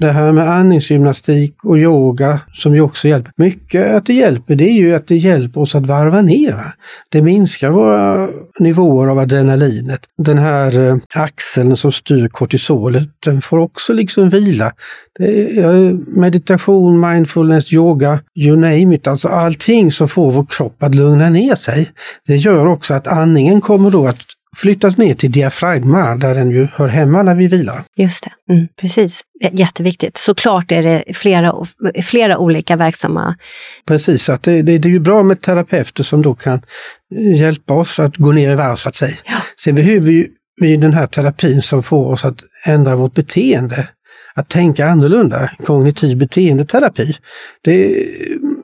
det 0.00 0.12
här 0.12 0.32
med 0.32 0.50
andningsgymnastik 0.50 1.64
och 1.64 1.78
yoga 1.78 2.40
som 2.54 2.74
ju 2.74 2.80
också 2.80 3.08
hjälper. 3.08 3.32
Mycket 3.36 3.94
att 3.94 4.06
det 4.06 4.14
hjälper, 4.14 4.54
det 4.56 4.64
är 4.64 4.72
ju 4.72 4.94
att 4.94 5.06
det 5.06 5.16
hjälper 5.16 5.60
oss 5.60 5.74
att 5.74 5.86
varva 5.86 6.22
ner. 6.22 6.74
Det 7.08 7.22
minskar 7.22 7.70
våra 7.70 8.28
nivåer 8.58 9.08
av 9.08 9.18
adrenalinet. 9.18 10.00
Den 10.18 10.38
här 10.38 10.88
eh, 10.88 10.96
axeln 11.14 11.76
som 11.76 11.92
styr 11.92 12.28
kortisolet, 12.28 13.08
den 13.24 13.40
får 13.40 13.58
också 13.58 13.92
liksom 13.92 14.28
vila. 14.28 14.72
Är, 15.18 15.58
eh, 15.58 15.92
meditation, 16.06 17.00
mindfulness, 17.00 17.72
yoga, 17.72 18.20
you 18.34 18.56
name 18.56 18.94
it, 18.94 19.06
alltså 19.06 19.28
allting 19.28 19.92
som 19.92 20.08
får 20.08 20.32
vår 20.32 20.46
kropp 20.48 20.82
att 20.82 20.94
lugna 20.94 21.30
ner 21.30 21.54
sig. 21.54 21.90
Det 22.26 22.36
gör 22.36 22.66
också 22.66 22.94
att 22.94 23.06
andningen 23.06 23.60
kommer 23.60 23.90
då 23.90 24.06
att 24.06 24.35
flyttas 24.56 24.98
ner 24.98 25.14
till 25.14 25.32
diafragma 25.32 26.16
där 26.16 26.34
den 26.34 26.50
ju 26.50 26.68
hör 26.74 26.88
hemma 26.88 27.22
när 27.22 27.34
vi 27.34 27.46
vilar. 27.46 27.82
Just 27.96 28.24
det, 28.24 28.54
mm, 28.54 28.68
precis. 28.80 29.22
Jätteviktigt. 29.52 30.16
Såklart 30.16 30.72
är 30.72 30.82
det 30.82 31.04
flera, 31.14 31.54
flera 32.04 32.38
olika 32.38 32.76
verksamma... 32.76 33.36
Precis, 33.86 34.28
att 34.28 34.42
det, 34.42 34.62
det, 34.62 34.78
det 34.78 34.88
är 34.88 34.92
ju 34.92 35.00
bra 35.00 35.22
med 35.22 35.40
terapeuter 35.40 36.04
som 36.04 36.22
då 36.22 36.34
kan 36.34 36.62
hjälpa 37.36 37.74
oss 37.74 37.98
att 37.98 38.16
gå 38.16 38.32
ner 38.32 38.52
i 38.52 38.54
varv 38.54 38.76
så 38.76 38.88
att 38.88 38.94
säga. 38.94 39.16
Ja, 39.24 39.38
Sen 39.60 39.74
behöver 39.74 40.00
vi, 40.00 40.28
vi 40.60 40.76
den 40.76 40.94
här 40.94 41.06
terapin 41.06 41.62
som 41.62 41.82
får 41.82 42.12
oss 42.12 42.24
att 42.24 42.38
ändra 42.66 42.96
vårt 42.96 43.14
beteende 43.14 43.88
att 44.34 44.48
tänka 44.48 44.86
annorlunda, 44.86 45.50
kognitiv 45.64 46.18
beteendeterapi. 46.18 47.16
Det, 47.64 48.04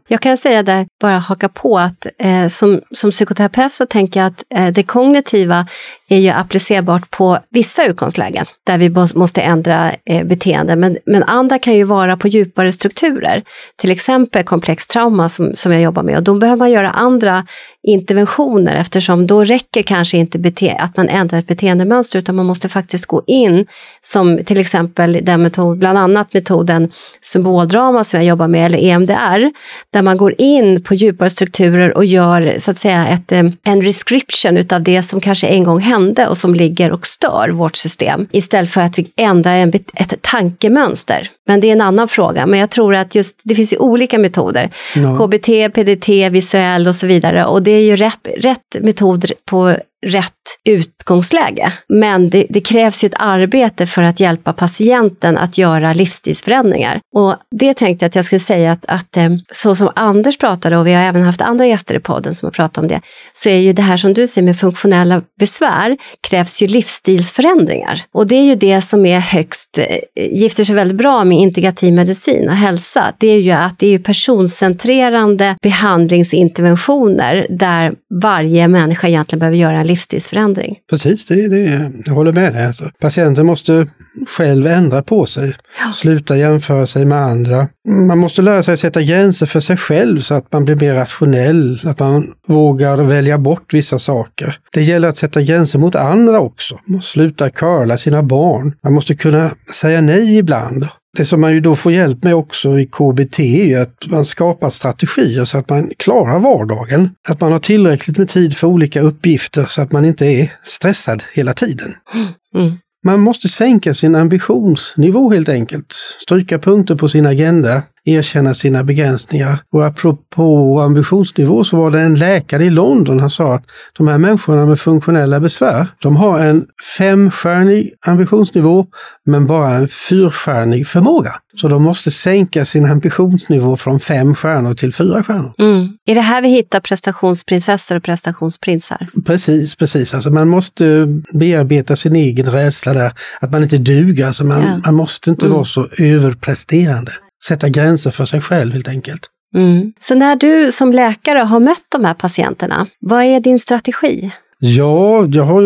jag 0.08 0.20
kan 0.20 0.36
säga 0.36 0.62
där, 0.62 0.86
bara 1.00 1.18
haka 1.18 1.48
på 1.48 1.78
att 1.78 2.06
eh, 2.18 2.46
som, 2.46 2.80
som 2.90 3.10
psykoterapeut 3.10 3.72
så 3.72 3.86
tänker 3.86 4.20
jag 4.20 4.26
att 4.26 4.44
eh, 4.54 4.68
det 4.68 4.82
kognitiva 4.82 5.66
är 6.12 6.18
ju 6.18 6.28
applicerbart 6.28 7.10
på 7.10 7.38
vissa 7.50 7.86
utgångslägen 7.86 8.46
där 8.64 8.78
vi 8.78 8.90
måste 9.18 9.42
ändra 9.42 9.92
eh, 10.04 10.24
beteende. 10.24 10.76
Men, 10.76 10.98
men 11.06 11.22
andra 11.22 11.58
kan 11.58 11.74
ju 11.74 11.84
vara 11.84 12.16
på 12.16 12.28
djupare 12.28 12.72
strukturer. 12.72 13.42
Till 13.76 13.90
exempel 13.90 14.44
komplex 14.44 14.86
trauma 14.86 15.28
som, 15.28 15.52
som 15.54 15.72
jag 15.72 15.82
jobbar 15.82 16.02
med 16.02 16.16
och 16.16 16.22
då 16.22 16.34
behöver 16.34 16.58
man 16.58 16.70
göra 16.70 16.90
andra 16.90 17.46
interventioner 17.82 18.76
eftersom 18.76 19.26
då 19.26 19.44
räcker 19.44 19.82
kanske 19.82 20.18
inte 20.18 20.38
bete 20.38 20.76
att 20.78 20.96
man 20.96 21.08
ändrar 21.08 21.38
ett 21.38 21.46
beteendemönster 21.46 22.18
utan 22.18 22.36
man 22.36 22.46
måste 22.46 22.68
faktiskt 22.68 23.06
gå 23.06 23.22
in 23.26 23.66
som 24.00 24.44
till 24.44 24.60
exempel 24.60 25.18
den 25.22 25.42
metod, 25.42 25.78
bland 25.78 25.98
annat 25.98 26.34
metoden 26.34 26.90
symboldrama 27.20 28.04
som 28.04 28.20
jag 28.20 28.26
jobbar 28.26 28.48
med 28.48 28.66
eller 28.66 28.78
EMDR 28.78 29.50
där 29.90 30.02
man 30.02 30.16
går 30.16 30.34
in 30.38 30.82
på 30.82 30.94
djupare 30.94 31.30
strukturer 31.30 31.96
och 31.96 32.04
gör 32.04 32.54
så 32.58 32.70
att 32.70 32.76
säga 32.76 33.08
ett, 33.08 33.32
eh, 33.32 33.44
en 33.64 33.82
rescription 33.82 34.56
utav 34.56 34.82
det 34.82 35.02
som 35.02 35.20
kanske 35.20 35.46
en 35.46 35.64
gång 35.64 35.80
hände 35.80 36.01
hände 36.02 36.28
och 36.28 36.36
som 36.36 36.54
ligger 36.54 36.92
och 36.92 37.06
stör 37.06 37.48
vårt 37.48 37.76
system 37.76 38.26
istället 38.32 38.70
för 38.70 38.80
att 38.80 38.98
vi 38.98 39.10
ändrar 39.16 39.56
en, 39.56 39.72
ett 39.94 40.22
tankemönster. 40.22 41.30
Men 41.46 41.60
det 41.60 41.68
är 41.68 41.72
en 41.72 41.80
annan 41.80 42.08
fråga. 42.08 42.46
Men 42.46 42.60
jag 42.60 42.70
tror 42.70 42.94
att 42.94 43.14
just 43.14 43.40
det 43.44 43.54
finns 43.54 43.72
ju 43.72 43.76
olika 43.76 44.18
metoder. 44.18 44.70
Ja. 44.94 45.16
KBT, 45.16 45.74
PDT, 45.74 46.08
visuell 46.30 46.88
och 46.88 46.94
så 46.94 47.06
vidare. 47.06 47.44
Och 47.44 47.62
det 47.62 47.70
är 47.70 47.82
ju 47.82 47.96
rätt, 47.96 48.28
rätt 48.36 48.76
metod 48.80 49.32
på 49.50 49.76
rätt 50.06 50.32
utgångsläge. 50.64 51.72
Men 51.88 52.30
det, 52.30 52.46
det, 52.50 52.60
krävs 52.60 53.04
ju 53.04 53.06
ett 53.06 53.14
arbete 53.18 53.86
för 53.86 54.02
att 54.02 54.20
hjälpa 54.20 54.52
patienten 54.52 55.38
att 55.38 55.58
göra 55.58 55.92
livsstilsförändringar. 55.92 57.00
Och 57.14 57.36
det 57.50 57.74
tänkte 57.74 58.04
jag 58.04 58.08
att 58.08 58.14
jag 58.14 58.24
skulle 58.24 58.38
säga 58.38 58.72
att, 58.72 58.84
att 58.86 59.16
eh, 59.16 59.30
så 59.50 59.74
som 59.74 59.90
Anders 59.96 60.38
pratade, 60.38 60.76
och 60.78 60.86
vi 60.86 60.92
har 60.92 61.02
även 61.02 61.22
haft 61.22 61.40
andra 61.40 61.66
gäster 61.66 61.94
i 61.94 62.00
podden 62.00 62.34
som 62.34 62.46
har 62.46 62.50
pratat 62.50 62.78
om 62.78 62.88
det, 62.88 63.00
så 63.32 63.48
är 63.48 63.58
ju 63.58 63.72
det 63.72 63.82
här 63.82 63.96
som 63.96 64.14
du 64.14 64.26
säger 64.26 64.46
med 64.46 64.56
funktionella 64.56 65.22
besvär 65.38 65.96
krävs 66.28 66.62
ju 66.62 66.66
livsstilsförändringar. 66.66 68.02
Och 68.14 68.26
det 68.26 68.34
är 68.34 68.44
ju 68.44 68.54
det 68.54 68.80
som 68.80 69.06
är 69.06 69.20
högst, 69.20 69.78
eh, 69.78 70.32
gifter 70.32 70.64
sig 70.64 70.74
väldigt 70.74 70.96
bra 70.96 71.24
med 71.24 71.38
integrativ 71.38 71.94
medicin 71.94 72.48
och 72.48 72.56
hälsa. 72.56 73.12
Det 73.18 73.26
är 73.28 73.40
ju 73.40 73.50
att 73.50 73.78
det 73.78 73.94
är 73.94 73.98
personcentrerande 73.98 75.56
behandlingsinterventioner 75.62 77.46
där 77.50 77.94
varje 78.22 78.68
människa 78.68 79.08
egentligen 79.08 79.38
behöver 79.38 79.56
göra 79.56 79.80
en 79.80 79.86
livsstilsförändring. 79.92 80.78
Precis, 80.90 81.26
det, 81.26 81.48
det, 81.48 81.92
jag 82.06 82.14
håller 82.14 82.32
med 82.32 82.52
dig. 82.52 82.66
Alltså. 82.66 82.90
Patienten 83.00 83.46
måste 83.46 83.88
själv 84.26 84.66
ändra 84.66 85.02
på 85.02 85.26
sig, 85.26 85.54
ja. 85.78 85.92
sluta 85.92 86.36
jämföra 86.36 86.86
sig 86.86 87.04
med 87.04 87.18
andra. 87.18 87.68
Man 87.88 88.18
måste 88.18 88.42
lära 88.42 88.62
sig 88.62 88.74
att 88.74 88.80
sätta 88.80 89.02
gränser 89.02 89.46
för 89.46 89.60
sig 89.60 89.76
själv 89.76 90.18
så 90.18 90.34
att 90.34 90.52
man 90.52 90.64
blir 90.64 90.76
mer 90.76 90.94
rationell, 90.94 91.80
att 91.84 91.98
man 91.98 92.32
vågar 92.46 92.96
välja 92.96 93.38
bort 93.38 93.74
vissa 93.74 93.98
saker. 93.98 94.56
Det 94.72 94.82
gäller 94.82 95.08
att 95.08 95.16
sätta 95.16 95.42
gränser 95.42 95.78
mot 95.78 95.94
andra 95.94 96.40
också. 96.40 96.74
Man 96.74 96.96
måste 96.96 97.12
sluta 97.12 97.50
curla 97.50 97.96
sina 97.96 98.22
barn. 98.22 98.74
Man 98.82 98.92
måste 98.92 99.14
kunna 99.14 99.50
säga 99.74 100.00
nej 100.00 100.38
ibland. 100.38 100.88
Det 101.16 101.24
som 101.24 101.40
man 101.40 101.52
ju 101.52 101.60
då 101.60 101.76
får 101.76 101.92
hjälp 101.92 102.24
med 102.24 102.34
också 102.34 102.78
i 102.78 102.86
KBT 102.86 103.38
är 103.40 103.80
att 103.80 104.06
man 104.06 104.24
skapar 104.24 104.70
strategier 104.70 105.44
så 105.44 105.58
att 105.58 105.70
man 105.70 105.90
klarar 105.98 106.38
vardagen. 106.38 107.10
Att 107.28 107.40
man 107.40 107.52
har 107.52 107.58
tillräckligt 107.58 108.18
med 108.18 108.28
tid 108.28 108.56
för 108.56 108.66
olika 108.66 109.00
uppgifter 109.00 109.64
så 109.64 109.82
att 109.82 109.92
man 109.92 110.04
inte 110.04 110.26
är 110.26 110.52
stressad 110.62 111.22
hela 111.32 111.52
tiden. 111.52 111.94
Mm. 112.54 112.72
Man 113.04 113.20
måste 113.20 113.48
sänka 113.48 113.94
sin 113.94 114.14
ambitionsnivå 114.14 115.30
helt 115.30 115.48
enkelt. 115.48 115.92
Stryka 116.22 116.58
punkter 116.58 116.94
på 116.94 117.08
sin 117.08 117.26
agenda, 117.26 117.82
erkänna 118.04 118.54
sina 118.54 118.84
begränsningar. 118.84 119.58
Och 119.72 119.86
apropå 119.86 120.80
ambitionsnivå 120.80 121.64
så 121.64 121.76
var 121.76 121.90
det 121.90 122.00
en 122.00 122.14
läkare 122.14 122.64
i 122.64 122.70
London, 122.70 123.20
han 123.20 123.30
sa 123.30 123.54
att 123.54 123.64
de 123.98 124.08
här 124.08 124.18
människorna 124.18 124.66
med 124.66 124.80
funktionella 124.80 125.40
besvär, 125.40 125.86
de 126.02 126.16
har 126.16 126.38
en 126.38 126.66
femstjärnig 126.98 127.92
ambitionsnivå 128.06 128.86
men 129.26 129.46
bara 129.46 129.70
en 129.70 129.88
fyrstjärnig 129.88 130.86
förmåga. 130.86 131.34
Så 131.56 131.68
de 131.68 131.82
måste 131.82 132.10
sänka 132.10 132.64
sin 132.64 132.86
ambitionsnivå 132.86 133.76
från 133.76 134.00
fem 134.00 134.34
stjärnor 134.34 134.74
till 134.74 134.94
fyra 134.94 135.22
stjärnor. 135.22 135.54
Mm. 135.58 135.88
Är 136.06 136.14
det 136.14 136.20
här 136.20 136.42
vi 136.42 136.48
hittar 136.48 136.80
prestationsprinsessor 136.80 137.96
och 137.96 138.02
prestationsprinsar? 138.02 139.06
Precis, 139.26 139.76
precis. 139.76 140.14
Alltså 140.14 140.30
man 140.30 140.48
måste 140.48 141.06
bearbeta 141.32 141.96
sin 141.96 142.16
egen 142.16 142.46
rädsla 142.46 142.94
där, 142.94 143.12
att 143.40 143.50
man 143.50 143.62
inte 143.62 143.78
duger. 143.78 144.26
Alltså 144.26 144.44
man, 144.44 144.62
ja. 144.62 144.80
man 144.84 144.94
måste 144.94 145.30
inte 145.30 145.46
mm. 145.46 145.54
vara 145.54 145.64
så 145.64 145.88
överpresterande 145.98 147.12
sätta 147.48 147.68
gränser 147.68 148.10
för 148.10 148.24
sig 148.24 148.40
själv 148.40 148.72
helt 148.72 148.88
enkelt. 148.88 149.28
Mm. 149.56 149.92
Så 150.00 150.14
när 150.14 150.36
du 150.36 150.72
som 150.72 150.92
läkare 150.92 151.38
har 151.38 151.60
mött 151.60 151.84
de 151.88 152.04
här 152.04 152.14
patienterna, 152.14 152.86
vad 153.00 153.22
är 153.24 153.40
din 153.40 153.58
strategi? 153.58 154.32
Ja, 154.58 155.26
jag 155.26 155.44
har 155.44 155.62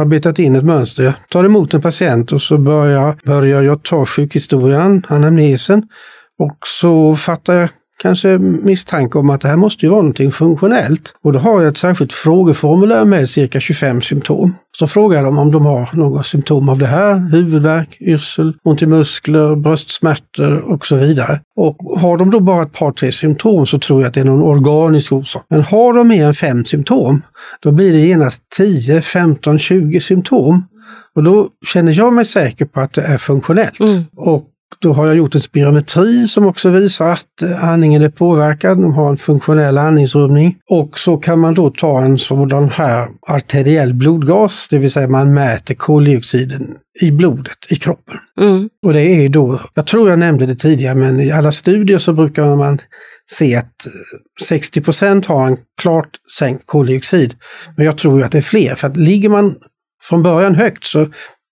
arbetat 0.00 0.38
in 0.38 0.56
ett 0.56 0.64
mönster. 0.64 1.02
Jag 1.02 1.14
tar 1.28 1.44
emot 1.44 1.74
en 1.74 1.82
patient 1.82 2.32
och 2.32 2.42
så 2.42 2.58
börjar, 2.58 3.16
börjar 3.24 3.62
jag 3.62 3.82
ta 3.82 4.06
sjukhistorien, 4.06 5.06
anamnesen 5.08 5.82
och 6.38 6.58
så 6.66 7.16
fattar 7.16 7.54
jag 7.54 7.68
kanske 8.02 8.38
misstanke 8.38 9.18
om 9.18 9.30
att 9.30 9.40
det 9.40 9.48
här 9.48 9.56
måste 9.56 9.86
ju 9.86 9.90
vara 9.90 10.00
någonting 10.00 10.32
funktionellt. 10.32 11.14
Och 11.22 11.32
då 11.32 11.38
har 11.38 11.60
jag 11.60 11.68
ett 11.68 11.76
särskilt 11.76 12.12
frågeformulär 12.12 13.04
med 13.04 13.30
cirka 13.30 13.60
25 13.60 14.02
symptom. 14.02 14.54
Så 14.78 14.86
frågar 14.86 15.24
de 15.24 15.38
om 15.38 15.52
de 15.52 15.66
har 15.66 15.88
några 15.92 16.22
symptom 16.22 16.68
av 16.68 16.78
det 16.78 16.86
här, 16.86 17.30
huvudvärk, 17.32 17.96
yrsel, 18.00 18.54
ont 18.64 18.82
i 18.82 18.86
muskler, 18.86 19.56
bröstsmärtor 19.56 20.72
och 20.72 20.86
så 20.86 20.96
vidare. 20.96 21.40
Och 21.56 21.76
har 22.00 22.18
de 22.18 22.30
då 22.30 22.40
bara 22.40 22.62
ett 22.62 22.72
par, 22.72 22.92
tre 22.92 23.12
symptom 23.12 23.66
så 23.66 23.78
tror 23.78 24.00
jag 24.00 24.08
att 24.08 24.14
det 24.14 24.20
är 24.20 24.24
någon 24.24 24.42
organisk 24.42 25.12
orsak. 25.12 25.46
Men 25.48 25.62
har 25.62 25.92
de 25.92 26.08
mer 26.08 26.26
än 26.26 26.34
fem 26.34 26.64
symptom, 26.64 27.22
då 27.60 27.72
blir 27.72 27.92
det 27.92 27.98
genast 27.98 28.42
10, 28.56 29.02
15, 29.02 29.58
20 29.58 30.00
symptom. 30.00 30.64
Och 31.14 31.22
då 31.22 31.48
känner 31.66 31.92
jag 31.92 32.12
mig 32.12 32.24
säker 32.24 32.64
på 32.64 32.80
att 32.80 32.92
det 32.92 33.02
är 33.02 33.18
funktionellt. 33.18 33.80
Mm. 33.80 34.04
Och 34.16 34.44
då 34.78 34.92
har 34.92 35.06
jag 35.06 35.16
gjort 35.16 35.34
en 35.34 35.40
spirometri 35.40 36.28
som 36.28 36.46
också 36.46 36.68
visar 36.68 37.12
att 37.12 37.42
eh, 37.42 37.64
andningen 37.64 38.02
är 38.02 38.08
påverkad. 38.08 38.78
De 38.78 38.94
har 38.94 39.10
en 39.10 39.16
funktionell 39.16 39.78
andningsrubbning. 39.78 40.56
Och 40.70 40.98
så 40.98 41.16
kan 41.16 41.38
man 41.38 41.54
då 41.54 41.70
ta 41.70 42.00
en 42.00 42.18
sådan 42.18 42.70
här 42.70 43.08
arteriell 43.26 43.94
blodgas, 43.94 44.66
det 44.70 44.78
vill 44.78 44.92
säga 44.92 45.08
man 45.08 45.34
mäter 45.34 45.74
koldioxiden 45.74 46.76
i 47.00 47.10
blodet 47.12 47.58
i 47.70 47.76
kroppen. 47.76 48.18
Mm. 48.40 48.68
Och 48.86 48.92
det 48.92 49.00
är 49.00 49.28
då, 49.28 49.60
jag 49.74 49.86
tror 49.86 50.10
jag 50.10 50.18
nämnde 50.18 50.46
det 50.46 50.54
tidigare, 50.54 50.94
men 50.94 51.20
i 51.20 51.30
alla 51.30 51.52
studier 51.52 51.98
så 51.98 52.12
brukar 52.12 52.56
man 52.56 52.78
se 53.30 53.56
att 53.56 53.86
60 54.42 54.80
eh, 55.04 55.20
har 55.26 55.46
en 55.46 55.56
klart 55.80 56.10
sänkt 56.38 56.66
koldioxid. 56.66 57.34
Men 57.76 57.86
jag 57.86 57.98
tror 57.98 58.22
att 58.22 58.32
det 58.32 58.38
är 58.38 58.42
fler, 58.42 58.74
för 58.74 58.88
att 58.88 58.96
ligger 58.96 59.28
man 59.28 59.56
från 60.02 60.22
början 60.22 60.54
högt 60.54 60.84
så 60.84 61.06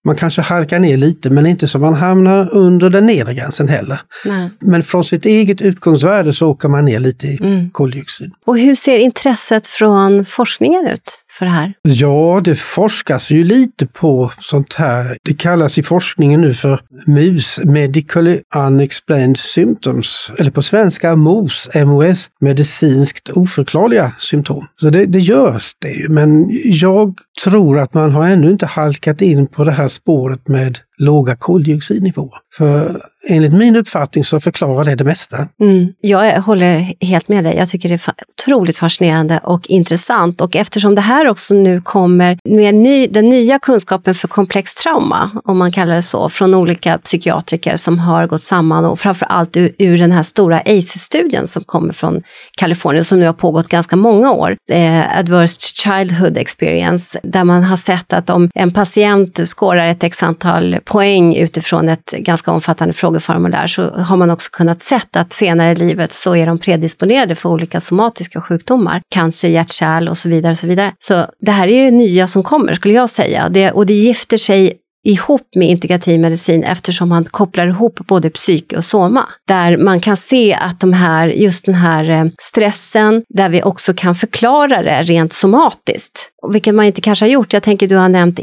man 0.05 0.15
kanske 0.15 0.41
halkar 0.41 0.79
ner 0.79 0.97
lite 0.97 1.29
men 1.29 1.45
inte 1.45 1.67
så 1.67 1.79
man 1.79 1.93
hamnar 1.93 2.53
under 2.53 2.89
den 2.89 3.05
nedre 3.05 3.33
gränsen 3.33 3.67
heller. 3.67 3.99
Nej. 4.25 4.49
Men 4.59 4.83
från 4.83 5.03
sitt 5.03 5.25
eget 5.25 5.61
utgångsvärde 5.61 6.33
så 6.33 6.49
åker 6.49 6.69
man 6.69 6.85
ner 6.85 6.99
lite 6.99 7.27
i 7.27 7.37
mm. 7.41 7.69
koldioxid. 7.69 8.31
Och 8.45 8.59
hur 8.59 8.75
ser 8.75 8.97
intresset 8.97 9.67
från 9.67 10.25
forskningen 10.25 10.87
ut? 10.87 11.19
För 11.37 11.45
det 11.45 11.51
här? 11.51 11.73
Ja, 11.81 12.41
det 12.43 12.55
forskas 12.55 13.29
ju 13.29 13.43
lite 13.43 13.87
på 13.87 14.31
sånt 14.39 14.73
här. 14.73 15.17
Det 15.23 15.33
kallas 15.33 15.77
i 15.77 15.83
forskningen 15.83 16.41
nu 16.41 16.53
för 16.53 16.81
MUS, 17.07 17.59
Medically 17.63 18.41
Unexplained 18.55 19.37
Symptoms, 19.37 20.31
eller 20.39 20.51
på 20.51 20.61
svenska 20.61 21.15
MOS, 21.15 21.69
MOS, 21.75 22.29
medicinskt 22.39 23.29
oförklarliga 23.29 24.11
symptom. 24.19 24.67
Så 24.75 24.89
det, 24.89 25.05
det 25.05 25.19
görs 25.19 25.71
det 25.81 25.91
ju, 25.91 26.09
men 26.09 26.49
jag 26.63 27.13
tror 27.43 27.79
att 27.79 27.93
man 27.93 28.11
har 28.11 28.27
ännu 28.27 28.51
inte 28.51 28.65
halkat 28.65 29.21
in 29.21 29.47
på 29.47 29.63
det 29.63 29.71
här 29.71 29.87
spåret 29.87 30.47
med 30.47 30.79
låga 30.97 31.35
koldioxidnivåer. 31.35 32.37
För 32.57 33.01
enligt 33.29 33.53
min 33.53 33.75
uppfattning 33.75 34.23
så 34.23 34.39
förklarar 34.39 34.83
det 34.83 34.95
det 34.95 35.03
mesta. 35.03 35.47
Mm, 35.61 35.93
jag 36.01 36.41
håller 36.41 36.93
helt 37.05 37.27
med 37.27 37.43
dig. 37.43 37.55
Jag 37.55 37.69
tycker 37.69 37.89
det 37.89 38.07
är 38.07 38.13
otroligt 38.37 38.77
fascinerande 38.77 39.39
och 39.43 39.67
intressant. 39.67 40.41
Och 40.41 40.55
eftersom 40.55 40.95
det 40.95 41.01
här 41.01 41.27
också 41.27 41.53
nu 41.53 41.81
kommer 41.81 42.37
med 42.49 42.75
ny, 42.75 43.07
den 43.07 43.29
nya 43.29 43.59
kunskapen 43.59 44.13
för 44.13 44.27
komplex 44.27 44.75
trauma, 44.75 45.31
om 45.43 45.57
man 45.57 45.71
kallar 45.71 45.95
det 45.95 46.01
så, 46.01 46.29
från 46.29 46.53
olika 46.53 46.97
psykiatriker 46.97 47.75
som 47.75 47.99
har 47.99 48.27
gått 48.27 48.43
samman 48.43 48.85
och 48.85 48.99
framför 48.99 49.25
allt 49.25 49.57
ur, 49.57 49.75
ur 49.77 49.97
den 49.97 50.11
här 50.11 50.23
stora 50.23 50.59
ACE-studien 50.59 51.47
som 51.47 51.63
kommer 51.63 51.93
från 51.93 52.21
Kalifornien 52.57 53.03
som 53.03 53.19
nu 53.19 53.25
har 53.25 53.33
pågått 53.33 53.67
ganska 53.67 53.95
många 53.95 54.31
år, 54.31 54.57
eh, 54.71 55.17
Adverse 55.19 55.61
Childhood 55.61 56.37
Experience, 56.37 57.19
där 57.23 57.43
man 57.43 57.63
har 57.63 57.77
sett 57.77 58.13
att 58.13 58.29
om 58.29 58.49
en 58.55 58.71
patient 58.71 59.39
skårar 59.47 59.87
ett 59.87 60.03
x 60.03 60.23
antal 60.23 60.77
poäng 60.85 61.35
utifrån 61.35 61.89
ett 61.89 62.11
ganska 62.11 62.51
omfattande 62.51 62.93
frågeformulär 62.93 63.67
så 63.67 63.89
har 63.89 64.17
man 64.17 64.29
också 64.29 64.49
kunnat 64.51 64.81
se 64.81 64.99
att 65.13 65.33
senare 65.33 65.71
i 65.71 65.75
livet 65.75 66.11
så 66.11 66.35
är 66.35 66.45
de 66.45 66.57
predisponerade 66.57 67.35
för 67.35 67.49
olika 67.49 67.79
somatiska 67.79 68.41
sjukdomar, 68.41 69.01
cancer, 69.09 69.47
hjärtkärl 69.47 70.07
och 70.07 70.17
så 70.17 70.29
vidare. 70.29 70.51
Och 70.51 70.57
så 70.57 70.67
vidare. 70.67 70.93
Så 70.99 71.25
det 71.39 71.51
här 71.51 71.67
är 71.67 71.85
det 71.85 71.91
nya 71.91 72.27
som 72.27 72.43
kommer 72.43 72.73
skulle 72.73 72.93
jag 72.93 73.09
säga 73.09 73.49
det, 73.49 73.71
och 73.71 73.85
det 73.85 73.93
gifter 73.93 74.37
sig 74.37 74.73
ihop 75.05 75.47
med 75.55 75.69
integrativ 75.69 76.19
medicin 76.19 76.63
eftersom 76.63 77.09
man 77.09 77.25
kopplar 77.25 77.67
ihop 77.67 77.99
både 78.07 78.29
psyke 78.29 78.77
och 78.77 78.85
soma. 78.85 79.25
Där 79.47 79.77
man 79.77 79.99
kan 79.99 80.17
se 80.17 80.53
att 80.53 80.79
de 80.79 80.93
här, 80.93 81.27
just 81.27 81.65
den 81.65 81.75
här 81.75 82.09
eh, 82.09 82.25
stressen, 82.41 83.23
där 83.29 83.49
vi 83.49 83.63
också 83.63 83.93
kan 83.93 84.15
förklara 84.15 84.81
det 84.81 85.03
rent 85.03 85.33
somatiskt 85.33 86.31
vilket 86.51 86.75
man 86.75 86.85
inte 86.85 87.01
kanske 87.01 87.25
har 87.25 87.29
gjort. 87.29 87.53
Jag 87.53 87.63
tänker 87.63 87.87
du 87.87 87.95
har 87.95 88.09
nämnt 88.09 88.39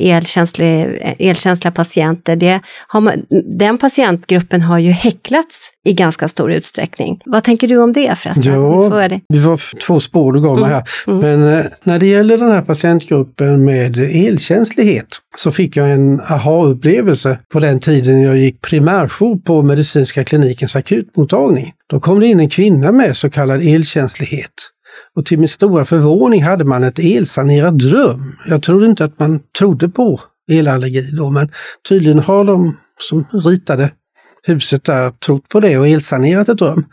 elkänsliga 1.19 1.71
patienter. 1.71 2.37
Det 2.37 2.61
har 2.87 3.01
man, 3.01 3.13
den 3.59 3.79
patientgruppen 3.79 4.63
har 4.63 4.79
ju 4.79 4.91
häcklats 4.91 5.73
i 5.85 5.93
ganska 5.93 6.29
stor 6.29 6.53
utsträckning. 6.53 7.21
Vad 7.25 7.45
tänker 7.45 7.69
du 7.69 7.77
om 7.77 7.93
det 7.93 8.19
förresten? 8.19 8.53
Ja, 8.53 9.09
det 9.29 9.39
var 9.39 9.79
två 9.87 10.01
spår 10.01 10.33
du 10.33 10.41
gav 10.41 10.61
mig 10.61 10.71
här. 10.71 10.85
Mm. 11.07 11.19
Men 11.19 11.59
eh, 11.59 11.65
när 11.83 11.99
det 11.99 12.07
gäller 12.07 12.39
den 12.39 12.51
här 12.51 12.63
patientgruppen 12.63 13.65
med 13.65 13.99
elkänslighet 13.99 15.09
så 15.37 15.51
fick 15.51 15.77
jag 15.77 15.91
en 15.91 16.21
aha-upplevelse 16.53 17.39
på 17.53 17.61
den 17.61 17.81
tiden 17.81 18.23
jag 18.23 18.37
gick 18.37 18.61
primärjour 18.61 19.39
på 19.39 19.63
medicinska 19.63 20.25
klinikens 20.25 20.77
akutmottagning. 20.77 21.73
Då 21.87 22.01
kom 22.01 22.21
det 22.21 22.27
in 22.27 22.41
en 22.41 22.51
kvinna 22.51 22.93
med 22.93 23.17
så 23.17 23.31
kallad 23.31 23.63
elkänslighet. 23.63 24.53
Och 25.17 25.27
till 25.27 25.39
min 25.39 25.49
stora 25.49 25.85
förvåning 25.85 26.43
hade 26.43 26.65
man 26.65 26.85
ett 26.85 26.99
elsanerat 26.99 27.83
rum. 27.83 28.33
Jag 28.49 28.63
trodde 28.63 28.87
inte 28.87 29.05
att 29.05 29.19
man 29.19 29.41
trodde 29.59 29.89
på 29.89 30.21
elallergi 30.51 31.11
då, 31.17 31.31
men 31.31 31.49
tydligen 31.89 32.19
har 32.19 32.45
de 32.45 32.77
som 33.09 33.25
ritade 33.33 33.91
huset 34.43 34.85
där 34.85 35.11
trott 35.11 35.49
på 35.49 35.61
det 35.61 35.79
och 35.79 35.89
elsanerat 35.89 36.49
ett 36.49 36.61
rum. 36.61 36.85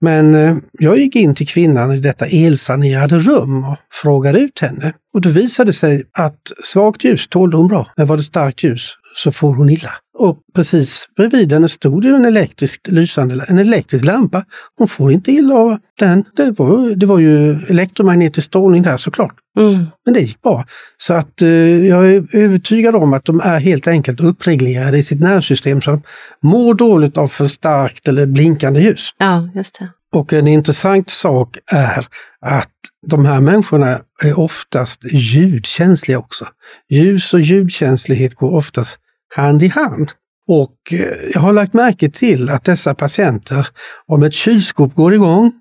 Men 0.00 0.34
eh, 0.34 0.56
jag 0.72 0.98
gick 0.98 1.16
in 1.16 1.34
till 1.34 1.48
kvinnan 1.48 1.92
i 1.92 2.00
detta 2.00 2.26
elsanerade 2.26 3.18
rum 3.18 3.64
och 3.64 3.76
frågade 4.02 4.38
ut 4.38 4.58
henne. 4.58 4.92
Och 5.14 5.20
det 5.20 5.28
visade 5.28 5.72
sig 5.72 6.04
att 6.18 6.40
svagt 6.64 7.04
ljus 7.04 7.28
tålde 7.28 7.56
hon 7.56 7.68
bra, 7.68 7.86
men 7.96 8.06
var 8.06 8.16
det 8.16 8.22
starkt 8.22 8.62
ljus 8.62 8.94
så 9.16 9.32
får 9.32 9.54
hon 9.54 9.70
illa. 9.70 9.94
Och 10.18 10.38
precis 10.54 11.08
bredvid 11.16 11.52
henne 11.52 11.68
stod 11.68 12.02
det 12.02 12.08
en 12.08 12.24
elektriskt 12.24 12.88
lysande, 12.88 13.44
en 13.48 13.58
elektrisk 13.58 14.04
lampa. 14.04 14.44
Hon 14.78 14.88
får 14.88 15.12
inte 15.12 15.32
illa 15.32 15.54
av 15.54 15.78
den. 15.98 16.24
Det 16.36 16.50
var, 16.50 16.96
det 16.96 17.06
var 17.06 17.18
ju 17.18 17.52
elektromagnetisk 17.52 18.46
strålning 18.46 18.82
där 18.82 18.96
såklart. 18.96 19.34
Mm. 19.58 19.86
Men 20.04 20.14
det 20.14 20.20
gick 20.20 20.42
bra. 20.42 20.64
Så 20.96 21.14
att 21.14 21.42
eh, 21.42 21.48
jag 21.86 22.10
är 22.10 22.36
övertygad 22.36 22.96
om 22.96 23.12
att 23.12 23.24
de 23.24 23.40
är 23.40 23.60
helt 23.60 23.86
enkelt 23.86 24.20
uppreglerade 24.20 24.98
i 24.98 25.02
sitt 25.02 25.20
nervsystem 25.20 25.82
så 25.82 25.90
de 25.90 26.02
mår 26.42 26.74
dåligt 26.74 27.18
av 27.18 27.28
för 27.28 27.46
starkt 27.46 28.08
eller 28.08 28.26
blinkande 28.26 28.80
ljus. 28.80 29.10
Ja, 29.18 29.48
just 29.54 29.78
det. 29.78 29.88
Och 30.12 30.32
en 30.32 30.46
intressant 30.46 31.10
sak 31.10 31.58
är 31.72 32.06
att 32.40 32.70
de 33.06 33.26
här 33.26 33.40
människorna 33.40 33.98
är 34.24 34.38
oftast 34.38 35.12
ljudkänsliga 35.12 36.18
också. 36.18 36.46
Ljus 36.88 37.34
och 37.34 37.40
ljudkänslighet 37.40 38.34
går 38.34 38.54
oftast 38.54 38.98
hand 39.36 39.62
i 39.62 39.68
hand. 39.68 40.10
Och 40.48 40.76
eh, 40.92 41.30
jag 41.32 41.40
har 41.40 41.52
lagt 41.52 41.72
märke 41.72 42.10
till 42.10 42.50
att 42.50 42.64
dessa 42.64 42.94
patienter, 42.94 43.68
om 44.06 44.22
ett 44.22 44.34
kylskåp 44.34 44.94
går 44.94 45.14
igång 45.14 45.52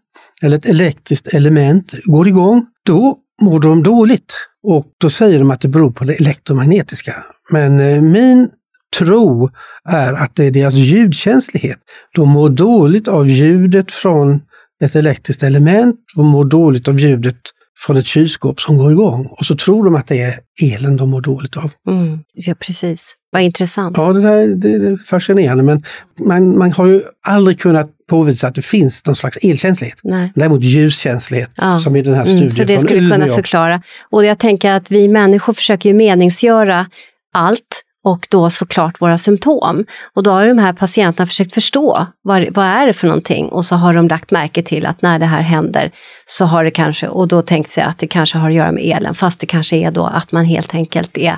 eller 0.41 0.57
ett 0.57 0.65
elektriskt 0.65 1.27
element 1.27 1.93
går 2.03 2.27
igång, 2.27 2.65
då 2.85 3.17
mår 3.41 3.59
de 3.59 3.83
dåligt. 3.83 4.33
Och 4.63 4.85
då 4.97 5.09
säger 5.09 5.39
de 5.39 5.51
att 5.51 5.61
det 5.61 5.67
beror 5.67 5.91
på 5.91 6.03
det 6.03 6.13
elektromagnetiska. 6.13 7.23
Men 7.51 7.79
eh, 7.79 8.01
min 8.01 8.49
tro 8.97 9.49
är 9.89 10.13
att 10.13 10.35
det 10.35 10.45
är 10.45 10.51
deras 10.51 10.73
ljudkänslighet. 10.73 11.79
De 12.15 12.29
mår 12.29 12.49
dåligt 12.49 13.07
av 13.07 13.29
ljudet 13.29 13.91
från 13.91 14.41
ett 14.83 14.95
elektriskt 14.95 15.43
element, 15.43 15.95
de 16.15 16.27
mår 16.27 16.45
dåligt 16.45 16.87
av 16.87 16.99
ljudet 16.99 17.37
från 17.85 17.97
ett 17.97 18.05
kylskåp 18.05 18.61
som 18.61 18.77
går 18.77 18.91
igång 18.91 19.25
och 19.25 19.45
så 19.45 19.55
tror 19.55 19.85
de 19.85 19.95
att 19.95 20.07
det 20.07 20.21
är 20.21 20.33
elen 20.63 20.97
de 20.97 21.09
mår 21.09 21.21
dåligt 21.21 21.57
av. 21.57 21.71
Mm, 21.89 22.19
ja, 22.33 22.55
precis. 22.59 23.15
Vad 23.35 23.43
intressant. 23.43 23.97
Ja, 23.97 24.13
det, 24.13 24.21
där, 24.21 24.47
det, 24.47 24.77
det 24.77 24.87
är 24.87 24.97
fascinerande 24.97 25.63
men 25.63 25.83
man, 26.19 26.57
man 26.57 26.71
har 26.71 26.85
ju 26.85 27.01
aldrig 27.27 27.59
kunnat 27.59 27.89
påvisa 28.09 28.47
att 28.47 28.55
det 28.55 28.61
finns 28.61 29.05
någon 29.05 29.15
slags 29.15 29.37
elkänslighet. 29.41 29.99
Nej. 30.03 30.31
Däremot 30.35 30.63
ljuskänslighet, 30.63 31.51
ja. 31.55 31.79
som 31.79 31.95
i 31.95 32.01
den 32.01 32.13
här 32.13 32.23
studien 32.23 32.41
mm, 32.41 32.51
Så 32.51 32.63
det 32.63 32.79
skulle 32.79 33.11
kunna 33.11 33.27
förklara. 33.27 33.81
Och 34.09 34.25
jag 34.25 34.39
tänker 34.39 34.71
att 34.71 34.91
vi 34.91 35.07
människor 35.07 35.53
försöker 35.53 35.89
ju 35.89 35.95
meningsgöra 35.95 36.87
allt 37.33 37.83
och 38.03 38.27
då 38.29 38.49
såklart 38.49 39.01
våra 39.01 39.17
symptom. 39.17 39.85
Och 40.13 40.23
då 40.23 40.31
har 40.31 40.47
de 40.47 40.57
här 40.57 40.73
patienterna 40.73 41.27
försökt 41.27 41.53
förstå 41.53 42.07
vad, 42.21 42.45
vad 42.51 42.65
är 42.65 42.87
det 42.87 42.93
för 42.93 43.07
någonting 43.07 43.45
och 43.45 43.65
så 43.65 43.75
har 43.75 43.93
de 43.93 44.07
lagt 44.07 44.31
märke 44.31 44.63
till 44.63 44.85
att 44.85 45.01
när 45.01 45.19
det 45.19 45.25
här 45.25 45.41
händer 45.41 45.91
så 46.25 46.45
har 46.45 46.63
det 46.63 46.71
kanske, 46.71 47.07
och 47.07 47.27
då 47.27 47.41
tänkt 47.41 47.71
sig 47.71 47.83
att 47.83 47.99
det 47.99 48.07
kanske 48.07 48.37
har 48.37 48.49
att 48.49 48.55
göra 48.55 48.71
med 48.71 48.83
elen, 48.83 49.15
fast 49.15 49.39
det 49.39 49.45
kanske 49.45 49.77
är 49.77 49.91
då 49.91 50.05
att 50.05 50.31
man 50.31 50.45
helt 50.45 50.75
enkelt 50.75 51.17
är 51.17 51.37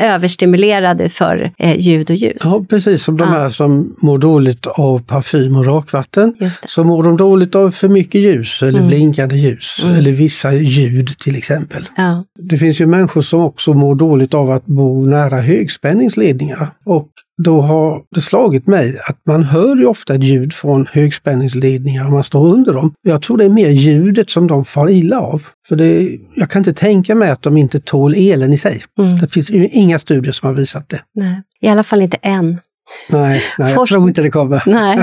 överstimulerade 0.00 1.08
för 1.08 1.52
eh, 1.58 1.78
ljud 1.78 2.10
och 2.10 2.16
ljus. 2.16 2.42
Ja, 2.44 2.64
precis 2.70 3.02
som 3.02 3.16
de 3.16 3.28
här 3.28 3.50
som 3.50 3.96
mår 3.98 4.18
dåligt 4.18 4.66
av 4.66 4.98
parfym 4.98 5.56
och 5.56 5.66
rakvatten. 5.66 6.34
Så 6.66 6.84
mår 6.84 7.02
de 7.04 7.16
dåligt 7.16 7.54
av 7.54 7.70
för 7.70 7.88
mycket 7.88 8.20
ljus 8.20 8.62
eller 8.62 8.78
mm. 8.78 8.88
blinkande 8.88 9.36
ljus 9.36 9.80
mm. 9.82 9.96
eller 9.96 10.12
vissa 10.12 10.52
ljud 10.52 11.18
till 11.18 11.36
exempel. 11.36 11.88
Ja. 11.96 12.24
Det 12.38 12.58
finns 12.58 12.80
ju 12.80 12.86
människor 12.86 13.22
som 13.22 13.40
också 13.40 13.72
mår 13.72 13.94
dåligt 13.94 14.34
av 14.34 14.50
att 14.50 14.66
bo 14.66 15.06
nära 15.06 15.36
högspänningsledningar. 15.36 16.70
Och 16.84 17.08
då 17.44 17.60
har 17.60 18.02
det 18.14 18.20
slagit 18.20 18.66
mig 18.66 18.98
att 19.08 19.18
man 19.26 19.42
hör 19.42 19.76
ju 19.76 19.86
ofta 19.86 20.14
ett 20.14 20.22
ljud 20.22 20.52
från 20.52 20.86
högspänningsledningar 20.92 22.06
om 22.06 22.12
man 22.12 22.24
står 22.24 22.46
under 22.46 22.74
dem. 22.74 22.94
Jag 23.02 23.22
tror 23.22 23.36
det 23.36 23.44
är 23.44 23.48
mer 23.48 23.68
ljudet 23.68 24.30
som 24.30 24.46
de 24.46 24.64
far 24.64 24.90
illa 24.90 25.20
av. 25.20 25.42
För 25.68 25.76
det, 25.76 26.18
jag 26.36 26.50
kan 26.50 26.60
inte 26.60 26.72
tänka 26.72 27.14
mig 27.14 27.30
att 27.30 27.42
de 27.42 27.56
inte 27.56 27.80
tål 27.80 28.14
elen 28.14 28.52
i 28.52 28.56
sig. 28.56 28.82
Mm. 28.98 29.16
Det 29.16 29.32
finns 29.32 29.50
inga 29.50 29.98
studier 29.98 30.32
som 30.32 30.46
har 30.46 30.54
visat 30.54 30.88
det. 30.88 31.00
Nej, 31.14 31.42
i 31.60 31.68
alla 31.68 31.82
fall 31.82 32.02
inte 32.02 32.16
än. 32.22 32.60
Nej, 33.08 33.42
nej 33.58 33.72
jag 33.72 33.86
tror 33.86 34.08
inte 34.08 34.22
det 34.22 34.30
kommer. 34.30 34.62
Nej, 34.66 34.98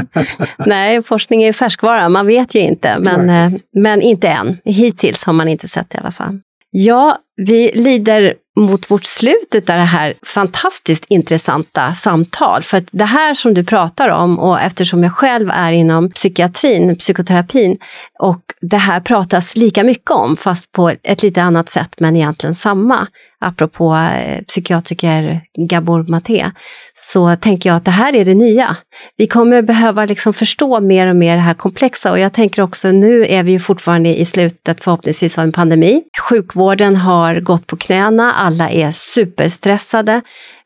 nej, 0.66 1.02
forskning 1.04 1.44
är 1.44 1.54
färskvara, 1.54 2.10
man 2.10 2.28
vet 2.28 2.56
ju 2.56 2.60
inte. 2.60 2.98
Men, 3.00 3.30
eh, 3.30 3.60
men 3.76 4.02
inte 4.02 4.28
än. 4.28 4.58
Hittills 4.66 5.24
har 5.24 5.34
man 5.34 5.48
inte 5.48 5.68
sett 5.68 5.90
det 5.90 5.98
i 5.98 6.02
alla 6.02 6.12
fall. 6.12 6.40
Ja, 6.72 7.18
vi 7.36 7.72
lider 7.76 8.34
mot 8.60 8.92
vårt 8.92 9.06
slut 9.06 9.56
av 9.56 9.62
det 9.62 9.72
här 9.74 10.14
fantastiskt 10.26 11.06
intressanta 11.10 11.94
samtal. 11.94 12.64
För 12.64 12.78
att 12.78 12.88
det 12.92 13.06
här 13.06 13.34
som 13.34 13.54
du 13.54 13.64
pratar 13.64 14.10
om 14.10 14.40
och 14.40 14.62
eftersom 14.62 15.04
jag 15.04 15.14
själv 15.14 15.50
är 15.50 15.72
inom 15.72 16.12
psykiatrin, 16.12 16.96
psykoterapin 16.96 17.78
och 18.20 18.42
det 18.62 18.78
här 18.78 19.00
pratas 19.00 19.56
lika 19.56 19.84
mycket 19.84 20.12
om 20.12 20.38
fast 20.38 20.72
på 20.72 20.92
ett 21.04 21.24
lite 21.24 21.42
annat 21.42 21.70
sätt 21.70 21.96
men 21.98 22.16
egentligen 22.16 22.56
samma. 22.56 23.08
Apropå 23.42 23.96
eh, 23.96 24.44
psykiatriker 24.44 25.42
Gabor 25.70 26.06
Maté 26.08 26.52
så 26.94 27.36
tänker 27.36 27.70
jag 27.70 27.78
att 27.78 27.86
det 27.86 27.92
här 27.92 28.16
är 28.16 28.26
det 28.26 28.34
nya. 28.34 28.76
Vi 29.18 29.28
kommer 29.28 29.62
behöva 29.62 30.06
liksom 30.06 30.34
förstå 30.34 30.80
mer 30.80 31.08
och 31.08 31.16
mer 31.16 31.36
det 31.36 31.42
här 31.42 31.54
komplexa 31.54 32.12
och 32.12 32.20
jag 32.20 32.34
tänker 32.34 32.62
också 32.62 32.92
nu 32.92 33.26
är 33.26 33.44
vi 33.44 33.52
ju 33.52 33.60
fortfarande 33.60 34.20
i 34.20 34.26
slutet 34.26 34.84
förhoppningsvis 34.84 35.38
av 35.38 35.44
en 35.44 35.52
pandemi. 35.52 36.02
Sjukvården 36.30 36.96
har 36.96 37.40
gått 37.40 37.68
på 37.68 37.78
knäna, 37.78 38.34
alla 38.34 38.70
är 38.70 38.92
superstressade. 38.92 40.22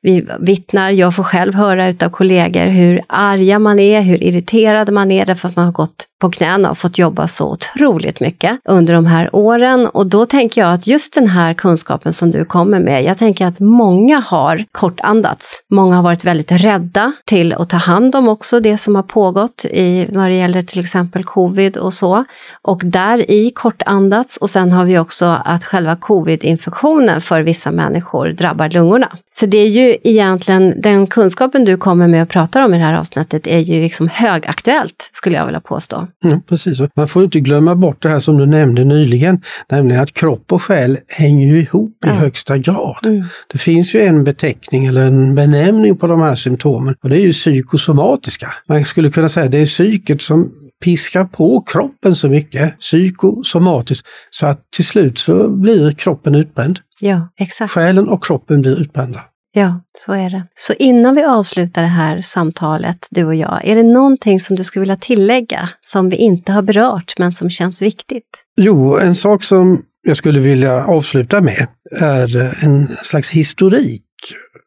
Vi 0.05 0.27
vittnar, 0.39 0.91
jag 0.91 1.15
får 1.15 1.23
själv 1.23 1.53
höra 1.53 1.89
utav 1.89 2.09
kollegor 2.09 2.65
hur 2.65 3.01
arga 3.07 3.59
man 3.59 3.79
är, 3.79 4.01
hur 4.01 4.23
irriterad 4.23 4.93
man 4.93 5.11
är 5.11 5.25
därför 5.25 5.49
att 5.49 5.55
man 5.55 5.65
har 5.65 5.71
gått 5.71 6.07
på 6.23 6.31
knäna 6.31 6.69
och 6.71 6.77
fått 6.77 6.97
jobba 6.97 7.27
så 7.27 7.51
otroligt 7.51 8.19
mycket 8.19 8.59
under 8.69 8.93
de 8.93 9.05
här 9.05 9.35
åren. 9.35 9.87
Och 9.87 10.07
då 10.07 10.25
tänker 10.25 10.61
jag 10.61 10.73
att 10.73 10.87
just 10.87 11.13
den 11.13 11.27
här 11.27 11.53
kunskapen 11.53 12.13
som 12.13 12.31
du 12.31 12.45
kommer 12.45 12.79
med, 12.79 13.03
jag 13.03 13.17
tänker 13.17 13.47
att 13.47 13.59
många 13.59 14.19
har 14.19 14.65
kortandats. 14.71 15.59
Många 15.73 15.95
har 15.95 16.03
varit 16.03 16.25
väldigt 16.25 16.51
rädda 16.51 17.13
till 17.25 17.53
att 17.53 17.69
ta 17.69 17.77
hand 17.77 18.15
om 18.15 18.27
också 18.27 18.59
det 18.59 18.77
som 18.77 18.95
har 18.95 19.03
pågått 19.03 19.65
i 19.65 20.07
vad 20.09 20.25
det 20.25 20.35
gäller 20.35 20.61
till 20.61 20.79
exempel 20.79 21.23
covid 21.23 21.77
och 21.77 21.93
så. 21.93 22.25
Och 22.61 22.81
där 22.83 23.31
i 23.31 23.51
kortandats 23.55 24.37
och 24.37 24.49
sen 24.49 24.71
har 24.71 24.85
vi 24.85 24.99
också 24.99 25.25
att 25.45 25.63
själva 25.63 25.95
covid-infektionen 25.95 27.21
för 27.21 27.41
vissa 27.41 27.71
människor 27.71 28.27
drabbar 28.27 28.69
lungorna. 28.69 29.17
Så 29.29 29.45
det 29.45 29.57
är 29.57 29.69
ju 29.69 29.92
egentligen 30.03 30.81
den 30.81 31.07
kunskapen 31.07 31.65
du 31.65 31.77
kommer 31.77 32.07
med 32.07 32.23
och 32.23 32.29
pratar 32.29 32.61
om 32.61 32.73
i 32.73 32.77
det 32.77 32.83
här 32.83 32.93
avsnittet 32.93 33.47
är 33.47 33.59
ju 33.59 33.81
liksom 33.81 34.07
högaktuellt 34.07 35.09
skulle 35.11 35.37
jag 35.37 35.45
vilja 35.45 35.61
påstå. 35.61 36.07
Ja, 36.23 36.41
precis. 36.49 36.79
Man 36.95 37.07
får 37.07 37.23
inte 37.23 37.39
glömma 37.39 37.75
bort 37.75 38.01
det 38.01 38.09
här 38.09 38.19
som 38.19 38.37
du 38.37 38.45
nämnde 38.45 38.83
nyligen, 38.83 39.41
nämligen 39.71 40.01
att 40.01 40.13
kropp 40.13 40.51
och 40.51 40.61
själ 40.61 40.97
hänger 41.07 41.47
ju 41.47 41.61
ihop 41.61 41.97
ja. 42.05 42.11
i 42.11 42.15
högsta 42.15 42.57
grad. 42.57 43.05
Mm. 43.05 43.23
Det 43.51 43.57
finns 43.57 43.95
ju 43.95 44.01
en 44.01 44.23
beteckning 44.23 44.85
eller 44.85 45.07
en 45.07 45.35
benämning 45.35 45.97
på 45.97 46.07
de 46.07 46.21
här 46.21 46.35
symptomen 46.35 46.95
och 47.03 47.09
det 47.09 47.15
är 47.15 47.21
ju 47.21 47.31
psykosomatiska. 47.31 48.53
Man 48.67 48.85
skulle 48.85 49.11
kunna 49.11 49.29
säga 49.29 49.45
att 49.45 49.51
det 49.51 49.57
är 49.57 49.65
psyket 49.65 50.21
som 50.21 50.51
piskar 50.83 51.25
på 51.25 51.61
kroppen 51.61 52.15
så 52.15 52.29
mycket, 52.29 52.79
psykosomatiskt, 52.79 54.07
så 54.29 54.45
att 54.45 54.71
till 54.71 54.85
slut 54.85 55.17
så 55.17 55.49
blir 55.49 55.91
kroppen 55.91 56.35
utbränd. 56.35 56.79
Ja, 56.99 57.29
exakt. 57.39 57.71
Själen 57.71 58.09
och 58.09 58.25
kroppen 58.25 58.61
blir 58.61 58.79
utbrända. 58.79 59.21
Ja, 59.55 59.81
så 59.97 60.13
är 60.13 60.29
det. 60.29 60.43
Så 60.53 60.73
innan 60.73 61.15
vi 61.15 61.23
avslutar 61.23 61.81
det 61.81 61.87
här 61.87 62.19
samtalet, 62.19 63.07
du 63.11 63.25
och 63.25 63.35
jag, 63.35 63.61
är 63.63 63.75
det 63.75 63.83
någonting 63.83 64.39
som 64.39 64.55
du 64.55 64.63
skulle 64.63 64.81
vilja 64.81 64.95
tillägga 64.95 65.69
som 65.81 66.09
vi 66.09 66.15
inte 66.15 66.51
har 66.51 66.61
berört 66.61 67.13
men 67.19 67.31
som 67.31 67.49
känns 67.49 67.81
viktigt? 67.81 68.43
Jo, 68.57 68.97
en 68.97 69.15
sak 69.15 69.43
som 69.43 69.81
jag 70.01 70.17
skulle 70.17 70.39
vilja 70.39 70.85
avsluta 70.85 71.41
med 71.41 71.67
är 71.99 72.63
en 72.65 72.87
slags 72.87 73.29
historik. 73.29 74.03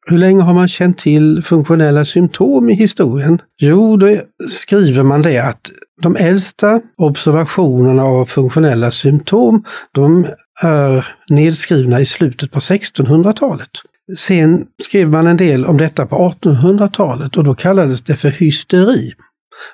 Hur 0.08 0.18
länge 0.18 0.42
har 0.42 0.54
man 0.54 0.68
känt 0.68 0.98
till 0.98 1.42
funktionella 1.42 2.04
symptom 2.04 2.70
i 2.70 2.74
historien? 2.74 3.42
Jo, 3.60 3.96
då 3.96 4.16
skriver 4.48 5.02
man 5.02 5.22
det 5.22 5.38
att 5.38 5.70
de 6.02 6.16
äldsta 6.16 6.80
observationerna 6.96 8.02
av 8.02 8.24
funktionella 8.24 8.90
symptom, 8.90 9.64
de 9.92 10.26
är 10.62 11.06
nedskrivna 11.28 12.00
i 12.00 12.06
slutet 12.06 12.52
på 12.52 12.58
1600-talet. 12.58 13.70
Sen 14.16 14.66
skrev 14.82 15.10
man 15.10 15.26
en 15.26 15.36
del 15.36 15.64
om 15.64 15.76
detta 15.76 16.06
på 16.06 16.16
1800-talet 16.16 17.36
och 17.36 17.44
då 17.44 17.54
kallades 17.54 18.02
det 18.02 18.14
för 18.14 18.30
hysteri. 18.30 19.12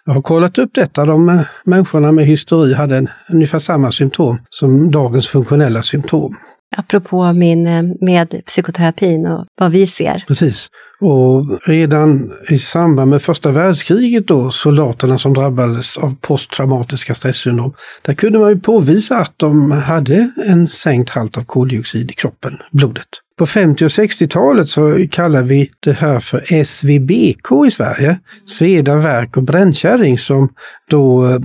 Jag 0.05 0.12
har 0.12 0.22
kollat 0.22 0.59
upp 0.59 0.70
detta. 0.74 1.05
De 1.05 1.45
människorna 1.64 2.12
med 2.12 2.26
hysteri 2.26 2.74
hade 2.74 2.97
en, 2.97 3.09
ungefär 3.33 3.59
samma 3.59 3.93
symptom 3.93 4.39
som 4.51 4.91
dagens 4.91 5.28
funktionella 5.28 5.83
symptom. 5.83 6.37
Apropå 6.76 7.33
min 7.33 7.66
eh, 7.66 7.83
med 8.01 8.43
psykoterapin 8.47 9.26
och 9.26 9.47
vad 9.61 9.72
vi 9.72 9.87
ser. 9.87 10.24
Precis. 10.26 10.68
Och 11.01 11.61
redan 11.66 12.33
i 12.49 12.59
samband 12.59 13.11
med 13.11 13.22
första 13.22 13.51
världskriget 13.51 14.26
då, 14.26 14.51
soldaterna 14.51 15.18
som 15.18 15.35
drabbades 15.35 15.97
av 15.97 16.16
posttraumatiska 16.20 17.14
stresssyndrom, 17.14 17.74
där 18.03 18.14
kunde 18.14 18.39
man 18.39 18.51
ju 18.51 18.61
påvisa 18.61 19.16
att 19.16 19.33
de 19.37 19.70
hade 19.70 20.30
en 20.47 20.68
sänkt 20.68 21.11
halt 21.11 21.39
av 21.39 21.43
koldioxid 21.43 22.11
i 22.11 22.14
kroppen, 22.14 22.59
blodet. 22.72 23.09
På 23.37 23.47
50 23.47 23.85
och 23.85 23.89
60-talet 23.89 24.68
så 24.68 25.07
kallar 25.11 25.43
vi 25.43 25.70
det 25.80 25.93
här 25.93 26.20
för 26.20 26.64
SVBK 26.64 27.66
i 27.66 27.70
Sverige, 27.70 28.18
sveda, 28.47 28.97
verk 28.97 29.37
och 29.37 29.43
brännkärring, 29.43 30.18
som 30.18 30.49
då 30.91 31.26
eh, 31.26 31.39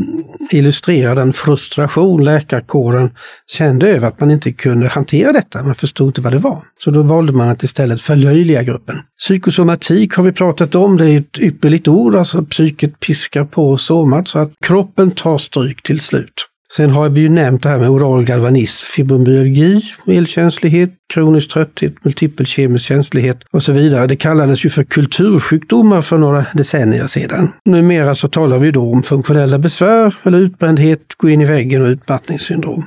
illustrerar 0.52 1.16
den 1.16 1.34
frustration 1.34 2.24
läkarkåren 2.24 3.10
kände 3.48 3.90
över 3.90 4.08
att 4.08 4.20
man 4.20 4.32
inte 4.32 4.52
kunde 4.52 4.88
hantera 4.88 5.34
detta. 5.34 5.64
Man 5.64 5.76
förstod 5.76 6.08
inte 6.08 6.22
vad 6.22 6.34
det 6.34 6.40
var. 6.40 6.64
Så 6.78 6.92
då 6.92 7.02
valde 7.02 7.34
man 7.34 7.50
att 7.50 7.64
istället 7.64 8.02
förlöjliga 8.02 8.64
gruppen. 8.64 8.96
Psykosomatik 9.20 10.14
har 10.14 10.24
vi 10.24 10.32
pratat 10.32 10.76
om, 10.76 10.98
det 10.98 11.06
är 11.06 11.20
ett 11.20 11.40
ypperligt 11.40 11.88
ord, 11.88 12.16
alltså 12.16 12.46
psyket 12.46 13.00
piskar 13.00 13.46
på 13.46 13.78
somat 13.78 14.28
så 14.28 14.40
att 14.40 14.52
kroppen 14.66 15.12
tar 15.12 15.38
stryk 15.38 15.84
till 15.84 16.00
slut. 16.00 16.47
Sen 16.74 16.90
har 16.90 17.10
vi 17.10 17.22
ju 17.22 17.30
nämnt 17.30 17.64
det 17.64 17.70
här 17.70 17.80
med 17.80 17.90
oral 17.90 18.26
galvanism, 18.26 18.86
fibromyalgi, 18.86 19.82
elkänslighet, 20.08 20.90
kronisk 21.14 21.50
trötthet, 21.52 21.94
multipel 22.04 22.46
kemisk 22.46 22.86
känslighet 22.86 23.44
och 23.52 23.64
så 23.64 23.72
vidare. 23.72 24.08
Det 24.08 24.16
kallades 24.16 24.66
ju 24.66 24.70
för 24.70 24.84
kultursjukdomar 24.84 26.02
för 26.02 26.18
några 26.18 26.46
decennier 26.54 27.08
sedan. 27.08 27.54
Numera 27.66 28.16
så 28.16 28.28
talar 28.28 28.60
vi 28.60 28.72
då 28.72 28.92
om 28.92 29.04
funktionella 29.04 29.60
besvär 29.60 30.16
eller 30.24 30.38
utbrändhet, 30.38 31.02
gå 31.18 31.30
in 31.30 31.42
i 31.42 31.46
väggen 31.46 31.82
och 31.82 31.88
utmattningssyndrom. 31.88 32.86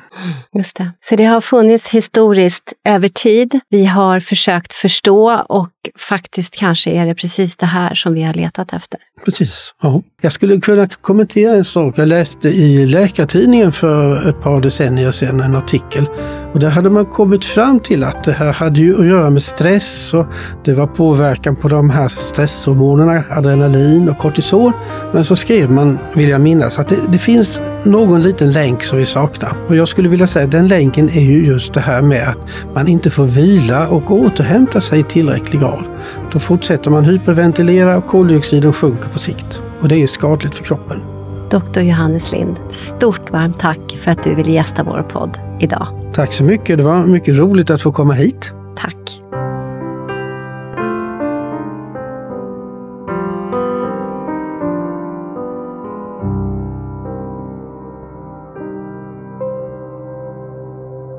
Just 0.55 0.77
det. 0.77 0.93
Så 1.01 1.17
det 1.17 1.25
har 1.25 1.41
funnits 1.41 1.89
historiskt 1.89 2.73
över 2.89 3.09
tid. 3.09 3.61
Vi 3.69 3.87
har 3.87 4.21
försökt 4.21 4.73
förstå 4.73 5.45
och 5.49 5.71
faktiskt 5.99 6.57
kanske 6.57 6.91
är 6.91 7.07
det 7.07 7.15
precis 7.15 7.57
det 7.57 7.67
här 7.67 7.95
som 7.95 8.15
vi 8.15 8.23
har 8.23 8.35
letat 8.35 8.73
efter. 8.73 9.01
Precis. 9.25 9.75
Ja. 9.83 10.03
Jag 10.21 10.33
skulle 10.33 10.61
kunna 10.61 10.87
kommentera 10.87 11.55
en 11.55 11.65
sak. 11.65 11.99
Jag 11.99 12.09
läste 12.09 12.49
i 12.49 12.87
Läkartidningen 12.87 13.73
för 13.73 14.29
ett 14.29 14.41
par 14.41 14.61
decennier 14.61 15.11
sedan 15.11 15.41
en 15.41 15.57
artikel 15.57 16.07
och 16.53 16.61
där 16.61 16.71
hade 16.71 16.91
man 16.91 17.07
kommit 17.07 17.45
fram 17.45 17.81
till 17.81 18.05
att 18.05 18.25
det 18.25 18.33
här 18.33 18.53
hade 18.53 18.81
ju 18.81 19.01
att 19.01 19.07
göra 19.07 19.31
med 19.31 19.43
stress 19.43 20.15
och 20.15 20.27
det 20.65 20.73
var 20.73 20.87
påverkan 20.87 21.57
på 21.57 21.69
de 21.69 21.91
här 21.91 22.09
stresshormonerna, 22.09 23.25
adrenalin 23.31 24.09
och 24.09 24.19
kortisol. 24.19 24.73
Men 25.13 25.25
så 25.25 25.37
skrev 25.37 25.71
man, 25.71 25.99
vill 26.15 26.29
jag 26.29 26.41
minnas, 26.41 26.79
att 26.79 26.89
det, 26.89 26.97
det 27.13 27.19
finns 27.19 27.61
någon 27.85 28.23
liten 28.23 28.53
länk 28.53 28.85
som 28.85 28.99
vi 28.99 29.07
saknar. 29.07 29.53
Och 29.69 29.77
jag 29.77 29.89
skulle 29.89 30.09
vilja 30.09 30.27
säga 30.27 30.45
att 30.45 30.51
den 30.51 30.69
länken 30.69 31.09
är 31.09 31.21
ju 31.21 31.47
just 31.47 31.75
det 31.75 31.81
här 31.81 32.03
med 32.03 32.29
att 32.29 32.39
man 32.75 32.89
inte 32.89 33.11
får 33.11 33.25
vila 33.25 33.89
och 33.89 34.11
återhämta 34.11 34.81
sig 34.81 35.01
i 35.01 35.03
tillräcklig 35.03 35.61
grad. 35.61 35.85
Då 36.33 36.39
fortsätter 36.39 36.91
man 36.91 37.05
hyperventilera 37.05 37.97
och 37.97 38.07
koldioxiden 38.07 38.73
sjunker 38.73 39.09
på 39.09 39.19
sikt. 39.19 39.63
Och 39.81 39.89
det 39.89 40.03
är 40.03 40.07
skadligt 40.07 40.55
för 40.55 40.65
kroppen. 40.65 41.01
Doktor 41.51 41.83
Johannes 41.83 42.33
Lind, 42.33 42.57
stort 42.69 43.31
varmt 43.31 43.59
tack 43.59 43.99
för 44.01 44.11
att 44.11 44.23
du 44.23 44.35
ville 44.35 44.53
gästa 44.53 44.83
vår 44.83 45.03
podd 45.03 45.39
idag. 45.61 46.00
Tack 46.15 46.33
så 46.33 46.45
mycket. 46.45 46.79
Det 46.79 46.85
var 46.85 47.07
mycket 47.07 47.37
roligt 47.37 47.71
att 47.71 47.83
få 47.83 47.93
komma 47.93 48.13
hit. 48.13 48.53
Tack. 48.77 49.23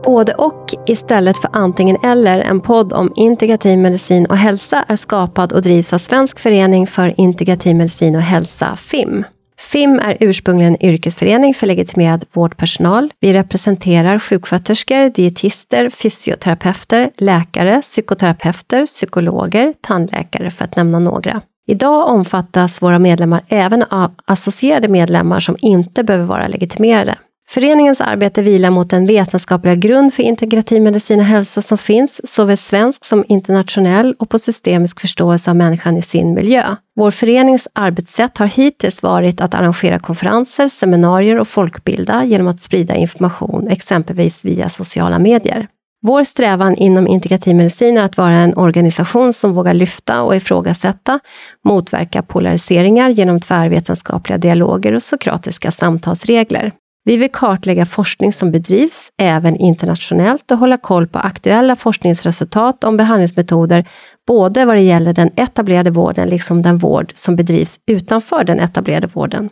Både 0.03 0.33
och 0.33 0.65
istället 0.87 1.37
för 1.37 1.49
antingen 1.53 1.97
eller, 2.03 2.39
en 2.39 2.59
podd 2.59 2.93
om 2.93 3.11
integrativ 3.15 3.79
medicin 3.79 4.25
och 4.25 4.37
hälsa 4.37 4.85
är 4.87 4.95
skapad 4.95 5.51
och 5.51 5.61
drivs 5.61 5.93
av 5.93 5.97
Svensk 5.97 6.39
förening 6.39 6.87
för 6.87 7.13
integrativ 7.17 7.75
medicin 7.75 8.15
och 8.15 8.21
hälsa, 8.21 8.75
FIM. 8.75 9.23
FIM 9.61 9.99
är 9.99 10.17
ursprungligen 10.19 10.75
en 10.75 10.85
yrkesförening 10.85 11.53
för 11.53 11.67
legitimerad 11.67 12.25
vårdpersonal. 12.33 13.11
Vi 13.19 13.33
representerar 13.33 14.19
sjuksköterskor, 14.19 15.09
dietister, 15.09 15.89
fysioterapeuter, 15.89 17.09
läkare, 17.17 17.81
psykoterapeuter, 17.81 18.85
psykologer, 18.85 19.73
tandläkare 19.81 20.49
för 20.49 20.65
att 20.65 20.75
nämna 20.75 20.99
några. 20.99 21.41
Idag 21.67 22.09
omfattas 22.09 22.81
våra 22.81 22.99
medlemmar 22.99 23.41
även 23.47 23.83
av 23.83 24.11
associerade 24.25 24.87
medlemmar 24.87 25.39
som 25.39 25.57
inte 25.61 26.03
behöver 26.03 26.25
vara 26.25 26.47
legitimerade. 26.47 27.17
Föreningens 27.53 28.01
arbete 28.01 28.41
vilar 28.41 28.69
mot 28.69 28.89
den 28.89 29.05
vetenskapliga 29.05 29.75
grund 29.75 30.13
för 30.13 30.23
integrativ 30.23 30.81
medicin 30.81 31.19
och 31.19 31.25
hälsa 31.25 31.61
som 31.61 31.77
finns, 31.77 32.21
såväl 32.23 32.57
svensk 32.57 33.05
som 33.05 33.25
internationell 33.27 34.15
och 34.19 34.29
på 34.29 34.39
systemisk 34.39 35.01
förståelse 35.01 35.49
av 35.49 35.55
människan 35.55 35.97
i 35.97 36.01
sin 36.01 36.33
miljö. 36.33 36.75
Vår 36.95 37.11
förenings 37.11 37.67
arbetssätt 37.73 38.37
har 38.37 38.45
hittills 38.45 39.03
varit 39.03 39.41
att 39.41 39.53
arrangera 39.53 39.99
konferenser, 39.99 40.67
seminarier 40.67 41.39
och 41.39 41.47
folkbilda 41.47 42.25
genom 42.25 42.47
att 42.47 42.61
sprida 42.61 42.95
information, 42.95 43.67
exempelvis 43.67 44.45
via 44.45 44.69
sociala 44.69 45.19
medier. 45.19 45.67
Vår 46.01 46.23
strävan 46.23 46.75
inom 46.75 47.07
integrativ 47.07 47.55
medicin 47.55 47.97
är 47.97 48.03
att 48.03 48.17
vara 48.17 48.35
en 48.35 48.57
organisation 48.57 49.33
som 49.33 49.53
vågar 49.53 49.73
lyfta 49.73 50.21
och 50.21 50.35
ifrågasätta, 50.35 51.19
motverka 51.65 52.21
polariseringar 52.21 53.09
genom 53.09 53.39
tvärvetenskapliga 53.39 54.37
dialoger 54.37 54.93
och 54.93 55.03
sokratiska 55.03 55.71
samtalsregler. 55.71 56.71
Vi 57.03 57.17
vill 57.17 57.31
kartlägga 57.31 57.85
forskning 57.85 58.33
som 58.33 58.51
bedrivs 58.51 59.11
även 59.17 59.55
internationellt 59.55 60.51
och 60.51 60.57
hålla 60.57 60.77
koll 60.77 61.07
på 61.07 61.19
aktuella 61.19 61.75
forskningsresultat 61.75 62.83
om 62.83 62.97
behandlingsmetoder, 62.97 63.85
både 64.27 64.65
vad 64.65 64.75
det 64.75 64.81
gäller 64.81 65.13
den 65.13 65.31
etablerade 65.35 65.91
vården 65.91 66.29
liksom 66.29 66.61
den 66.61 66.77
vård 66.77 67.11
som 67.15 67.35
bedrivs 67.35 67.79
utanför 67.87 68.43
den 68.43 68.59
etablerade 68.59 69.07
vården. 69.07 69.49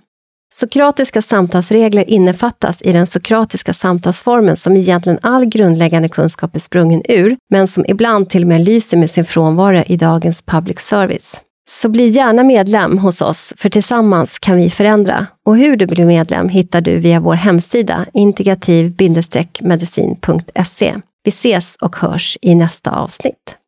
Sokratiska 0.54 1.22
samtalsregler 1.22 2.10
innefattas 2.10 2.82
i 2.82 2.91
den 2.91 3.08
sokratiska 3.08 3.74
samtalsformen 3.74 4.56
som 4.56 4.76
egentligen 4.76 5.20
all 5.22 5.45
grundläggande 5.45 6.10
kunskap 6.10 6.56
är 6.56 6.60
sprungen 6.60 7.02
ur, 7.10 7.38
men 7.50 7.68
som 7.68 7.86
ibland 7.88 8.30
till 8.30 8.41
och 8.41 8.47
med 8.47 8.62
lyser 8.62 8.97
med 8.97 9.10
sin 9.10 9.26
frånvaro 9.26 9.84
i 9.86 9.97
dagens 9.97 10.41
public 10.41 10.80
service. 10.80 11.41
Så 11.70 11.89
bli 11.89 12.05
gärna 12.05 12.43
medlem 12.43 12.97
hos 12.97 13.22
oss, 13.22 13.53
för 13.57 13.70
tillsammans 13.70 14.39
kan 14.39 14.57
vi 14.57 14.70
förändra. 14.70 15.28
Och 15.45 15.57
hur 15.57 15.76
du 15.76 15.86
blir 15.86 16.05
medlem 16.05 16.49
hittar 16.49 16.82
du 16.82 16.97
via 16.97 17.20
vår 17.20 17.36
hemsida 17.36 18.05
integrativ-medicin.se. 18.13 20.95
Vi 21.24 21.30
ses 21.30 21.76
och 21.76 21.95
hörs 21.95 22.38
i 22.41 22.55
nästa 22.55 22.91
avsnitt. 22.91 23.59